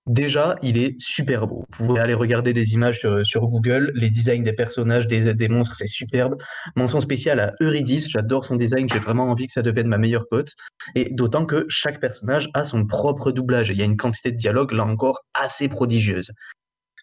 Déjà, 0.07 0.57
il 0.63 0.79
est 0.79 1.01
super 1.01 1.47
beau. 1.47 1.65
Vous 1.79 1.87
pouvez 1.87 2.01
aller 2.01 2.15
regarder 2.15 2.53
des 2.53 2.75
images 2.75 3.07
sur, 3.23 3.47
Google, 3.47 3.93
les 3.95 4.11
designs 4.11 4.43
des 4.43 4.53
personnages, 4.53 5.07
des, 5.07 5.33
des 5.33 5.49
monstres, 5.49 5.77
c'est 5.77 5.87
superbe. 5.87 6.37
Mention 6.75 7.01
spéciale 7.01 7.39
à 7.39 7.55
Eurydice, 7.61 8.09
j'adore 8.09 8.45
son 8.45 8.57
design, 8.57 8.89
j'ai 8.89 8.99
vraiment 8.99 9.31
envie 9.31 9.47
que 9.47 9.53
ça 9.53 9.63
devienne 9.63 9.87
ma 9.87 9.99
meilleure 9.99 10.27
pote. 10.29 10.55
Et 10.97 11.11
d'autant 11.13 11.47
que 11.47 11.67
chaque 11.69 12.01
personnage 12.01 12.51
a 12.55 12.65
son 12.65 12.85
propre 12.85 13.31
doublage 13.31 13.71
et 13.71 13.75
il 13.75 13.79
y 13.79 13.83
a 13.83 13.85
une 13.85 13.97
quantité 13.97 14.33
de 14.33 14.37
dialogue, 14.37 14.73
là 14.73 14.85
encore, 14.85 15.21
assez 15.35 15.69
prodigieuse. 15.69 16.33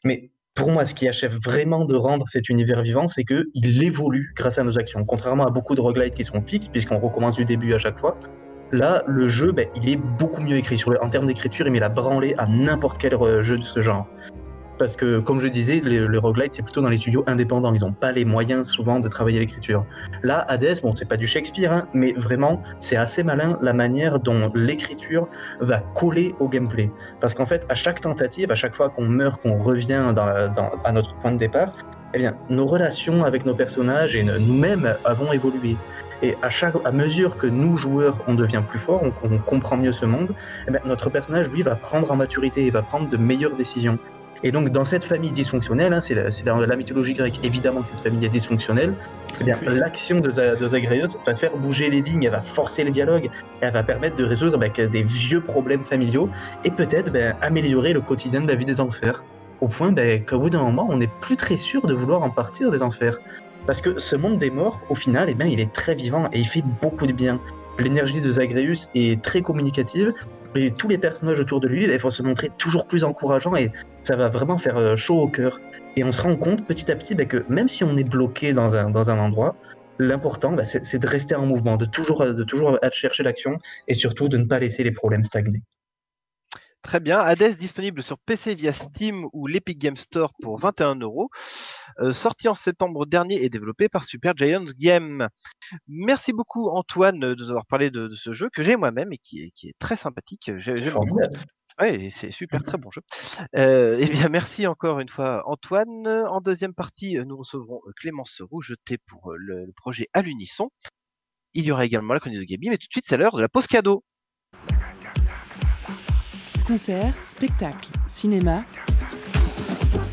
Mais 0.04 0.32
pour 0.54 0.70
moi, 0.70 0.84
ce 0.84 0.94
qui 0.94 1.08
achève 1.08 1.38
vraiment 1.42 1.86
de 1.86 1.96
rendre 1.96 2.28
cet 2.28 2.50
univers 2.50 2.82
vivant, 2.82 3.08
c'est 3.08 3.24
qu'il 3.24 3.82
évolue 3.82 4.34
grâce 4.36 4.58
à 4.58 4.64
nos 4.64 4.78
actions. 4.78 5.06
Contrairement 5.06 5.48
à 5.48 5.52
beaucoup 5.52 5.74
de 5.74 5.80
roguelites 5.80 6.16
qui 6.16 6.26
sont 6.26 6.42
fixes, 6.42 6.68
puisqu'on 6.68 7.00
recommence 7.00 7.38
du 7.38 7.46
début 7.46 7.74
à 7.74 7.78
chaque 7.78 7.98
fois, 7.98 8.20
là, 8.72 9.04
le 9.08 9.28
jeu, 9.28 9.52
ben, 9.52 9.68
il 9.76 9.90
est 9.90 9.98
beaucoup 9.98 10.42
mieux 10.42 10.58
écrit. 10.58 10.82
En 11.02 11.10
termes 11.10 11.26
d'écriture, 11.26 11.68
il 11.68 11.72
met 11.72 11.80
la 11.80 11.90
branlée 11.90 12.36
à 12.38 12.46
n'importe 12.46 12.98
quel 12.98 13.14
euh, 13.14 13.42
jeu 13.42 13.58
de 13.58 13.64
ce 13.64 13.82
genre 13.82 14.08
parce 14.80 14.96
que, 14.96 15.20
comme 15.20 15.40
je 15.40 15.48
disais, 15.48 15.82
le, 15.84 16.18
roguelite, 16.18 16.54
c'est 16.54 16.64
plutôt 16.64 16.82
dans 16.82 16.90
les 16.90 16.98
studios 16.98 17.24
indépendants. 17.28 17.74
Ils 17.74 17.82
n'ont 17.82 17.92
pas 17.92 18.12
les 18.12 18.26
moyens 18.26 18.68
souvent 18.68 19.00
de 19.00 19.08
travailler 19.10 19.40
l'écriture. 19.40 19.86
Là, 20.24 20.46
Hades, 20.48 20.82
bon, 20.82 20.96
c'est 20.96 21.08
pas 21.08 21.18
du 21.18 21.28
Shakespeare, 21.28 21.72
hein, 21.72 21.88
mais 21.94 22.14
vraiment, 22.14 22.64
c'est 22.80 22.96
assez 22.96 23.22
malin 23.22 23.60
la 23.62 23.74
manière 23.74 24.20
dont 24.20 24.52
l'écriture 24.56 25.28
va 25.60 25.80
coller 25.96 26.34
au 26.40 26.48
gameplay. 26.48 26.90
Parce 27.20 27.36
qu'en 27.36 27.46
fait, 27.46 27.66
à 27.70 27.76
chaque 27.76 28.02
tentative, 28.02 28.52
à 28.52 28.56
chaque 28.56 28.74
fois 28.74 28.90
qu'on 28.90 29.06
meurt, 29.06 29.42
qu'on 29.42 29.56
revient 29.56 30.02
à 30.16 30.92
notre 30.94 31.14
point 31.16 31.34
de 31.34 31.38
départ, 31.38 31.74
eh 32.14 32.18
bien, 32.18 32.36
nos 32.50 32.66
relations 32.66 33.24
avec 33.24 33.46
nos 33.46 33.54
personnages 33.54 34.16
et 34.16 34.24
nous-mêmes 34.24 34.96
avons 35.06 35.32
évolué. 35.32 35.76
Et 36.22 36.36
à, 36.42 36.50
chaque, 36.50 36.76
à 36.84 36.92
mesure 36.92 37.38
que 37.38 37.48
nous, 37.48 37.78
joueurs, 37.78 38.18
on 38.28 38.34
devient 38.34 38.62
plus 38.68 38.80
forts, 38.80 39.02
on, 39.04 39.14
on 39.24 39.38
comprend 39.38 39.78
mieux 39.78 39.94
ce 39.94 40.06
monde, 40.06 40.34
eh 40.68 40.72
bien, 40.72 40.82
notre 40.86 41.10
personnage, 41.10 41.50
lui, 41.50 41.62
va 41.62 41.76
prendre 41.76 42.12
en 42.12 42.16
maturité 42.16 42.66
et 42.66 42.70
va 42.72 42.82
prendre 42.82 43.10
de 43.10 43.18
meilleures 43.18 43.56
décisions. 43.56 43.98
Et 44.44 44.52
donc, 44.52 44.70
dans 44.70 44.86
cette 44.86 45.04
famille 45.04 45.32
dysfonctionnelle, 45.32 45.94
hein, 45.94 46.02
c'est 46.02 46.44
dans 46.46 46.58
la 46.58 46.76
mythologie 46.76 47.14
grecque, 47.14 47.40
évidemment 47.44 47.82
que 47.82 47.90
cette 47.90 48.02
famille 48.02 48.26
est 48.26 48.30
dysfonctionnelle, 48.30 48.94
eh 49.42 49.46
l'action 49.66 50.20
de, 50.22 50.30
de 50.30 50.68
Zagreus 50.68 51.18
va 51.26 51.36
faire 51.36 51.56
bouger 51.58 51.90
les 51.90 52.02
lignes, 52.02 52.24
elle 52.24 52.32
va 52.32 52.42
forcer 52.42 52.84
le 52.84 52.92
dialogue, 52.92 53.30
elle 53.62 53.74
va 53.74 53.84
permettre 53.84 54.16
de 54.16 54.24
résoudre 54.24 54.58
ben, 54.58 54.72
des 54.72 55.04
vieux 55.04 55.42
problèmes 55.42 55.84
familiaux 55.84 56.30
et 56.64 56.72
peut-être 56.72 57.12
ben, 57.12 57.36
améliorer 57.42 57.92
le 57.92 58.02
quotidien 58.02 58.42
de 58.42 58.48
la 58.48 58.56
vie 58.56 58.66
des 58.66 58.80
enfers. 58.80 59.24
Au 59.60 59.68
point 59.68 59.92
ben, 59.92 60.24
qu'au 60.24 60.40
bout 60.40 60.50
d'un 60.50 60.64
moment, 60.64 60.88
on 60.90 60.98
n'est 60.98 61.12
plus 61.20 61.36
très 61.36 61.58
sûr 61.58 61.86
de 61.86 61.94
vouloir 61.94 62.24
en 62.24 62.30
partir 62.30 62.72
des 62.72 62.82
enfers. 62.82 63.20
Parce 63.70 63.84
que 63.84 64.00
ce 64.00 64.16
monde 64.16 64.40
des 64.40 64.50
morts, 64.50 64.82
au 64.90 64.96
final, 64.96 65.30
eh 65.30 65.36
bien, 65.36 65.46
il 65.46 65.60
est 65.60 65.72
très 65.72 65.94
vivant 65.94 66.28
et 66.34 66.40
il 66.40 66.48
fait 66.48 66.64
beaucoup 66.82 67.06
de 67.06 67.14
bien. 67.14 67.40
L'énergie 67.78 68.20
de 68.20 68.32
Zagreus 68.32 68.90
est 68.96 69.22
très 69.22 69.44
communicative 69.44 70.12
et 70.56 70.72
tous 70.72 70.88
les 70.88 70.98
personnages 70.98 71.40
autour 71.40 71.60
de 71.60 71.68
lui 71.68 71.84
ils 71.84 71.98
vont 72.00 72.10
se 72.10 72.24
montrer 72.24 72.50
toujours 72.58 72.88
plus 72.88 73.04
encourageants 73.04 73.56
et 73.56 73.72
ça 74.02 74.16
va 74.16 74.28
vraiment 74.28 74.58
faire 74.58 74.76
euh, 74.76 74.96
chaud 74.96 75.20
au 75.22 75.28
cœur. 75.28 75.62
Et 75.98 76.04
on 76.04 76.12
se 76.12 76.20
rend 76.20 76.36
compte 76.36 76.66
petit 76.66 76.92
à 76.92 76.96
petit 76.96 77.14
bah, 77.14 77.26
que 77.26 77.46
même 77.48 77.68
si 77.68 77.84
on 77.84 77.96
est 77.96 78.04
bloqué 78.04 78.54
dans 78.54 78.74
un, 78.74 78.90
dans 78.90 79.12
un 79.12 79.20
endroit, 79.20 79.56
l'important 80.00 80.54
bah, 80.54 80.64
c'est 80.64 80.98
de 80.98 81.08
rester 81.08 81.36
en 81.36 81.46
mouvement, 81.46 81.78
de 81.78 81.86
toujours, 81.86 82.26
de 82.26 82.44
toujours 82.44 82.80
chercher 82.92 83.22
l'action 83.22 83.60
et 83.88 83.94
surtout 83.94 84.30
de 84.30 84.38
ne 84.38 84.46
pas 84.46 84.58
laisser 84.58 84.84
les 84.84 84.92
problèmes 84.92 85.26
stagner. 85.26 85.62
Très 86.82 87.00
bien. 87.00 87.20
Hades 87.20 87.56
disponible 87.56 88.02
sur 88.02 88.18
PC 88.18 88.56
via 88.56 88.74
Steam 88.74 89.28
ou 89.32 89.46
l'Epic 89.46 89.78
Game 89.78 89.98
Store 89.98 90.34
pour 90.42 90.58
21 90.60 90.96
euros. 90.96 91.30
Euh, 92.00 92.14
sorti 92.14 92.48
en 92.48 92.56
septembre 92.56 93.06
dernier 93.06 93.44
et 93.44 93.50
développé 93.50 93.90
par 93.90 94.04
Super 94.06 94.36
Giant 94.38 94.66
Game. 94.78 95.28
Merci 95.88 96.32
beaucoup 96.32 96.70
Antoine 96.70 97.20
de 97.20 97.36
nous 97.36 97.50
avoir 97.50 97.66
parlé 97.66 97.92
de, 97.92 98.10
ce 98.14 98.32
jeu 98.32 98.50
que 98.50 98.64
j'ai 98.64 98.78
moi-même 98.78 99.12
et 99.12 99.18
qui 99.18 99.42
est, 99.44 99.52
qui 99.52 99.68
est 99.68 99.76
très 99.80 99.98
sympathique. 99.98 100.50
Oui, 101.82 102.12
c'est 102.12 102.32
super, 102.32 102.64
très 102.64 102.78
bon 102.78 102.90
jeu. 102.90 103.02
Euh, 103.56 103.98
eh 104.00 104.08
bien, 104.08 104.28
merci 104.30 104.68
encore 104.68 105.00
une 105.00 105.10
fois 105.10 105.44
Antoine. 105.46 106.08
En 106.08 106.42
deuxième 106.42 106.74
partie, 106.74 107.18
nous 107.26 107.38
recevrons 107.38 107.82
Clémence 107.98 108.42
Rougeté 108.50 108.98
pour 108.98 109.34
le, 109.36 109.72
projet 109.76 110.08
à 110.14 110.22
l'unisson. 110.22 110.72
Il 111.54 111.66
y 111.66 111.72
aura 111.72 111.86
également 111.86 112.14
la 112.14 112.20
chronique 112.20 112.40
de 112.40 112.46
Gabi, 112.46 112.70
mais 112.70 112.78
tout 112.78 112.88
de 112.88 112.92
suite, 112.92 113.06
c'est 113.08 113.18
l'heure 113.18 113.36
de 113.36 113.42
la 113.42 113.50
pause 113.50 113.68
cadeau. 113.68 114.04
Concert, 116.68 117.16
spectacle, 117.24 117.90
cinéma. 118.08 118.64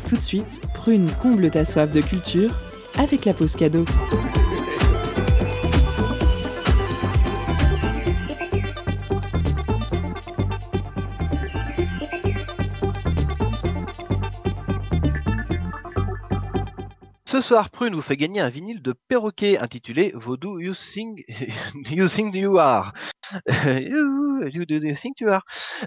Tout 0.07 0.15
de 0.15 0.21
suite, 0.21 0.61
Prune 0.73 1.09
comble 1.21 1.51
ta 1.51 1.65
soif 1.65 1.91
de 1.91 1.99
culture 1.99 2.51
avec 2.97 3.25
la 3.25 3.33
pause 3.33 3.55
cadeau. 3.55 3.83
Ce 17.37 17.43
soir, 17.43 17.69
Prune 17.69 17.93
vous 17.93 18.01
fait 18.01 18.17
gagner 18.17 18.39
un 18.39 18.49
vinyle 18.49 18.81
de 18.81 18.95
perroquet 19.07 19.59
intitulé 19.59 20.11
Vaudou 20.15 20.59
You 20.59 20.73
Sing, 20.73 21.23
you, 21.91 22.07
sing 22.07 22.35
you 22.35 22.57
Are. 22.57 22.95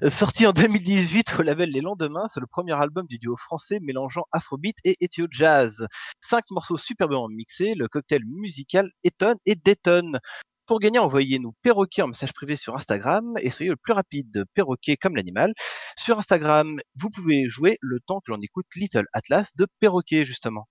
Sorti 0.08 0.46
en 0.46 0.52
2018 0.52 1.40
au 1.40 1.42
label 1.42 1.70
Les 1.70 1.80
Lendemains, 1.80 2.28
c'est 2.32 2.38
le 2.38 2.46
premier 2.46 2.80
album 2.80 3.04
du 3.08 3.18
duo 3.18 3.36
français 3.36 3.80
mélangeant 3.80 4.26
Afrobeat 4.30 4.76
et 4.84 4.96
Ethio 5.00 5.26
Jazz. 5.28 5.88
Cinq 6.20 6.44
morceaux 6.52 6.76
superbement 6.76 7.26
mixés, 7.28 7.74
le 7.74 7.88
cocktail 7.88 8.22
musical 8.26 8.88
étonne 9.02 9.38
et 9.44 9.56
détonne. 9.56 10.20
pour 10.66 10.78
gagner, 10.78 11.00
envoyez-nous 11.00 11.52
perroquet 11.62 12.02
en 12.02 12.06
message 12.06 12.32
privé 12.32 12.54
sur 12.54 12.76
Instagram 12.76 13.34
et 13.40 13.50
soyez 13.50 13.70
le 13.70 13.76
plus 13.76 13.92
rapide, 13.92 14.44
perroquet 14.54 14.96
comme 14.96 15.16
l'animal. 15.16 15.52
Sur 15.98 16.16
Instagram, 16.16 16.78
vous 16.94 17.10
pouvez 17.10 17.48
jouer 17.48 17.76
le 17.80 17.98
temps 18.06 18.20
que 18.24 18.30
l'on 18.30 18.40
écoute 18.40 18.66
Little 18.76 19.06
Atlas 19.12 19.50
de 19.56 19.66
perroquet 19.80 20.24
justement. 20.24 20.68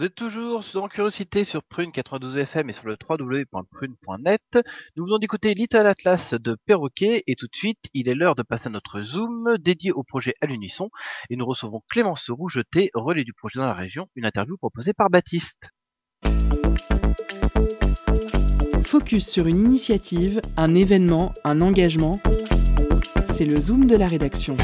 Vous 0.00 0.06
êtes 0.06 0.14
toujours 0.14 0.64
dans 0.72 0.88
Curiosité 0.88 1.44
sur 1.44 1.62
Prune 1.62 1.92
92 1.92 2.38
FM 2.38 2.70
et 2.70 2.72
sur 2.72 2.86
le 2.86 2.96
www.prune.net. 3.06 4.58
Nous 4.96 5.04
venons 5.04 5.18
d'écouter 5.18 5.52
Little 5.52 5.86
Atlas 5.86 6.32
de 6.32 6.56
Perroquet 6.64 7.22
et 7.26 7.34
tout 7.34 7.44
de 7.44 7.54
suite, 7.54 7.80
il 7.92 8.08
est 8.08 8.14
l'heure 8.14 8.34
de 8.34 8.42
passer 8.42 8.68
à 8.68 8.70
notre 8.70 9.02
Zoom 9.02 9.58
dédié 9.58 9.92
au 9.92 10.02
projet 10.02 10.32
à 10.40 10.46
l'unisson 10.46 10.88
et 11.28 11.36
nous 11.36 11.44
recevons 11.44 11.82
Clémence 11.90 12.30
Rougeté, 12.30 12.90
relais 12.94 13.24
du 13.24 13.34
projet 13.34 13.58
dans 13.58 13.66
la 13.66 13.74
région, 13.74 14.08
une 14.16 14.24
interview 14.24 14.56
proposée 14.56 14.94
par 14.94 15.10
Baptiste. 15.10 15.68
Focus 18.82 19.28
sur 19.28 19.48
une 19.48 19.66
initiative, 19.66 20.40
un 20.56 20.74
événement, 20.74 21.34
un 21.44 21.60
engagement. 21.60 22.20
C'est 23.26 23.44
le 23.44 23.60
Zoom 23.60 23.84
de 23.84 23.96
la 23.96 24.08
rédaction. 24.08 24.56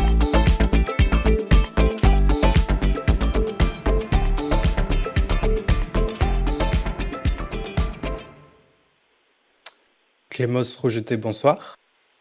Clémence 10.40 10.76
Rougeté, 10.76 11.16
bonsoir. 11.16 11.76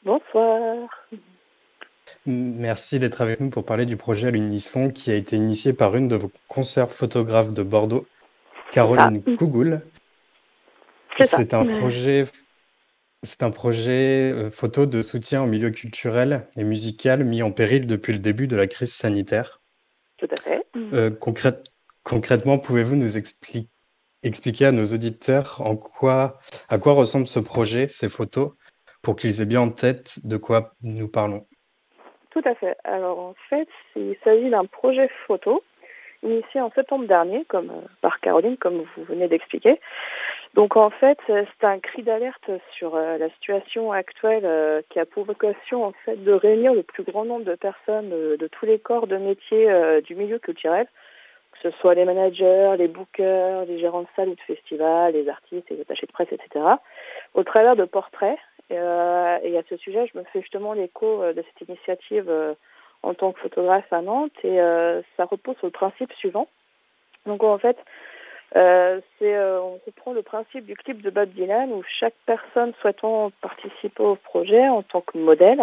Bonsoir. 0.06 0.88
Merci 2.26 2.98
d'être 2.98 3.20
avec 3.22 3.42
nous 3.42 3.50
pour 3.50 3.66
parler 3.66 3.86
du 3.86 3.98
projet 3.98 4.30
à 4.30 4.32
l'unisson 4.32 4.90
qui 4.90 5.12
a 5.12 5.16
été 5.16 5.36
initié 5.36 5.74
par 5.74 5.98
une 5.98 6.08
de 6.08 6.16
vos 6.16 6.32
consoeurs 6.48 6.94
photographes 6.94 7.52
de 7.52 7.62
Bordeaux, 7.62 8.08
Caroline 8.72 9.22
Ah. 9.28 9.32
Kougoul. 9.38 9.82
C'est 11.20 11.54
un 11.54 11.66
projet, 11.66 12.24
c'est 13.24 13.44
un 13.44 13.52
projet 13.52 14.32
euh, 14.32 14.50
photo 14.50 14.86
de 14.86 15.02
soutien 15.02 15.44
au 15.44 15.46
milieu 15.46 15.72
culturel 15.72 16.48
et 16.56 16.64
musical 16.64 17.26
mis 17.26 17.44
en 17.44 17.52
péril 17.52 17.86
depuis 17.86 18.14
le 18.14 18.20
début 18.20 18.48
de 18.48 18.56
la 18.56 18.68
crise 18.68 18.94
sanitaire. 18.94 19.60
Tout 20.16 20.28
à 20.32 20.42
fait. 20.42 20.66
Euh, 20.94 21.10
concrète- 21.10 21.66
concrètement, 22.04 22.60
pouvez-vous 22.60 22.96
nous 22.96 23.18
expli- 23.18 23.68
expliquer 24.26 24.66
à 24.66 24.72
nos 24.72 24.84
auditeurs 24.84 25.62
en 25.64 25.76
quoi, 25.76 26.40
à 26.70 26.78
quoi 26.78 26.94
ressemble 26.94 27.28
ce 27.28 27.40
projet, 27.40 27.88
ces 27.88 28.10
photos, 28.10 28.52
pour 29.02 29.16
qu'ils 29.16 29.42
aient 29.42 29.46
bien 29.46 29.62
en 29.62 29.70
tête 29.70 30.20
de 30.26 30.38
quoi 30.38 30.74
nous 30.82 31.08
parlons? 31.08 31.46
Tout 32.32 32.42
à 32.44 32.56
fait. 32.56 32.76
Alors 32.84 33.20
en 33.20 33.36
fait, 33.50 33.70
il 33.96 34.16
s'agit 34.24 34.50
d'un 34.50 34.66
projet 34.66 35.10
photo 35.28 35.64
initié 36.24 36.60
en 36.60 36.72
septembre 36.72 37.06
dernier, 37.06 37.46
comme 37.46 37.70
euh, 37.70 37.88
par 38.02 38.20
Caroline, 38.20 38.58
comme 38.58 38.84
vous 38.98 39.04
venez 39.04 39.28
d'expliquer. 39.28 39.80
Donc 40.54 40.76
en 40.76 40.90
fait, 40.90 41.20
c'est 41.28 41.68
un 41.68 41.80
cri 41.80 42.02
d'alerte 42.02 42.50
sur 42.76 42.96
euh, 42.96 43.18
la 43.18 43.30
situation 43.30 43.92
actuelle 43.92 44.46
euh, 44.46 44.82
qui 44.90 45.00
a 45.00 45.06
pour 45.06 45.26
vocation 45.26 45.86
en 45.86 45.94
fait 46.04 46.22
de 46.24 46.32
réunir 46.32 46.74
le 46.74 46.84
plus 46.84 47.04
grand 47.04 47.26
nombre 47.26 47.46
de 47.46 47.56
personnes 47.56 48.10
de 48.10 48.48
tous 48.48 48.66
les 48.66 48.80
corps 48.80 49.08
de 49.08 49.18
métiers 49.18 50.02
du 50.02 50.16
milieu 50.16 50.40
culturel, 50.40 50.88
ce 51.72 51.78
soit 51.80 51.96
les 51.96 52.06
managers, 52.06 52.76
les 52.78 52.88
bookers, 52.88 53.66
les 53.66 53.80
gérants 53.80 54.02
de 54.02 54.08
salles 54.16 54.30
ou 54.30 54.36
de 54.36 54.42
festivals, 54.42 55.14
les 55.14 55.30
artistes, 55.30 55.70
les 55.70 55.82
attachés 55.82 56.08
de 56.08 56.12
presse, 56.12 56.32
etc., 56.32 56.66
au 57.34 57.44
travers 57.44 57.76
de 57.76 57.86
portraits. 57.86 58.38
Et, 58.70 58.76
et 58.76 59.58
à 59.58 59.64
ce 59.70 59.78
sujet, 59.78 60.10
je 60.12 60.18
me 60.18 60.24
fais 60.26 60.42
justement 60.42 60.74
l'écho 60.74 61.22
de 61.34 61.44
cette 61.44 61.68
initiative 61.68 62.32
en 63.04 63.14
tant 63.14 63.32
que 63.32 63.40
photographe 63.40 63.92
à 63.92 64.02
Nantes 64.02 64.34
et 64.44 64.58
ça 65.18 65.26
repose 65.26 65.56
sur 65.58 65.68
le 65.68 65.72
principe 65.72 66.12
suivant. 66.14 66.48
Donc 67.26 67.44
en 67.44 67.58
fait, 67.58 67.78
euh, 68.56 69.02
euh, 69.22 69.60
on 69.60 69.80
reprend 69.86 70.14
le 70.14 70.22
principe 70.22 70.66
du 70.66 70.76
clip 70.76 71.02
de 71.02 71.10
Bob 71.10 71.30
Dylan 71.30 71.72
où 71.74 71.84
chaque 72.00 72.14
personne 72.26 72.74
souhaitant 72.80 73.32
participer 73.42 74.04
au 74.04 74.16
projet 74.16 74.68
en 74.70 74.82
tant 74.82 75.02
que 75.02 75.18
modèle, 75.18 75.62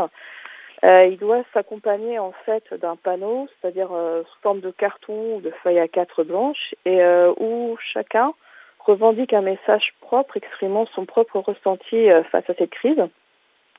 euh, 0.85 1.07
il 1.07 1.19
doit 1.19 1.43
s'accompagner 1.53 2.19
en 2.19 2.33
fait 2.45 2.75
d'un 2.75 2.97
panneau, 2.97 3.49
c'est-à-dire 3.61 3.89
sous 3.89 4.41
forme 4.43 4.61
de 4.61 4.71
carton 4.71 5.37
ou 5.37 5.41
de 5.41 5.51
feuille 5.63 5.79
à 5.79 5.89
quatre 5.89 6.25
blanches, 6.25 6.75
et 6.85 7.01
où 7.39 7.77
chacun 7.93 8.33
revendique 8.81 9.33
un 9.33 9.43
message 9.43 9.93
propre 10.01 10.37
exprimant 10.37 10.87
son 10.87 11.05
propre 11.05 11.39
ressenti 11.39 12.09
face 12.31 12.51
à 12.51 12.55
cette 12.55 12.71
crise. 12.71 13.01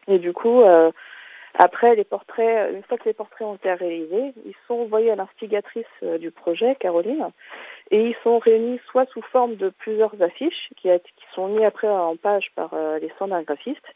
Et 0.08 0.18
du 0.18 0.32
coup, 0.32 0.64
après 1.56 1.96
les 1.96 2.06
portraits, 2.06 2.72
une 2.74 2.84
fois 2.84 2.98
que 2.98 3.10
les 3.10 3.14
portraits 3.14 3.48
ont 3.48 3.56
été 3.56 3.74
réalisés, 3.74 4.34
ils 4.46 4.56
sont 4.68 4.76
envoyés 4.76 5.12
à 5.12 5.16
l'instigatrice 5.16 5.86
du 6.20 6.32
projet, 6.32 6.76
Caroline, 6.80 7.32
et 7.92 8.10
ils 8.10 8.16
sont 8.24 8.40
réunis 8.40 8.80
soit 8.90 9.08
sous 9.12 9.22
forme 9.22 9.56
de 9.56 9.70
plusieurs 9.70 10.20
affiches 10.22 10.70
qui, 10.78 10.90
sont 11.36 11.48
mis 11.48 11.64
après 11.64 11.88
en 11.88 12.16
page 12.16 12.52
par 12.56 12.74
euh, 12.74 13.00
les 13.00 13.12
centres 13.20 13.40
graphistes, 13.42 13.96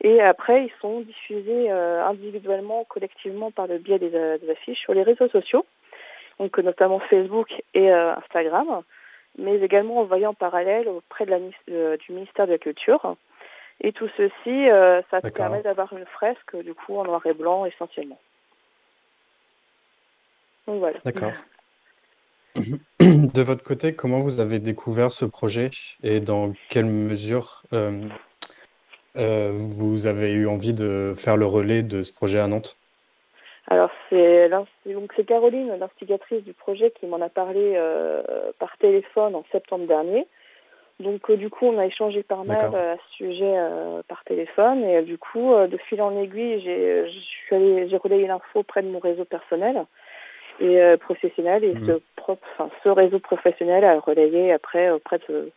et 0.00 0.20
après 0.20 0.64
ils 0.64 0.72
sont 0.80 1.00
diffusés 1.00 1.70
euh, 1.70 2.04
individuellement, 2.04 2.84
collectivement 2.84 3.50
par 3.50 3.66
le 3.66 3.78
biais 3.78 3.98
des, 3.98 4.14
euh, 4.14 4.38
des, 4.38 4.50
affiches 4.50 4.80
sur 4.80 4.94
les 4.94 5.02
réseaux 5.02 5.28
sociaux, 5.28 5.64
donc 6.38 6.58
notamment 6.58 6.98
Facebook 6.98 7.48
et 7.74 7.90
Instagram, 7.90 8.82
mais 9.38 9.56
également 9.60 9.98
envoyés 10.00 10.26
en 10.26 10.34
parallèle 10.34 10.88
auprès 10.88 11.26
de 11.26 11.30
la, 11.30 11.38
du 11.96 12.12
ministère 12.12 12.46
de 12.46 12.52
la 12.52 12.58
Culture. 12.58 13.16
Et 13.80 13.92
tout 13.92 14.08
ceci, 14.16 14.66
ça 15.10 15.20
permet 15.20 15.62
d'avoir 15.62 15.92
une 15.92 16.06
fresque 16.06 16.56
du 16.62 16.74
coup 16.74 16.96
en 16.96 17.04
noir 17.04 17.24
et 17.26 17.34
blanc 17.34 17.64
essentiellement. 17.64 18.18
Donc 20.66 20.78
voilà. 20.78 20.98
D'accord. 21.04 21.32
De 23.00 23.42
votre 23.42 23.64
côté, 23.64 23.94
comment 23.94 24.20
vous 24.20 24.40
avez 24.40 24.58
découvert 24.58 25.10
ce 25.10 25.24
projet 25.24 25.70
et 26.02 26.20
dans 26.20 26.52
quelle 26.68 26.86
mesure 26.86 27.62
euh, 27.72 27.90
euh, 27.90 28.08
vous 29.14 30.06
avez 30.06 30.32
eu 30.32 30.46
envie 30.46 30.74
de 30.74 31.12
faire 31.16 31.36
le 31.36 31.46
relais 31.46 31.82
de 31.82 32.02
ce 32.02 32.12
projet 32.12 32.38
à 32.38 32.46
Nantes? 32.46 32.76
Alors, 33.68 33.90
c'est 34.10 34.50
donc 34.50 35.12
c'est 35.16 35.24
Caroline, 35.24 35.72
l'instigatrice 35.78 36.44
du 36.44 36.52
projet, 36.52 36.92
qui 36.98 37.06
m'en 37.06 37.20
a 37.20 37.28
parlé 37.28 37.72
euh, 37.76 38.22
par 38.58 38.76
téléphone 38.78 39.34
en 39.34 39.44
septembre 39.52 39.86
dernier. 39.86 40.26
Donc, 41.00 41.30
du 41.32 41.50
coup, 41.50 41.66
on 41.66 41.78
a 41.78 41.86
échangé 41.86 42.22
par 42.22 42.44
mail 42.44 42.72
à 42.74 42.96
ce 42.96 43.16
sujet 43.16 43.54
par 44.06 44.22
téléphone. 44.24 44.84
Et 44.84 45.02
du 45.02 45.18
coup, 45.18 45.52
de 45.54 45.76
fil 45.88 46.00
en 46.00 46.16
aiguille, 46.16 46.60
j'ai 46.60 47.96
relayé 47.96 48.26
l'info 48.28 48.60
auprès 48.60 48.82
de 48.82 48.88
mon 48.88 49.00
réseau 49.00 49.24
personnel 49.24 49.86
et 50.60 50.80
euh, 50.80 50.96
professionnel 50.96 51.64
et 51.64 51.74
mmh. 51.74 51.86
ce, 51.86 51.92
propre, 52.16 52.46
enfin, 52.52 52.70
ce 52.82 52.88
réseau 52.88 53.18
professionnel 53.18 53.84
a 53.84 53.98
relayé 53.98 54.52
après 54.52 54.90
auprès 54.90 55.18
de 55.28 55.34
euh, 55.34 55.52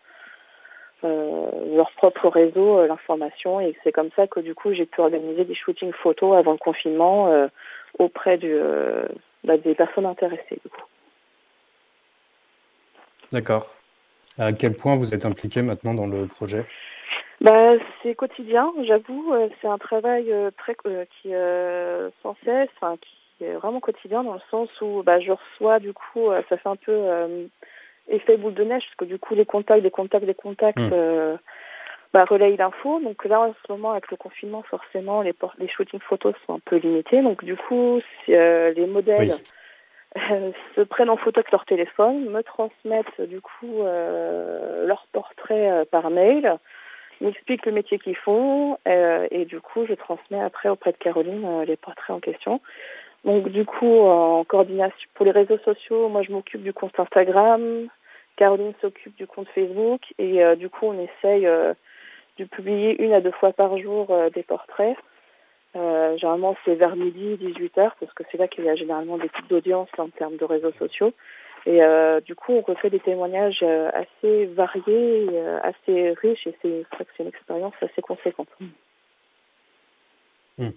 leur 1.03 1.91
propre 1.97 2.27
réseau 2.27 2.79
euh, 2.79 2.87
l'information 2.87 3.59
et 3.59 3.75
c'est 3.83 3.91
comme 3.91 4.09
ça 4.15 4.27
que 4.27 4.39
du 4.39 4.55
coup 4.55 4.73
j'ai 4.73 4.85
pu 4.85 5.01
organiser 5.01 5.45
des 5.45 5.55
shootings 5.55 5.93
photos 5.93 6.35
avant 6.35 6.53
le 6.53 6.57
confinement 6.57 7.27
euh, 7.27 7.47
auprès 7.99 8.37
du, 8.37 8.55
bah, 9.43 9.57
des 9.57 9.75
personnes 9.75 10.05
intéressées 10.05 10.59
du 10.63 10.69
coup. 10.69 10.83
D'accord. 13.31 13.73
À 14.37 14.53
quel 14.53 14.75
point 14.75 14.95
vous 14.95 15.13
êtes 15.13 15.25
impliqué 15.25 15.61
maintenant 15.61 15.93
dans 15.93 16.07
le 16.07 16.27
projet? 16.27 16.65
Bah, 17.41 17.73
c'est 18.01 18.15
quotidien, 18.15 18.71
j'avoue. 18.83 19.33
C'est 19.61 19.67
un 19.67 19.77
travail 19.77 20.31
très 20.57 20.75
qui 21.21 21.31
sans 22.21 22.35
cesse, 22.43 22.69
enfin, 22.79 22.97
qui 23.37 23.45
est 23.45 23.53
vraiment 23.53 23.79
quotidien 23.79 24.23
dans 24.23 24.33
le 24.33 24.41
sens 24.49 24.69
où 24.81 25.03
bah, 25.03 25.19
je 25.19 25.31
reçois 25.31 25.79
du 25.79 25.93
coup, 25.93 26.29
euh, 26.29 26.41
ça 26.49 26.57
fait 26.57 26.69
un 26.69 26.75
peu 26.75 26.91
euh, 26.91 27.45
effet 28.09 28.37
boule 28.37 28.53
de 28.53 28.63
neige 28.63 28.83
parce 28.83 28.95
que 28.95 29.05
du 29.05 29.19
coup 29.19 29.35
les 29.35 29.45
contacts, 29.45 29.83
les 29.83 29.91
contacts, 29.91 30.25
les 30.25 30.33
contacts 30.33 30.77
mmh. 30.77 30.89
euh, 30.93 31.37
bah, 32.13 32.25
relayent 32.25 32.57
l'info. 32.57 32.99
Donc 33.01 33.25
là 33.25 33.41
en 33.41 33.53
ce 33.53 33.71
moment 33.71 33.91
avec 33.91 34.09
le 34.11 34.17
confinement 34.17 34.63
forcément 34.63 35.21
les, 35.21 35.33
les 35.59 35.67
shootings 35.67 35.99
photos 35.99 36.33
sont 36.45 36.55
un 36.55 36.59
peu 36.59 36.77
limités. 36.77 37.21
Donc 37.21 37.43
du 37.43 37.55
coup 37.55 37.99
les 38.27 38.87
modèles 38.87 39.33
se 40.75 40.81
prennent 40.81 41.09
en 41.09 41.17
photo 41.17 41.39
avec 41.39 41.51
leur 41.51 41.65
téléphone, 41.65 42.29
me 42.29 42.41
transmettent 42.41 43.21
du 43.21 43.41
coup 43.41 43.83
leurs 43.83 45.07
portraits 45.11 45.89
par 45.89 46.09
mail 46.09 46.57
m'expliquent 47.19 47.65
le 47.65 47.71
métier 47.71 47.97
qu'ils 47.99 48.15
font 48.15 48.77
et 48.85 49.45
du 49.45 49.59
coup 49.59 49.85
je 49.87 49.93
transmets 49.93 50.41
après 50.41 50.69
auprès 50.69 50.91
de 50.91 50.97
Caroline 50.97 51.63
les 51.63 51.75
portraits 51.75 52.15
en 52.15 52.19
question. 52.19 52.61
Donc 53.25 53.49
du 53.49 53.65
coup, 53.65 53.99
en 53.99 54.43
coordination 54.45 55.09
pour 55.13 55.25
les 55.25 55.31
réseaux 55.31 55.57
sociaux, 55.59 56.07
moi 56.07 56.21
je 56.23 56.31
m'occupe 56.31 56.63
du 56.63 56.73
compte 56.73 56.97
Instagram, 56.99 57.87
Caroline 58.37 58.73
s'occupe 58.81 59.17
du 59.17 59.27
compte 59.27 59.49
Facebook 59.49 60.01
et 60.17 60.43
euh, 60.43 60.55
du 60.55 60.69
coup 60.69 60.85
on 60.85 60.93
essaye 60.93 61.45
euh, 61.45 61.73
de 62.37 62.45
publier 62.45 63.01
une 63.03 63.11
à 63.11 63.19
deux 63.19 63.31
fois 63.31 63.51
par 63.51 63.77
jour 63.77 64.07
euh, 64.11 64.29
des 64.29 64.43
portraits. 64.43 64.95
généralement 65.73 66.55
c'est 66.63 66.75
vers 66.75 66.95
midi, 66.95 67.37
18h 67.41 67.91
parce 67.99 68.13
que 68.13 68.23
c'est 68.31 68.37
là 68.37 68.47
qu'il 68.47 68.63
y 68.63 68.69
a 68.69 68.75
généralement 68.75 69.17
des 69.17 69.29
types 69.29 69.49
d'audience 69.49 69.89
en 69.97 70.07
termes 70.09 70.37
de 70.37 70.45
réseaux 70.45 70.71
sociaux. 70.79 71.13
Et 71.65 71.81
du 72.25 72.33
coup 72.33 72.53
on 72.53 72.61
refait 72.61 72.89
des 72.89 73.01
témoignages 73.01 73.61
assez 73.93 74.45
variés, 74.45 75.27
assez 75.63 76.11
riches 76.21 76.47
et 76.47 76.55
c'est 76.61 76.85
une 77.19 77.27
expérience 77.27 77.73
assez 77.81 78.01
conséquente. 78.01 78.47
Hmm. 80.57 80.69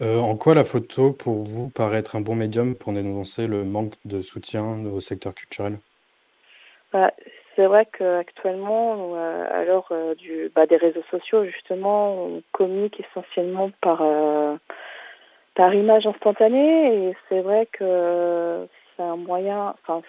En 0.00 0.36
quoi 0.36 0.54
la 0.54 0.64
photo, 0.64 1.12
pour 1.12 1.36
vous, 1.36 1.70
paraît 1.70 1.98
être 1.98 2.16
un 2.16 2.20
bon 2.20 2.34
médium 2.34 2.74
pour 2.74 2.92
dénoncer 2.92 3.46
le 3.46 3.64
manque 3.64 3.94
de 4.04 4.20
soutien 4.20 4.84
au 4.84 5.00
secteur 5.00 5.34
culturel? 5.34 5.78
Bah, 6.92 7.12
C'est 7.56 7.66
vrai 7.66 7.86
qu'actuellement, 7.86 9.14
euh, 9.14 9.46
à 9.50 9.64
l'heure 9.64 9.88
euh, 9.90 10.14
bah, 10.54 10.66
des 10.66 10.76
réseaux 10.76 11.02
sociaux, 11.10 11.44
justement, 11.44 12.14
on 12.14 12.42
communique 12.52 13.00
essentiellement 13.00 13.70
par, 13.80 14.02
par 15.54 15.74
image 15.74 16.06
instantanée. 16.06 17.08
Et 17.08 17.16
c'est 17.28 17.40
vrai 17.40 17.66
que 17.66 18.66
c'est 18.96 19.02
un 19.02 19.16
moyen, 19.16 19.74
enfin, 19.82 20.02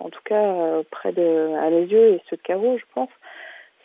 en 0.00 0.10
tout 0.10 0.22
cas, 0.24 0.82
près 0.90 1.12
de, 1.12 1.54
à 1.56 1.70
mes 1.70 1.84
yeux 1.84 2.14
et 2.14 2.22
ceux 2.28 2.36
de 2.36 2.42
Caro, 2.42 2.78
je 2.78 2.84
pense, 2.94 3.10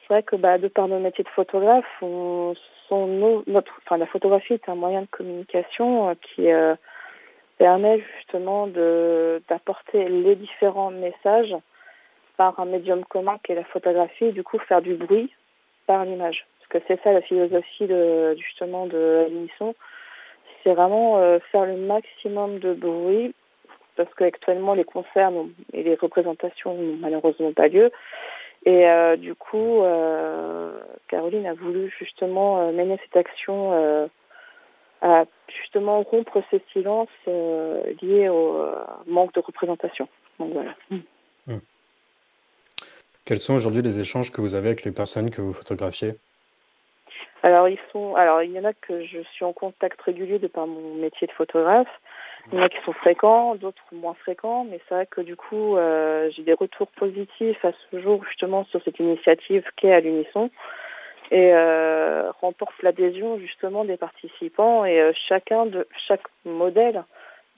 c'est 0.02 0.14
vrai 0.14 0.24
que 0.24 0.36
bah, 0.36 0.58
de 0.58 0.68
par 0.68 0.88
nos 0.88 1.00
métiers 1.00 1.24
de 1.24 1.30
photographe, 1.30 1.86
on 2.02 2.54
notre, 3.48 3.82
la 3.96 4.06
photographie 4.06 4.54
est 4.54 4.70
un 4.70 4.76
moyen 4.76 5.02
de 5.02 5.08
communication 5.08 6.10
euh, 6.10 6.14
qui 6.22 6.52
euh, 6.52 6.76
permet 7.58 8.04
justement 8.18 8.68
d'apporter 8.68 10.08
les 10.10 10.36
différents 10.36 10.92
messages 10.92 11.56
par 12.38 12.60
un 12.60 12.66
médium 12.66 13.04
commun 13.06 13.38
qui 13.44 13.52
est 13.52 13.56
la 13.56 13.64
photographie 13.64 14.32
du 14.32 14.44
coup 14.44 14.58
faire 14.60 14.82
du 14.82 14.96
bruit 14.96 15.32
par 15.86 16.06
l'image. 16.06 16.46
Parce 16.60 16.70
que 16.70 16.88
c'est 16.88 17.04
ça 17.04 17.12
la 17.12 17.22
philosophie 17.22 17.88
de, 17.88 18.36
justement 18.38 18.86
de 18.86 19.28
l'émission. 19.30 19.76
C'est 20.64 20.74
vraiment 20.74 21.18
euh, 21.18 21.40
faire 21.52 21.66
le 21.66 21.78
maximum 21.78 22.60
de 22.60 22.74
bruit 22.74 23.34
parce 23.96 24.12
qu'actuellement 24.16 24.74
les 24.74 24.86
concerts 24.86 25.32
et 25.74 25.84
les 25.84 25.96
représentations 25.96 26.74
n'ont 26.74 26.98
malheureusement 27.00 27.54
pas 27.54 27.68
lieu. 27.68 27.92
Et 28.66 28.88
euh, 28.88 29.18
du 29.18 29.36
coup, 29.36 29.84
euh, 29.84 30.80
Caroline 31.10 31.46
a 31.46 31.54
voulu 31.54 31.94
justement 32.00 32.72
mener 32.72 32.98
cette 33.04 33.18
action 33.18 34.10
à 35.02 35.26
justement 35.50 36.02
rompre 36.02 36.42
ces 36.50 36.62
silences 36.72 37.10
liés 38.02 38.30
au 38.30 38.66
manque 39.06 39.34
de 39.34 39.42
représentation. 39.42 40.08
Donc 40.40 40.54
voilà. 40.54 40.74
Mmh. 40.90 41.58
Quels 43.26 43.40
sont 43.40 43.56
aujourd'hui 43.56 43.82
les 43.82 44.00
échanges 44.00 44.32
que 44.32 44.42
vous 44.42 44.56
avez 44.56 44.68
avec 44.68 44.84
les 44.84 44.92
personnes 44.92 45.30
que 45.30 45.42
vous 45.42 45.54
photographiez? 45.54 46.16
Alors 47.42 47.68
ils 47.68 47.80
sont, 47.92 48.16
alors 48.16 48.42
il 48.42 48.52
y 48.52 48.60
en 48.60 48.66
a 48.66 48.74
que 48.74 49.06
je 49.06 49.20
suis 49.34 49.46
en 49.46 49.54
contact 49.54 50.02
régulier 50.02 50.40
de 50.40 50.48
par 50.48 50.68
mon 50.68 50.96
métier 50.96 51.28
de 51.28 51.32
photographe. 51.34 51.88
Il 52.52 52.58
y 52.58 52.62
en 52.62 52.66
a 52.66 52.70
qui 52.70 52.82
sont 52.84 52.94
fréquents, 52.94 53.56
d'autres 53.56 53.84
moins 53.94 54.16
fréquents, 54.16 54.66
mais 54.70 54.80
c'est 54.88 54.96
vrai 54.96 55.06
que 55.06 55.22
du 55.22 55.38
coup, 55.38 55.78
euh, 55.78 56.30
j'ai 56.32 56.44
des 56.44 56.54
retours 56.54 56.88
positifs 56.88 57.64
à 57.64 57.72
ce 57.72 58.02
jour 58.02 58.24
justement 58.26 58.66
sur 58.66 58.82
cette 58.84 59.00
initiative 59.00 59.64
qu'est 59.78 59.94
à 59.94 60.02
l'unisson 60.02 60.50
et 61.32 61.54
euh, 61.54 62.32
remporte 62.42 62.76
l'adhésion 62.84 63.40
justement 63.40 63.86
des 63.86 63.96
participants 63.96 64.84
et 64.84 65.00
euh, 65.00 65.14
chacun 65.30 65.66
de 65.66 65.88
chaque 66.08 66.28
modèle 66.46 67.04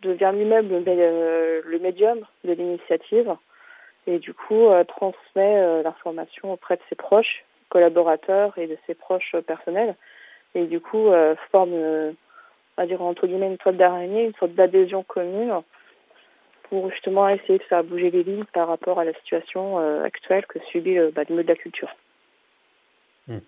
devient 0.03 0.32
lui-même 0.36 0.70
le, 0.70 1.61
le 1.66 1.80
médium 1.80 2.20
de 2.43 2.53
l'initiative 2.53 3.36
et 4.08 4.20
du 4.20 4.34
coup 4.34 4.68
euh, 4.68 4.84
transmet 4.84 5.58
euh, 5.58 5.84
l'information 5.84 6.53
auprès 6.53 6.76
de 6.76 6.82
ses 6.89 6.95
proches, 6.95 7.43
collaborateurs 7.70 8.58
et 8.58 8.68
de 8.68 8.78
ses 8.86 8.93
proches 8.93 9.36
personnels 9.47 9.95
et 10.53 10.66
du 10.66 10.80
coup 10.80 11.10
forme, 11.51 11.74
on 11.74 12.16
va 12.78 12.86
dire 12.86 13.01
entre 13.01 13.28
guillemets 13.28 13.47
une 13.47 13.58
toile 13.58 13.76
d'araignée, 13.76 14.24
une 14.24 14.36
sorte 14.36 14.53
d'adhésion 14.53 15.03
commune 15.03 15.53
pour 16.70 16.89
justement 16.91 17.28
essayer 17.28 17.58
de 17.58 17.64
faire 17.64 17.84
bouger 17.84 18.10
les 18.10 18.24
lignes 18.24 18.45
par 18.53 18.70
rapport 18.70 18.97
à 18.97 19.03
la 19.03 19.14
situation 19.16 19.80
actuelle 20.01 20.45
que 20.45 20.60
subit 20.72 20.97
bah, 21.14 21.24
le 21.28 21.36
milieu 21.36 21.43
de 21.43 21.49
la 21.49 21.56
culture. 21.56 21.93
Hmm. 23.28 23.39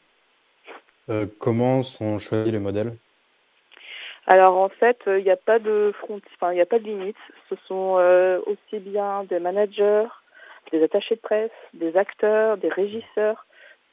comment 1.40 1.82
sont 1.82 2.18
choisis 2.18 2.52
les 2.52 2.60
modèles? 2.60 2.98
Alors 4.28 4.58
en 4.58 4.68
fait, 4.68 5.00
il 5.08 5.24
n'y 5.24 5.32
a 5.32 5.38
pas 5.38 5.58
de 5.58 5.94
front, 6.00 6.20
enfin 6.36 6.52
il 6.52 6.56
n'y 6.56 6.62
a 6.62 6.66
pas 6.66 6.80
de 6.80 6.84
limite. 6.84 7.16
Ce 7.50 7.56
sont 7.66 7.96
euh, 7.98 8.40
aussi 8.46 8.80
bien 8.80 9.24
des 9.24 9.40
managers, 9.40 10.08
des 10.72 10.84
attachés 10.84 11.16
de 11.16 11.22
presse, 11.22 11.52
des 11.74 11.96
acteurs, 11.98 12.58
des 12.58 12.70
régisseurs, 12.70 13.46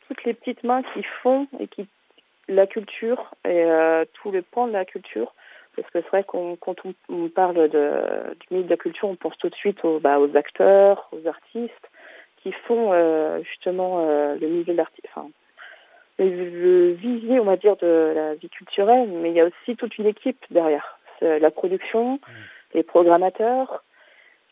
toutes 0.08 0.24
les 0.24 0.34
petites 0.34 0.64
mains 0.64 0.82
qui 0.94 1.02
font 1.22 1.46
et 1.58 1.66
qui 1.68 1.86
la 2.46 2.66
culture 2.66 3.30
et 3.46 3.64
euh, 3.64 4.04
tous 4.14 4.30
les 4.30 4.42
pans 4.42 4.66
de 4.66 4.72
la 4.72 4.84
culture. 4.84 5.34
Parce 5.76 5.90
que 5.90 6.00
c'est 6.02 6.08
vrai 6.08 6.24
qu'on 6.24 6.56
quand 6.56 6.76
on, 7.08 7.28
parle 7.28 7.68
de, 7.68 8.36
du 8.40 8.46
milieu 8.50 8.64
de 8.64 8.70
la 8.70 8.76
culture, 8.76 9.08
on 9.08 9.16
pense 9.16 9.36
tout 9.38 9.48
de 9.48 9.54
suite 9.54 9.84
aux, 9.84 9.98
bah, 9.98 10.20
aux 10.20 10.36
acteurs, 10.36 11.08
aux 11.12 11.26
artistes 11.26 11.90
qui 12.42 12.52
font 12.52 12.92
euh, 12.92 13.42
justement 13.42 14.04
le 14.04 14.46
milieu 14.46 14.64
de 14.64 14.72
l'artiste, 14.74 15.08
enfin, 15.08 15.28
le 16.18 16.92
visier, 16.92 17.40
on 17.40 17.44
va 17.44 17.56
dire, 17.56 17.76
de 17.76 18.12
la 18.14 18.34
vie 18.34 18.50
culturelle, 18.50 19.08
mais 19.08 19.30
il 19.30 19.34
y 19.34 19.40
a 19.40 19.46
aussi 19.46 19.76
toute 19.76 19.96
une 19.98 20.06
équipe 20.06 20.44
derrière. 20.50 20.98
La 21.22 21.50
production, 21.50 22.20
les 22.74 22.82
programmateurs, 22.82 23.82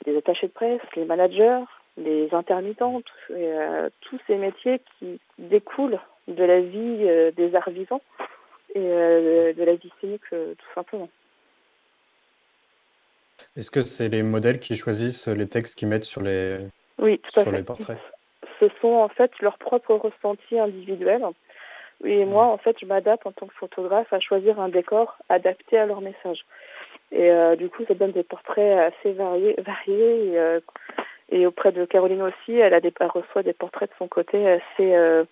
les 0.06 0.16
attachés 0.16 0.46
de 0.46 0.52
presse, 0.52 0.80
les 0.96 1.04
managers, 1.04 1.64
les 1.97 2.32
intermittents, 2.32 3.03
euh, 3.30 3.90
tous 4.01 4.18
ces 4.26 4.36
métiers 4.36 4.80
qui 4.99 5.20
découlent 5.38 6.01
de 6.28 6.45
la 6.45 6.61
vie 6.61 6.99
euh, 7.03 7.30
des 7.32 7.55
arts 7.55 7.70
vivants 7.70 8.01
et 8.74 8.80
euh, 8.80 9.53
de 9.53 9.64
la 9.64 9.74
vie 9.74 9.93
scénique 10.01 10.22
tout 10.30 10.74
simplement. 10.74 11.09
Est-ce 13.57 13.70
que 13.70 13.80
c'est 13.80 14.09
les 14.09 14.22
modèles 14.22 14.61
qui 14.61 14.76
choisissent 14.76 15.28
les 15.28 15.49
textes 15.49 15.78
qu'ils 15.78 15.88
mettent 15.88 16.05
sur 16.05 16.22
les, 16.22 16.59
oui, 16.99 17.18
tout 17.18 17.30
sur 17.32 17.43
à 17.43 17.45
fait. 17.45 17.53
les 17.53 17.62
portraits? 17.62 17.99
Ce 18.61 18.68
sont 18.80 18.95
en 18.95 19.09
fait 19.09 19.30
leurs 19.40 19.59
propres 19.59 19.95
ressentis 19.95 20.59
individuels 20.59 21.24
et 22.05 22.24
moi, 22.24 22.47
en 22.47 22.57
fait, 22.57 22.76
je 22.80 22.86
m'adapte 22.86 23.26
en 23.26 23.32
tant 23.32 23.47
que 23.47 23.55
photographe 23.55 24.12
à 24.12 24.18
choisir 24.18 24.59
un 24.59 24.68
décor 24.68 25.16
adapté 25.28 25.78
à 25.78 25.86
leur 25.86 26.01
message. 26.01 26.45
Et 27.12 27.30
du 27.57 27.68
coup, 27.68 27.84
ça 27.86 27.95
donne 27.95 28.11
des 28.11 28.24
portraits 28.24 28.93
assez 28.93 29.12
variés. 29.12 29.55
variés 29.59 30.34
et, 30.34 30.61
et 31.32 31.46
auprès 31.46 31.72
de 31.72 31.84
Caroline 31.84 32.22
aussi, 32.22 32.52
elle, 32.52 32.74
a 32.74 32.80
des, 32.80 32.92
elle 33.00 33.08
reçoit 33.08 33.42
des 33.42 33.52
portraits 33.52 33.90
de 33.90 33.96
son 33.98 34.06
côté 34.06 34.48
assez 34.48 34.94
euh, 34.94 35.24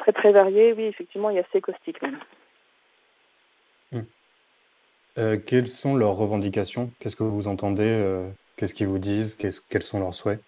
très 0.00 0.12
très 0.12 0.32
variés. 0.32 0.72
Oui, 0.72 0.84
effectivement, 0.84 1.30
il 1.30 1.36
y 1.36 1.38
a 1.38 1.44
assez 1.48 1.60
caustique 1.60 2.02
même. 2.02 2.18
Hmm. 3.92 5.36
quelles 5.46 5.66
sont 5.66 5.96
leurs 5.96 6.16
revendications? 6.16 6.90
Qu'est-ce 7.00 7.16
que 7.16 7.24
vous 7.24 7.48
entendez 7.48 8.30
Qu'est-ce 8.56 8.74
qu'ils 8.74 8.88
vous 8.88 8.98
disent? 8.98 9.36
Quels 9.36 9.82
sont 9.82 10.00
leurs 10.00 10.12
souhaits? 10.12 10.40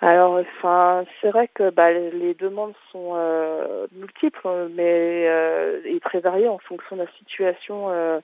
Alors, 0.00 0.40
enfin, 0.40 1.04
c'est 1.20 1.30
vrai 1.30 1.48
que 1.48 1.70
bah, 1.70 1.90
les 1.92 2.34
demandes 2.34 2.74
sont 2.92 3.12
euh, 3.14 3.86
multiples, 3.92 4.68
mais 4.74 5.26
euh, 5.28 5.80
et 5.84 6.00
très 6.00 6.20
variées 6.20 6.48
en 6.48 6.58
fonction 6.58 6.96
de 6.96 7.02
la 7.02 7.10
situation 7.12 7.90
euh, 7.90 8.20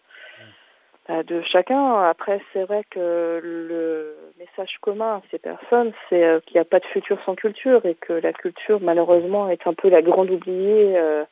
de 1.09 1.43
chacun. 1.43 2.03
Après, 2.03 2.41
c'est 2.53 2.65
vrai 2.65 2.85
que 2.91 3.41
le 3.43 4.17
message 4.39 4.77
commun 4.81 5.17
à 5.17 5.23
ces 5.31 5.39
personnes, 5.39 5.93
c'est 6.09 6.25
euh, 6.25 6.41
qu'il 6.41 6.55
n'y 6.55 6.61
a 6.61 6.65
pas 6.65 6.81
de 6.81 6.87
futur 6.87 7.19
sans 7.25 7.35
culture 7.35 7.85
et 7.87 7.95
que 7.95 8.13
la 8.13 8.33
culture, 8.33 8.81
malheureusement, 8.81 9.49
est 9.49 9.67
un 9.67 9.75
peu 9.75 9.89
la 9.89 10.03
grande 10.03 10.31
oubliée 10.31 10.97
euh, 10.97 11.25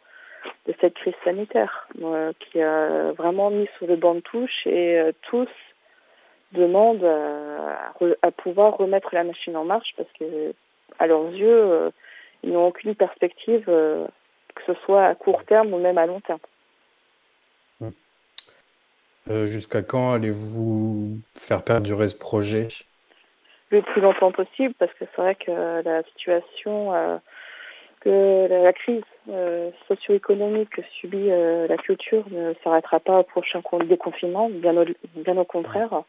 de 0.67 0.75
cette 0.81 0.95
crise 0.95 1.15
sanitaire, 1.25 1.89
qui 2.41 2.63
a 2.63 3.13
vraiment 3.13 3.51
mis 3.51 3.69
sur 3.77 3.87
le 3.87 3.97
banc 3.97 4.15
de 4.15 4.21
touche 4.21 4.67
et 4.67 4.99
tous 5.23 5.49
demandent 6.53 7.05
à, 7.05 8.31
pouvoir 8.31 8.77
remettre 8.77 9.15
la 9.15 9.25
machine 9.25 9.57
en 9.57 9.65
marche 9.65 9.93
parce 9.97 10.09
que, 10.19 10.53
à 10.99 11.07
leurs 11.07 11.31
yeux, 11.33 11.49
euh, 11.49 11.91
ils 12.43 12.53
n'ont 12.53 12.67
aucune 12.67 12.95
perspective, 12.95 13.65
euh, 13.69 14.07
que 14.55 14.63
ce 14.67 14.75
soit 14.85 15.05
à 15.05 15.15
court 15.15 15.45
terme 15.45 15.73
ou 15.73 15.79
même 15.79 15.99
à 15.99 16.07
long 16.07 16.21
terme. 16.21 16.41
Euh, 19.31 19.47
Jusqu'à 19.47 19.83
quand 19.83 20.13
allez-vous 20.13 21.19
faire 21.37 21.63
perdurer 21.63 22.09
ce 22.09 22.19
projet? 22.19 22.67
Le 23.71 23.81
plus 23.83 24.01
longtemps 24.01 24.33
possible, 24.33 24.75
parce 24.79 24.93
que 24.95 25.05
c'est 25.05 25.23
vrai 25.23 25.37
que 25.37 25.83
la 25.85 26.03
situation, 26.03 26.93
euh, 26.93 27.17
que 28.01 28.49
la, 28.51 28.73
crise 28.73 29.03
euh, 29.29 29.71
socio-économique 29.87 30.71
que 30.71 30.83
subit 31.01 31.29
la 31.29 31.77
culture 31.77 32.25
ne 32.33 32.55
s'arrêtera 32.65 32.99
pas 32.99 33.21
au 33.21 33.23
prochain 33.23 33.63
déconfinement, 33.85 34.51
bien 34.51 35.37
au, 35.37 35.45
contraire. 35.45 36.03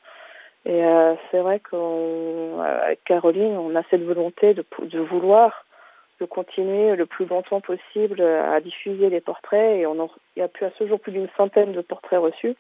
Et 0.66 0.82
c'est 1.30 1.40
vrai 1.40 1.60
qu'avec 1.60 3.04
Caroline, 3.04 3.58
on 3.58 3.76
a 3.76 3.84
cette 3.92 4.04
volonté 4.04 4.56
de, 4.56 5.00
vouloir 5.00 5.66
de 6.20 6.26
continuer 6.26 6.96
le 6.96 7.06
plus 7.06 7.26
longtemps 7.26 7.62
possible 7.62 8.22
à 8.22 8.60
diffuser 8.62 9.10
les 9.10 9.22
portraits. 9.22 9.80
Et 9.80 9.86
on 9.86 10.10
il 10.36 10.40
y 10.40 10.44
a 10.44 10.48
plus 10.48 10.66
à 10.66 10.72
ce 10.80 10.88
jour 10.88 11.00
plus 11.00 11.12
d'une 11.12 11.30
centaine 11.38 11.74
de 11.74 11.82
portraits 11.82 12.20
reçus 12.20 12.56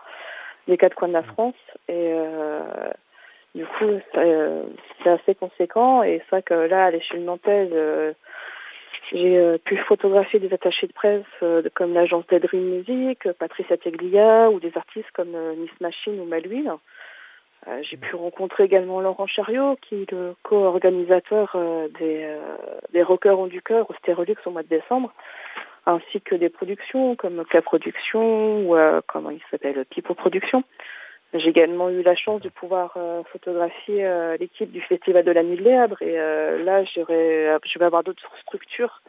des 0.68 0.78
quatre 0.78 0.95
coins 0.95 1.07
de 1.07 1.14
la 1.14 1.24
France. 1.24 1.55
Et 1.88 2.14
euh, 2.14 2.62
du 3.55 3.66
coup, 3.66 3.99
euh, 4.16 4.64
c'est 5.03 5.09
assez 5.09 5.36
conséquent. 5.36 6.03
Et 6.03 6.20
c'est 6.20 6.30
vrai 6.30 6.43
que 6.43 6.53
là, 6.53 6.86
à 6.86 6.91
l'échelle 6.91 7.24
nantaise, 7.24 7.70
euh, 7.74 8.14
j'ai 9.12 9.57
pu 9.66 9.76
photographier 9.78 10.39
des 10.39 10.53
attachés 10.53 10.88
de 10.88 10.93
presse 10.93 11.26
comme 11.74 11.93
l'agence 11.93 12.26
d'Edrin 12.28 12.59
Music, 12.59 13.30
Patricia 13.34 13.76
Teglia 13.76 14.49
ou 14.49 14.62
des 14.62 14.72
artistes 14.78 15.12
comme 15.14 15.36
Nice 15.57 15.82
Machine 15.82 16.18
ou 16.22 16.26
Malouine. 16.26 16.72
Euh, 17.68 17.82
j'ai 17.84 17.97
pu 17.97 18.16
rencontrer 18.16 18.64
également 18.64 19.01
Laurent 19.01 19.28
Chariot, 19.28 19.78
qui 19.82 20.03
est 20.03 20.12
le 20.12 20.34
co-organisateur 20.43 21.57
des, 21.99 22.26
des 22.93 23.03
Rockers 23.03 23.38
ont 23.38 23.47
du 23.47 23.62
cœur 23.62 23.89
au 23.89 23.93
Stérolux 23.95 24.38
au 24.45 24.51
mois 24.51 24.64
de 24.64 24.70
décembre, 24.70 25.12
ainsi 25.86 26.21
que 26.21 26.36
des 26.36 26.49
productions 26.49 27.15
comme 27.15 27.43
K 27.45 27.61
Production 27.61 28.69
ou 28.69 28.75
comment 29.07 29.29
il 29.29 29.41
s'appelle 29.49 29.84
Pipo 29.86 30.13
Production. 30.13 30.63
J'ai 31.34 31.49
également 31.49 31.89
eu 31.89 32.01
la 32.03 32.15
chance 32.15 32.41
de 32.41 32.49
pouvoir 32.49 32.97
photographier 33.32 34.07
l'équipe 34.39 34.71
du 34.71 34.82
Festival 34.82 35.23
de 35.23 35.32
la 35.32 35.43
Nuit 35.43 35.57
de 35.57 35.63
Léabre 35.63 36.01
et 36.01 36.15
là 36.15 36.84
j'irai, 36.84 37.57
je 37.65 37.79
vais 37.79 37.86
avoir 37.86 38.03
d'autres 38.03 38.21
structures 38.41 39.01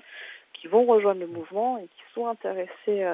qui 0.54 0.68
vont 0.68 0.84
rejoindre 0.84 1.20
le 1.20 1.26
mouvement 1.26 1.78
et 1.78 1.88
qui 1.88 2.14
sont 2.14 2.28
intéressées 2.28 3.04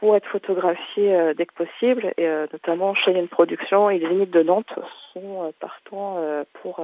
pour 0.00 0.16
être 0.16 0.26
photographié 0.28 1.14
euh, 1.14 1.34
dès 1.34 1.46
que 1.46 1.52
possible, 1.52 2.12
et 2.16 2.26
euh, 2.26 2.46
notamment 2.52 2.94
Cheyenne 2.94 3.28
Production 3.28 3.90
et 3.90 3.98
les 3.98 4.08
limites 4.08 4.30
de 4.30 4.42
Nantes 4.42 4.72
sont 5.12 5.44
euh, 5.44 5.50
partants 5.60 6.16
pour 6.62 6.80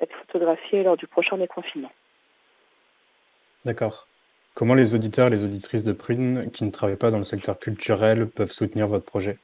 être 0.00 0.16
photographiés 0.26 0.82
lors 0.82 0.96
du 0.96 1.06
prochain 1.06 1.36
déconfinement. 1.36 1.92
D'accord. 3.64 4.07
Comment 4.58 4.74
les 4.74 4.96
auditeurs 4.96 5.28
et 5.28 5.30
les 5.30 5.44
auditrices 5.44 5.84
de 5.84 5.92
Prune 5.92 6.50
qui 6.52 6.64
ne 6.64 6.72
travaillent 6.72 6.96
pas 6.96 7.12
dans 7.12 7.18
le 7.18 7.22
secteur 7.22 7.60
culturel 7.60 8.26
peuvent 8.26 8.50
soutenir 8.50 8.88
votre 8.88 9.04
projet? 9.04 9.38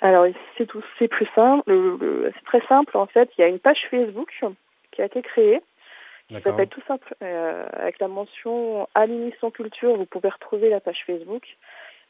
Alors, 0.00 0.24
c'est 0.56 0.66
tout, 0.66 0.84
c'est 1.00 1.08
plus 1.08 1.26
simple. 1.34 1.64
C'est 2.32 2.44
très 2.44 2.64
simple 2.68 2.96
en 2.96 3.06
fait. 3.06 3.28
Il 3.36 3.40
y 3.40 3.44
a 3.44 3.48
une 3.48 3.58
page 3.58 3.88
Facebook 3.90 4.32
qui 4.92 5.02
a 5.02 5.06
été 5.06 5.20
créée 5.22 5.60
qui 6.28 6.40
s'appelle 6.42 6.68
tout 6.68 6.80
simple 6.86 7.12
avec 7.20 7.98
la 7.98 8.06
mention 8.06 8.88
Alignisson 8.94 9.50
Culture. 9.50 9.96
Vous 9.96 10.06
pouvez 10.06 10.28
retrouver 10.28 10.70
la 10.70 10.78
page 10.78 11.02
Facebook. 11.04 11.42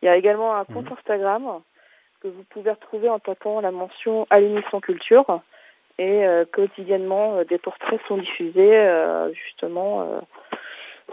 Il 0.03 0.07
y 0.07 0.09
a 0.09 0.16
également 0.16 0.55
un 0.55 0.66
compte 0.66 0.91
mhm. 0.91 0.97
Instagram 0.99 1.62
que 2.21 2.29
vous 2.29 2.45
pouvez 2.51 2.71
retrouver 2.71 3.09
en 3.09 3.18
tapant 3.18 3.62
la 3.62 3.71
mention 3.71 4.27
Alignement 4.29 4.83
Culture. 4.83 5.41
Et 5.99 6.27
euh, 6.27 6.45
quotidiennement, 6.45 7.39
euh, 7.39 7.45
des 7.45 7.57
portraits 7.57 8.01
sont 8.09 8.18
diffusés 8.18 8.77
euh, 8.77 9.33
justement 9.33 10.21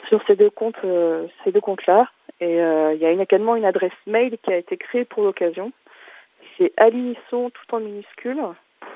sur 0.07 0.21
ces 0.27 0.35
deux 0.35 0.49
comptes, 0.49 0.77
ces 1.43 1.51
deux 1.51 1.61
comptes-là. 1.61 2.09
Et 2.39 2.57
il 2.57 2.99
y 2.99 3.05
a 3.05 3.11
également 3.11 3.55
une 3.55 3.65
adresse 3.65 3.91
mail 4.05 4.37
qui 4.43 4.51
a 4.51 4.57
été 4.57 4.77
créée 4.77 5.05
pour 5.05 5.23
l'occasion. 5.23 5.71
C'est 6.57 6.73
alignisson 6.77 7.49
tout 7.49 7.75
en 7.75 7.79
minuscule 7.79 8.41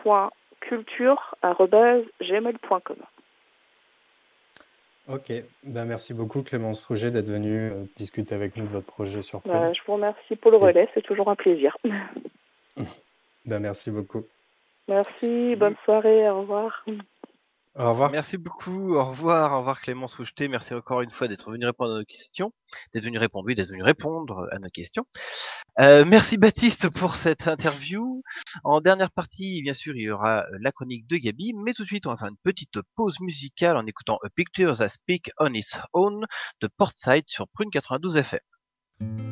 point 0.03 0.31
culture 0.61 1.35
gmail.com. 2.21 2.97
Ok, 5.07 5.33
ben, 5.63 5.85
merci 5.85 6.13
beaucoup 6.13 6.43
Clémence 6.43 6.83
Rouget 6.83 7.11
d'être 7.11 7.27
venue 7.27 7.71
euh, 7.71 7.83
discuter 7.97 8.35
avec 8.35 8.55
nous 8.55 8.65
de 8.65 8.71
votre 8.71 8.85
projet 8.85 9.21
sur 9.21 9.41
bah, 9.45 9.73
Je 9.73 9.81
vous 9.85 9.93
remercie 9.93 10.35
pour 10.35 10.51
le 10.51 10.57
relais, 10.57 10.87
c'est 10.93 11.01
toujours 11.01 11.29
un 11.29 11.35
plaisir. 11.35 11.75
ben, 13.45 13.59
merci 13.59 13.91
beaucoup. 13.91 14.23
Merci, 14.87 15.55
bonne 15.55 15.75
soirée, 15.83 16.29
au 16.29 16.41
revoir. 16.41 16.85
Au 17.75 17.89
revoir. 17.91 18.11
Merci 18.11 18.37
beaucoup. 18.37 18.95
Au 18.95 19.05
revoir. 19.05 19.53
Au 19.53 19.59
revoir 19.59 19.79
Clémence 19.79 20.15
Roucheté. 20.15 20.49
Merci 20.49 20.73
encore 20.73 21.01
une 21.01 21.09
fois 21.09 21.29
d'être 21.29 21.49
venu 21.49 21.65
répondre 21.65 21.93
à 21.93 21.99
nos 21.99 22.05
questions. 22.05 22.51
D'être 22.93 23.05
venu 23.05 23.17
répondre, 23.17 24.47
à 24.51 24.59
nos 24.59 24.69
questions. 24.69 25.05
Euh, 25.79 26.03
merci 26.05 26.37
Baptiste 26.37 26.89
pour 26.89 27.15
cette 27.15 27.47
interview. 27.47 28.23
En 28.65 28.81
dernière 28.81 29.11
partie, 29.11 29.61
bien 29.61 29.73
sûr, 29.73 29.95
il 29.95 30.01
y 30.01 30.11
aura 30.11 30.45
la 30.59 30.73
chronique 30.73 31.07
de 31.07 31.15
Gabi, 31.15 31.53
mais 31.53 31.73
tout 31.73 31.83
de 31.83 31.87
suite, 31.87 32.07
on 32.07 32.09
va 32.09 32.17
faire 32.17 32.27
une 32.27 32.37
petite 32.43 32.79
pause 32.95 33.19
musicale 33.21 33.77
en 33.77 33.85
écoutant 33.85 34.19
A 34.25 34.29
Picture 34.29 34.77
That 34.77 34.89
Speak 34.89 35.31
on 35.39 35.53
Its 35.53 35.77
Own 35.93 36.25
de 36.59 36.67
Portside 36.67 37.23
sur 37.27 37.47
Prune 37.47 37.69
92 37.71 38.17
FM. 38.17 39.30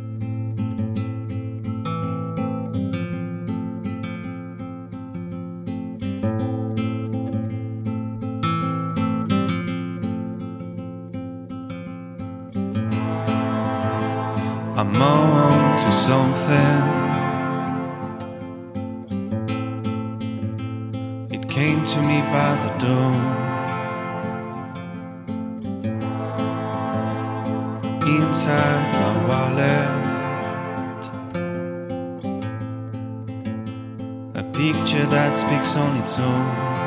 I'm 14.79 14.95
on 15.01 15.77
to 15.77 15.91
something. 15.91 16.83
It 21.29 21.49
came 21.49 21.85
to 21.85 22.01
me 22.01 22.21
by 22.21 22.55
the 22.63 22.69
dawn. 22.85 23.15
Inside 28.07 28.93
my 29.01 29.13
wallet, 29.27 30.05
a 34.35 34.43
picture 34.53 35.05
that 35.07 35.35
speaks 35.35 35.75
on 35.75 35.97
its 35.97 36.17
own. 36.19 36.78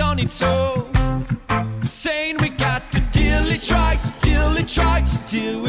On 0.00 0.18
its 0.18 0.40
own, 0.40 0.86
saying 1.82 2.36
we 2.40 2.48
got 2.48 2.90
to 2.92 3.00
deal 3.12 3.44
it 3.50 3.70
right, 3.70 4.00
deal 4.22 4.56
it 4.56 4.74
right, 4.78 5.06
deal 5.28 5.65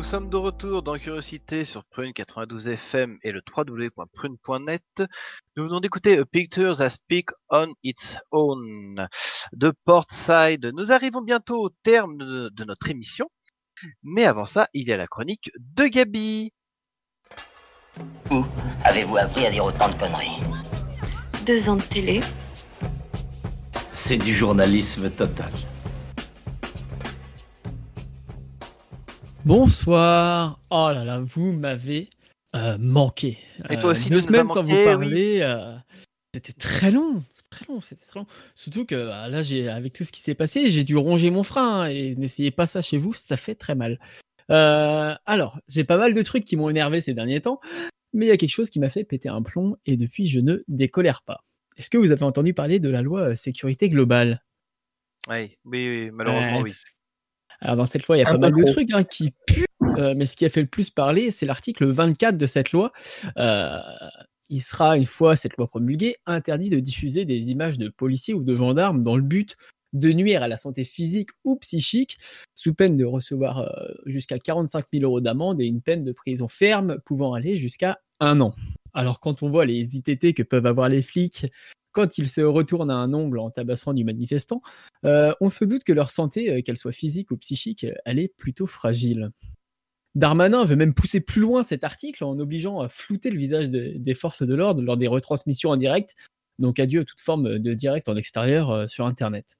retour 0.00 0.82
dans 0.82 0.98
Curiosité 0.98 1.64
sur 1.64 1.84
Prune 1.84 2.12
92 2.12 2.68
FM 2.68 3.18
et 3.22 3.32
le 3.32 3.40
www.prune.net. 3.56 4.82
Nous 5.56 5.64
venons 5.64 5.80
d'écouter 5.80 6.18
A 6.18 6.24
Picture 6.24 6.76
That 6.76 6.90
Speak 6.90 7.30
on 7.48 7.72
Its 7.82 8.18
Own 8.30 9.08
de 9.52 9.72
Portside. 9.84 10.70
Nous 10.74 10.92
arrivons 10.92 11.22
bientôt 11.22 11.64
au 11.64 11.70
terme 11.82 12.18
de, 12.18 12.50
de 12.50 12.64
notre 12.64 12.90
émission. 12.90 13.30
Mais 14.02 14.24
avant 14.24 14.46
ça, 14.46 14.68
il 14.74 14.86
y 14.86 14.92
a 14.92 14.96
la 14.96 15.06
chronique 15.06 15.50
de 15.58 15.86
Gabi. 15.86 16.52
Où 18.30 18.44
avez-vous 18.84 19.16
appris 19.16 19.46
à 19.46 19.50
dire 19.50 19.64
autant 19.64 19.88
de 19.88 19.94
conneries? 19.94 20.40
Deux 21.46 21.68
ans 21.68 21.76
de 21.76 21.82
télé. 21.82 22.20
C'est 23.94 24.18
du 24.18 24.34
journalisme 24.34 25.10
total. 25.10 25.52
Bonsoir. 29.46 30.60
Oh 30.70 30.90
là 30.92 31.04
là, 31.04 31.20
vous 31.20 31.52
m'avez 31.52 32.10
euh, 32.56 32.76
manqué. 32.80 33.38
Et 33.70 33.78
toi 33.78 33.90
Euh, 33.90 33.92
aussi, 33.92 34.08
deux 34.08 34.16
nous 34.16 34.18
as 34.18 34.22
semaines 34.22 34.48
sans 34.48 34.64
manqué, 34.64 34.72
vous 34.72 34.78
oui. 34.78 34.84
parler. 34.84 35.38
euh, 35.42 35.76
c'était 36.34 36.52
très 36.52 36.90
long, 36.90 37.22
très 37.48 37.64
long, 37.68 37.80
c'était 37.80 38.04
très 38.04 38.18
long. 38.18 38.26
Surtout 38.56 38.84
que 38.84 39.06
bah, 39.06 39.28
là, 39.28 39.42
j'ai 39.42 39.68
avec 39.68 39.92
tout 39.92 40.02
ce 40.02 40.10
qui 40.10 40.20
s'est 40.20 40.34
passé, 40.34 40.68
j'ai 40.68 40.82
dû 40.82 40.96
ronger 40.96 41.30
mon 41.30 41.44
frein 41.44 41.82
hein, 41.82 41.86
et 41.86 42.16
n'essayez 42.16 42.50
pas 42.50 42.66
ça 42.66 42.82
chez 42.82 42.98
vous, 42.98 43.14
ça 43.14 43.36
fait 43.36 43.54
très 43.54 43.76
mal. 43.76 44.00
Euh, 44.50 45.14
alors, 45.26 45.60
j'ai 45.68 45.84
pas 45.84 45.96
mal 45.96 46.12
de 46.12 46.22
trucs 46.22 46.42
qui 46.44 46.56
m'ont 46.56 46.68
énervé 46.68 47.00
ces 47.00 47.14
derniers 47.14 47.40
temps, 47.40 47.60
mais 48.12 48.26
il 48.26 48.28
y 48.28 48.32
a 48.32 48.36
quelque 48.36 48.50
chose 48.50 48.68
qui 48.68 48.80
m'a 48.80 48.90
fait 48.90 49.04
péter 49.04 49.28
un 49.28 49.42
plomb 49.42 49.76
et 49.86 49.96
depuis, 49.96 50.26
je 50.26 50.40
ne 50.40 50.56
décolère 50.66 51.22
pas. 51.22 51.44
Est-ce 51.76 51.88
que 51.88 51.98
vous 51.98 52.10
avez 52.10 52.24
entendu 52.24 52.52
parler 52.52 52.80
de 52.80 52.90
la 52.90 53.00
loi 53.00 53.20
euh, 53.20 53.34
sécurité 53.36 53.90
globale? 53.90 54.42
Oui, 55.28 55.56
oui, 55.64 55.88
oui, 55.88 56.10
malheureusement, 56.12 56.62
oui. 56.62 56.72
Alors 57.60 57.76
dans 57.76 57.86
cette 57.86 58.06
loi, 58.06 58.16
il 58.16 58.20
y 58.20 58.24
a 58.24 58.28
Un 58.28 58.32
pas 58.32 58.38
mal 58.38 58.54
de 58.54 58.64
trucs 58.64 58.92
hein, 58.92 59.04
qui 59.04 59.32
puent, 59.46 59.66
euh, 59.98 60.14
mais 60.16 60.26
ce 60.26 60.36
qui 60.36 60.44
a 60.44 60.48
fait 60.48 60.60
le 60.60 60.66
plus 60.66 60.90
parler, 60.90 61.30
c'est 61.30 61.46
l'article 61.46 61.86
24 61.86 62.36
de 62.36 62.46
cette 62.46 62.72
loi. 62.72 62.92
Euh, 63.38 63.80
il 64.48 64.60
sera, 64.60 64.96
une 64.96 65.06
fois 65.06 65.36
cette 65.36 65.56
loi 65.56 65.66
promulguée, 65.66 66.16
interdit 66.26 66.70
de 66.70 66.78
diffuser 66.78 67.24
des 67.24 67.50
images 67.50 67.78
de 67.78 67.88
policiers 67.88 68.34
ou 68.34 68.42
de 68.42 68.54
gendarmes 68.54 69.02
dans 69.02 69.16
le 69.16 69.22
but 69.22 69.56
de 69.92 70.12
nuire 70.12 70.42
à 70.42 70.48
la 70.48 70.56
santé 70.56 70.84
physique 70.84 71.30
ou 71.44 71.56
psychique, 71.56 72.18
sous 72.54 72.74
peine 72.74 72.96
de 72.96 73.04
recevoir 73.04 73.60
euh, 73.60 73.68
jusqu'à 74.04 74.38
45 74.38 74.86
000 74.92 75.04
euros 75.04 75.20
d'amende 75.20 75.60
et 75.60 75.66
une 75.66 75.80
peine 75.80 76.00
de 76.00 76.12
prison 76.12 76.48
ferme 76.48 76.98
pouvant 77.04 77.32
aller 77.34 77.56
jusqu'à 77.56 77.98
un 78.20 78.40
an. 78.40 78.54
Alors 78.92 79.20
quand 79.20 79.42
on 79.42 79.50
voit 79.50 79.64
les 79.64 79.96
ITT 79.96 80.34
que 80.34 80.42
peuvent 80.42 80.66
avoir 80.66 80.88
les 80.88 81.02
flics 81.02 81.46
quand 81.96 82.18
ils 82.18 82.28
se 82.28 82.42
retournent 82.42 82.90
à 82.90 82.96
un 82.96 83.14
ongle 83.14 83.38
en 83.38 83.48
tabassant 83.48 83.94
du 83.94 84.04
manifestant, 84.04 84.60
euh, 85.06 85.32
on 85.40 85.48
se 85.48 85.64
doute 85.64 85.82
que 85.82 85.94
leur 85.94 86.10
santé, 86.10 86.52
euh, 86.52 86.60
qu'elle 86.60 86.76
soit 86.76 86.92
physique 86.92 87.30
ou 87.30 87.38
psychique, 87.38 87.84
euh, 87.84 87.94
elle 88.04 88.18
est 88.18 88.28
plutôt 88.28 88.66
fragile. 88.66 89.30
Darmanin 90.14 90.66
veut 90.66 90.76
même 90.76 90.92
pousser 90.92 91.20
plus 91.22 91.40
loin 91.40 91.62
cet 91.62 91.84
article 91.84 92.22
en 92.22 92.38
obligeant 92.38 92.80
à 92.80 92.88
flouter 92.88 93.30
le 93.30 93.38
visage 93.38 93.70
de- 93.70 93.94
des 93.96 94.12
forces 94.12 94.42
de 94.42 94.54
l'ordre 94.54 94.82
lors 94.82 94.98
des 94.98 95.06
retransmissions 95.06 95.70
en 95.70 95.78
direct, 95.78 96.14
donc 96.58 96.78
adieu 96.78 97.00
à 97.00 97.04
toute 97.04 97.20
forme 97.20 97.58
de 97.58 97.74
direct 97.74 98.10
en 98.10 98.16
extérieur 98.16 98.90
sur 98.90 99.06
Internet. 99.06 99.56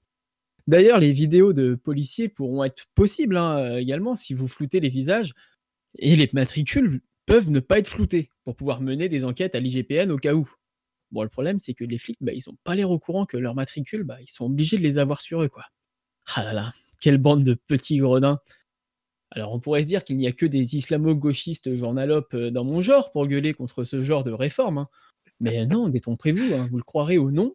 D'ailleurs, 0.66 0.98
les 0.98 1.12
vidéos 1.12 1.54
de 1.54 1.74
policiers 1.74 2.28
pourront 2.28 2.64
être 2.64 2.86
possibles 2.94 3.38
hein, 3.38 3.76
également 3.76 4.14
si 4.14 4.34
vous 4.34 4.48
floutez 4.48 4.80
les 4.80 4.88
visages, 4.90 5.32
et 5.98 6.16
les 6.16 6.28
matricules 6.34 7.00
peuvent 7.24 7.50
ne 7.50 7.60
pas 7.60 7.78
être 7.78 7.88
floutés 7.88 8.30
pour 8.44 8.56
pouvoir 8.56 8.82
mener 8.82 9.08
des 9.08 9.24
enquêtes 9.24 9.54
à 9.54 9.60
l'IGPN 9.60 10.10
au 10.10 10.18
cas 10.18 10.34
où. 10.34 10.50
Bon, 11.12 11.22
le 11.22 11.28
problème, 11.28 11.58
c'est 11.58 11.74
que 11.74 11.84
les 11.84 11.98
flics, 11.98 12.18
bah, 12.20 12.32
ils 12.32 12.42
n'ont 12.46 12.56
pas 12.64 12.74
l'air 12.74 12.90
au 12.90 12.98
courant 12.98 13.26
que 13.26 13.36
leurs 13.36 13.54
matricules, 13.54 14.04
bah, 14.04 14.18
ils 14.20 14.28
sont 14.30 14.46
obligés 14.46 14.76
de 14.76 14.82
les 14.82 14.98
avoir 14.98 15.20
sur 15.20 15.42
eux, 15.42 15.48
quoi. 15.48 15.64
Ah 16.34 16.42
là 16.44 16.52
là, 16.52 16.72
quelle 17.00 17.18
bande 17.18 17.44
de 17.44 17.54
petits 17.54 17.98
gredins. 17.98 18.40
Alors, 19.30 19.52
on 19.52 19.60
pourrait 19.60 19.82
se 19.82 19.86
dire 19.86 20.04
qu'il 20.04 20.16
n'y 20.16 20.26
a 20.26 20.32
que 20.32 20.46
des 20.46 20.76
islamo-gauchistes 20.76 21.74
journalopes 21.74 22.34
euh, 22.34 22.50
dans 22.50 22.64
mon 22.64 22.80
genre 22.80 23.12
pour 23.12 23.26
gueuler 23.26 23.54
contre 23.54 23.84
ce 23.84 24.00
genre 24.00 24.24
de 24.24 24.32
réforme. 24.32 24.78
hein. 24.78 24.88
Mais 25.40 25.66
non, 25.66 25.88
détrompez-vous, 25.88 26.54
hein, 26.54 26.68
vous 26.70 26.78
le 26.78 26.82
croirez 26.82 27.18
ou 27.18 27.30
non. 27.30 27.54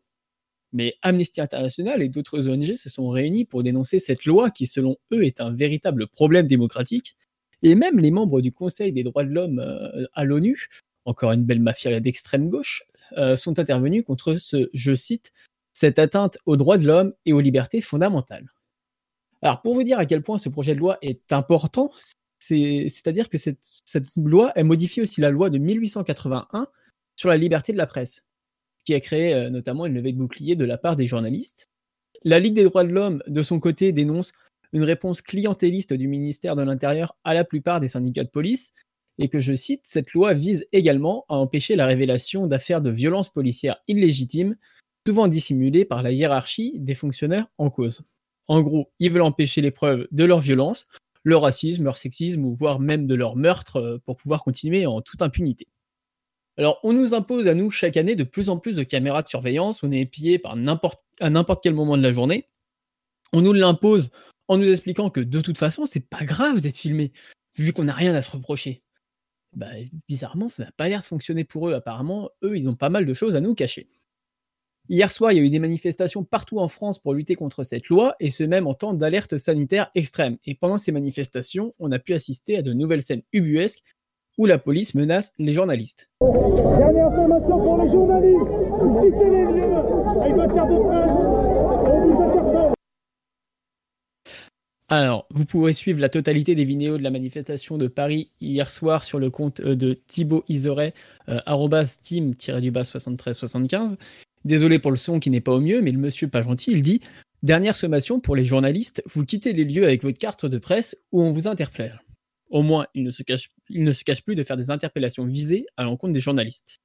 Mais 0.74 0.96
Amnesty 1.02 1.42
International 1.42 2.02
et 2.02 2.10
d'autres 2.10 2.50
ONG 2.50 2.76
se 2.76 2.90
sont 2.90 3.10
réunis 3.10 3.46
pour 3.46 3.64
dénoncer 3.64 4.00
cette 4.00 4.26
loi 4.26 4.52
qui, 4.52 4.68
selon 4.68 4.98
eux, 5.14 5.26
est 5.26 5.42
un 5.42 5.52
véritable 5.54 6.08
problème 6.08 6.48
démocratique. 6.48 7.18
Et 7.64 7.76
même 7.76 8.00
les 8.00 8.12
membres 8.12 8.42
du 8.42 8.52
Conseil 8.52 8.94
des 8.94 9.04
droits 9.04 9.24
de 9.24 9.30
l'homme 9.30 9.60
euh, 9.60 10.06
à 10.14 10.24
l'ONU, 10.24 10.68
encore 11.06 11.32
une 11.32 11.44
belle 11.44 11.60
mafia 11.60 12.00
d'extrême 12.00 12.50
gauche, 12.50 12.84
euh, 13.18 13.36
sont 13.36 13.60
intervenus 13.60 14.04
contre 14.06 14.36
ce, 14.36 14.70
je 14.74 14.96
cite, 14.96 15.32
cette 15.74 16.00
atteinte 16.00 16.38
aux 16.46 16.58
droits 16.58 16.78
de 16.78 16.86
l'homme 16.86 17.14
et 17.26 17.34
aux 17.34 17.40
libertés 17.40 17.82
fondamentales. 17.82 18.52
Alors, 19.42 19.62
pour 19.62 19.74
vous 19.74 19.84
dire 19.84 19.98
à 20.00 20.06
quel 20.06 20.22
point 20.22 20.38
ce 20.38 20.50
projet 20.50 20.76
de 20.76 20.80
loi 20.80 20.98
est 21.02 21.32
important, 21.32 21.92
c'est- 22.40 22.88
c'est-à-dire 22.90 23.30
que 23.30 23.38
cette, 23.38 23.60
cette 23.86 24.16
loi, 24.18 24.52
elle 24.56 24.66
modifie 24.66 25.02
aussi 25.02 25.22
la 25.22 25.30
loi 25.30 25.50
de 25.50 25.58
1881 25.58 26.68
sur 27.16 27.30
la 27.30 27.38
liberté 27.38 27.72
de 27.72 27.78
la 27.78 27.88
presse, 27.88 28.24
qui 28.86 28.94
a 28.94 29.00
créé 29.00 29.34
euh, 29.34 29.50
notamment 29.50 29.86
une 29.86 29.94
levée 29.96 30.12
de 30.12 30.18
bouclier 30.18 30.56
de 30.56 30.66
la 30.66 30.78
part 30.78 30.96
des 30.96 31.08
journalistes. 31.08 31.68
La 32.24 32.40
Ligue 32.40 32.54
des 32.56 32.64
droits 32.66 32.84
de 32.84 32.92
l'homme, 32.92 33.24
de 33.28 33.42
son 33.42 33.60
côté, 33.60 33.92
dénonce 33.92 34.32
une 34.74 34.84
réponse 34.84 35.22
clientéliste 35.22 35.94
du 35.94 36.08
ministère 36.08 36.56
de 36.56 36.62
l'Intérieur 36.64 37.16
à 37.24 37.34
la 37.34 37.44
plupart 37.44 37.80
des 37.80 37.88
syndicats 37.88 38.24
de 38.24 38.30
police, 38.30 38.74
et 39.22 39.30
que 39.30 39.40
je 39.40 39.54
cite, 39.54 39.82
cette 39.84 40.14
loi 40.14 40.34
vise 40.34 40.68
également 40.72 41.26
à 41.30 41.36
empêcher 41.36 41.76
la 41.76 41.86
révélation 41.86 42.48
d'affaires 42.48 42.82
de 42.82 42.90
violences 42.90 43.32
policières 43.32 43.78
illégitimes, 43.88 44.56
souvent 45.06 45.28
dissimulées 45.28 45.86
par 45.86 46.02
la 46.02 46.12
hiérarchie 46.12 46.74
des 46.80 46.96
fonctionnaires 46.96 47.46
en 47.60 47.70
cause. 47.70 48.02
En 48.48 48.64
gros, 48.64 48.92
ils 48.98 49.12
veulent 49.12 49.22
empêcher 49.22 49.62
les 49.62 49.70
preuves 49.70 50.08
de 50.12 50.26
leur 50.26 50.40
violence, 50.40 50.88
leur 51.24 51.44
racisme, 51.44 51.84
leur 51.84 51.98
sexisme, 51.98 52.44
ou 52.44 52.56
voire 52.56 52.80
même 52.80 53.06
de 53.06 53.14
leur 53.14 53.36
meurtre, 53.36 53.78
euh, 53.78 53.98
pour 54.08 54.18
pouvoir 54.18 54.44
continuer 54.44 54.88
en 54.88 55.02
toute 55.02 55.22
impunité. 55.22 55.68
Alors, 56.58 56.80
on 56.82 56.92
nous 56.92 57.14
impose 57.14 57.48
à 57.48 57.54
nous 57.54 57.70
chaque 57.70 57.98
année 57.98 58.16
de 58.16 58.24
plus 58.24 58.50
en 58.50 58.58
plus 58.58 58.76
de 58.76 58.84
caméras 58.84 59.22
de 59.22 59.28
surveillance, 59.28 59.84
on 59.84 59.92
est 59.92 60.06
pillé 60.08 60.40
par 60.40 60.54
à 60.54 61.30
n'importe 61.30 61.64
quel 61.64 61.76
moment 61.76 61.96
de 61.96 62.02
la 62.02 62.12
journée. 62.12 62.50
On 63.34 63.42
nous 63.42 63.54
l'impose 63.54 64.10
en 64.48 64.58
nous 64.58 64.70
expliquant 64.70 65.12
que 65.12 65.22
de 65.22 65.42
toute 65.42 65.60
façon, 65.60 65.86
c'est 65.86 66.10
pas 66.10 66.26
grave 66.26 66.60
d'être 66.60 66.78
filmé, 66.78 67.14
vu 67.56 67.72
qu'on 67.72 67.84
n'a 67.84 67.94
rien 67.94 68.16
à 68.16 68.24
se 68.24 68.32
reprocher. 68.32 68.82
Bah, 69.54 69.68
bizarrement, 70.08 70.50
ça 70.50 70.66
n'a 70.66 70.72
pas 70.72 70.88
l'air 70.88 71.00
de 71.00 71.06
fonctionner 71.06 71.44
pour 71.44 71.68
eux. 71.70 71.74
Apparemment, 71.74 72.30
eux, 72.44 72.58
ils 72.58 72.70
ont 72.70 72.76
pas 72.76 72.90
mal 72.90 73.06
de 73.06 73.14
choses 73.14 73.36
à 73.36 73.42
nous 73.42 73.54
cacher. 73.54 73.90
Hier 74.90 75.12
soir, 75.12 75.32
il 75.32 75.38
y 75.38 75.40
a 75.40 75.44
eu 75.44 75.50
des 75.50 75.60
manifestations 75.60 76.24
partout 76.24 76.60
en 76.60 76.68
France 76.68 77.00
pour 77.00 77.14
lutter 77.14 77.36
contre 77.36 77.64
cette 77.64 77.88
loi, 77.88 78.16
et 78.20 78.32
ce 78.32 78.44
même 78.44 78.68
en 78.68 78.74
temps 78.74 78.94
d'alerte 78.94 79.38
sanitaire 79.38 79.92
extrême. 79.96 80.38
Et 80.46 80.56
pendant 80.56 80.78
ces 80.78 80.92
manifestations, 80.92 81.74
on 81.80 81.92
a 81.92 82.00
pu 82.00 82.14
assister 82.14 82.58
à 82.58 82.62
de 82.62 82.74
nouvelles 82.74 83.04
scènes 83.04 83.24
ubuesques 83.32 83.84
où 84.38 84.46
la 84.46 84.58
police 84.58 84.96
menace 84.96 85.32
les 85.38 85.54
journalistes. 85.54 86.10
Dernière 86.22 87.08
information 87.08 87.58
pour 87.60 87.78
les 87.84 87.90
journalistes. 87.90 89.02
Quittez 89.02 89.30
les 89.30 89.44
lieux. 89.44 89.76
On 90.16 90.34
vous 90.34 90.42
interpelle. 90.42 91.22
Alors, 94.94 95.26
vous 95.30 95.46
pourrez 95.46 95.72
suivre 95.72 96.02
la 96.02 96.10
totalité 96.10 96.54
des 96.54 96.66
vidéos 96.66 96.98
de 96.98 97.04
la 97.04 97.12
manifestation 97.12 97.78
de 97.78 97.88
Paris 97.88 98.30
hier 98.42 98.70
soir 98.70 99.06
sur 99.06 99.20
le 99.20 99.30
compte 99.30 99.62
euh, 99.62 99.74
de 99.74 99.94
Thibaut 99.94 100.44
Iseret, 100.50 100.94
euh, 101.30 101.40
arrobas 101.46 101.98
team-7375. 102.02 103.96
Désolé 104.44 104.80
pour 104.80 104.92
le 104.92 104.98
son 104.98 105.22
qui 105.22 105.30
n'est 105.30 105.40
pas 105.40 105.54
au 105.54 105.62
mieux, 105.62 105.82
mais 105.82 105.94
le 105.94 105.98
monsieur 105.98 106.28
pas 106.28 106.42
gentil, 106.42 106.74
il 106.74 106.82
dit 106.82 107.00
Dernière 107.42 107.78
sommation 107.78 108.20
pour 108.20 108.36
les 108.36 108.44
journalistes, 108.44 109.02
vous 109.14 109.24
quittez 109.24 109.54
les 109.54 109.64
lieux 109.64 109.86
avec 109.86 110.04
votre 110.04 110.20
carte 110.20 110.46
de 110.46 110.58
presse 110.58 110.98
ou 111.14 111.22
on 111.22 111.32
vous 111.32 111.48
interpelle. 111.48 112.02
Au 112.50 112.62
moins, 112.62 112.86
il 112.94 113.04
ne 113.06 113.12
se 113.12 113.24
cache 113.24 114.24
plus 114.26 114.36
de 114.36 114.44
faire 114.44 114.58
des 114.58 114.72
interpellations 114.72 115.26
visées 115.26 115.68
à 115.78 115.84
l'encontre 115.84 116.12
des 116.12 116.20
journalistes. 116.20 116.82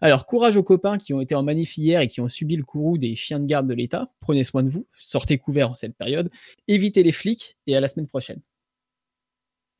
Alors, 0.00 0.26
courage 0.26 0.56
aux 0.56 0.62
copains 0.62 0.98
qui 0.98 1.14
ont 1.14 1.20
été 1.20 1.34
en 1.34 1.42
manif 1.42 1.76
hier 1.76 2.00
et 2.00 2.08
qui 2.08 2.20
ont 2.20 2.28
subi 2.28 2.56
le 2.56 2.64
courroux 2.64 2.98
des 2.98 3.14
chiens 3.14 3.40
de 3.40 3.46
garde 3.46 3.66
de 3.66 3.74
l'État. 3.74 4.08
Prenez 4.20 4.44
soin 4.44 4.62
de 4.62 4.68
vous, 4.68 4.86
sortez 4.98 5.38
couverts 5.38 5.70
en 5.70 5.74
cette 5.74 5.96
période, 5.96 6.30
évitez 6.68 7.02
les 7.02 7.12
flics 7.12 7.56
et 7.66 7.76
à 7.76 7.80
la 7.80 7.88
semaine 7.88 8.08
prochaine. 8.08 8.40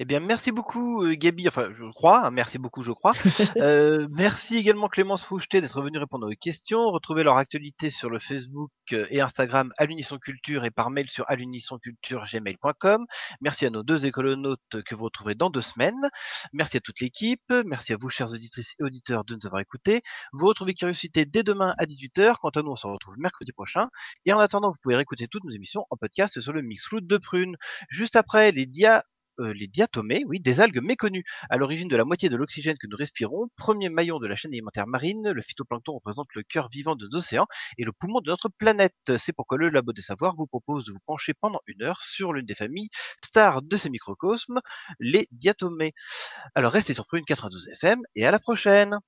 Eh 0.01 0.05
bien, 0.05 0.18
merci 0.18 0.51
beaucoup, 0.51 1.05
euh, 1.05 1.14
Gabi. 1.14 1.47
Enfin, 1.47 1.68
je 1.72 1.84
crois. 1.92 2.26
hein, 2.26 2.30
merci 2.32 2.59
beaucoup, 2.59 2.82
je 2.82 2.90
crois. 2.90 3.12
Euh, 3.57 4.09
merci 4.11 4.57
également 4.57 4.88
Clémence 4.88 5.24
Foucheté 5.24 5.61
d'être 5.61 5.80
venue 5.80 5.99
répondre 5.99 6.28
aux 6.28 6.34
questions. 6.34 6.90
Retrouvez 6.90 7.22
leur 7.22 7.36
actualité 7.36 7.88
sur 7.90 8.11
le 8.11 8.18
Facebook 8.18 8.70
euh, 8.92 9.07
et 9.11 9.20
Instagram 9.20 9.72
à 9.78 9.86
l'Unisson 9.86 10.18
Culture 10.18 10.64
et 10.64 10.70
par 10.72 10.90
mail 10.90 11.09
sur 11.09 11.24
alunisonculture.gmail.com. 11.30 13.07
Merci 13.40 13.66
à 13.66 13.70
nos 13.70 13.84
deux 13.84 14.07
écolonautes 14.07 14.82
que 14.84 14.95
vous 14.97 15.05
retrouverez 15.05 15.36
dans 15.36 15.51
deux 15.51 15.62
semaines. 15.62 16.11
Merci 16.53 16.78
à 16.78 16.80
toute 16.80 17.01
l'équipe. 17.01 17.53
Merci 17.64 17.92
à 17.92 17.97
vous, 17.97 18.09
chers 18.09 18.32
auditrices 18.32 18.74
et 18.80 18.82
auditeurs, 18.82 19.24
de 19.24 19.34
nous 19.36 19.47
avoir 19.47 19.61
écoutés. 19.62 20.03
Vous 20.32 20.47
retrouvez 20.47 20.74
Curiosité 20.74 21.24
dès 21.24 21.45
demain 21.45 21.74
à 21.78 21.84
18h. 21.86 22.34
Quant 22.40 22.51
à 22.51 22.62
nous, 22.62 22.72
on 22.72 22.76
se 22.76 22.86
retrouve 22.88 23.14
mercredi 23.18 23.53
prochain. 23.53 23.88
Et 24.26 24.32
en 24.32 24.40
attendant, 24.40 24.70
vous 24.70 24.78
pouvez 24.82 24.97
réécouter 24.97 25.28
toutes 25.28 25.45
nos 25.45 25.53
émissions 25.53 25.86
en 25.90 25.97
podcast 25.97 26.40
sur 26.40 26.53
le 26.53 26.62
Mixloot 26.62 27.07
de 27.07 27.16
Prune. 27.16 27.57
Juste 27.88 28.16
après, 28.16 28.51
les 28.51 28.66
dia 28.66 29.05
euh, 29.41 29.53
les 29.53 29.66
diatomées, 29.66 30.24
oui, 30.26 30.41
des 30.41 30.61
algues 30.61 30.82
méconnues, 30.82 31.24
à 31.51 31.57
l'origine 31.57 31.89
de 31.89 31.97
la 31.97 32.05
moitié 32.05 32.28
de 32.28 32.37
l'oxygène 32.37 32.76
que 32.78 32.87
nous 32.87 32.97
respirons, 32.97 33.49
premier 33.57 33.89
maillon 33.89 34.18
de 34.18 34.26
la 34.26 34.35
chaîne 34.35 34.53
alimentaire 34.53 34.87
marine, 34.87 35.30
le 35.30 35.43
phytoplancton 35.43 35.95
représente 35.95 36.28
le 36.35 36.43
cœur 36.43 36.68
vivant 36.70 36.97
de 36.97 37.07
nos 37.07 37.18
océans 37.18 37.47
et 37.78 37.85
le 37.85 37.93
poumon 37.93 38.20
de 38.20 38.30
notre 38.30 38.49
planète. 38.49 38.95
C'est 39.18 39.32
pourquoi 39.32 39.59
le 39.59 39.68
Labo 39.68 39.93
des 39.93 40.03
Savoirs 40.03 40.35
vous 40.37 40.47
propose 40.47 40.85
de 40.85 40.93
vous 40.93 41.01
pencher 41.07 41.35
pendant 41.35 41.61
une 41.66 41.82
heure 41.82 42.03
sur 42.03 42.32
l'une 42.32 42.47
des 42.47 42.55
familles 42.55 42.89
stars 43.24 43.62
de 43.62 43.76
ces 43.76 43.91
microcosmes, 43.91 44.61
les 45.01 45.28
diatomées. 45.32 45.93
Alors 46.55 46.72
restez 46.72 46.95
sur 46.95 47.07
Prune 47.07 47.24
92 47.24 47.68
FM 47.68 48.03
et 48.14 48.26
à 48.26 48.30
la 48.30 48.39
prochaine 48.39 48.99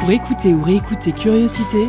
Pour 0.00 0.12
écouter 0.12 0.54
ou 0.54 0.62
réécouter 0.62 1.10
Curiosité, 1.10 1.88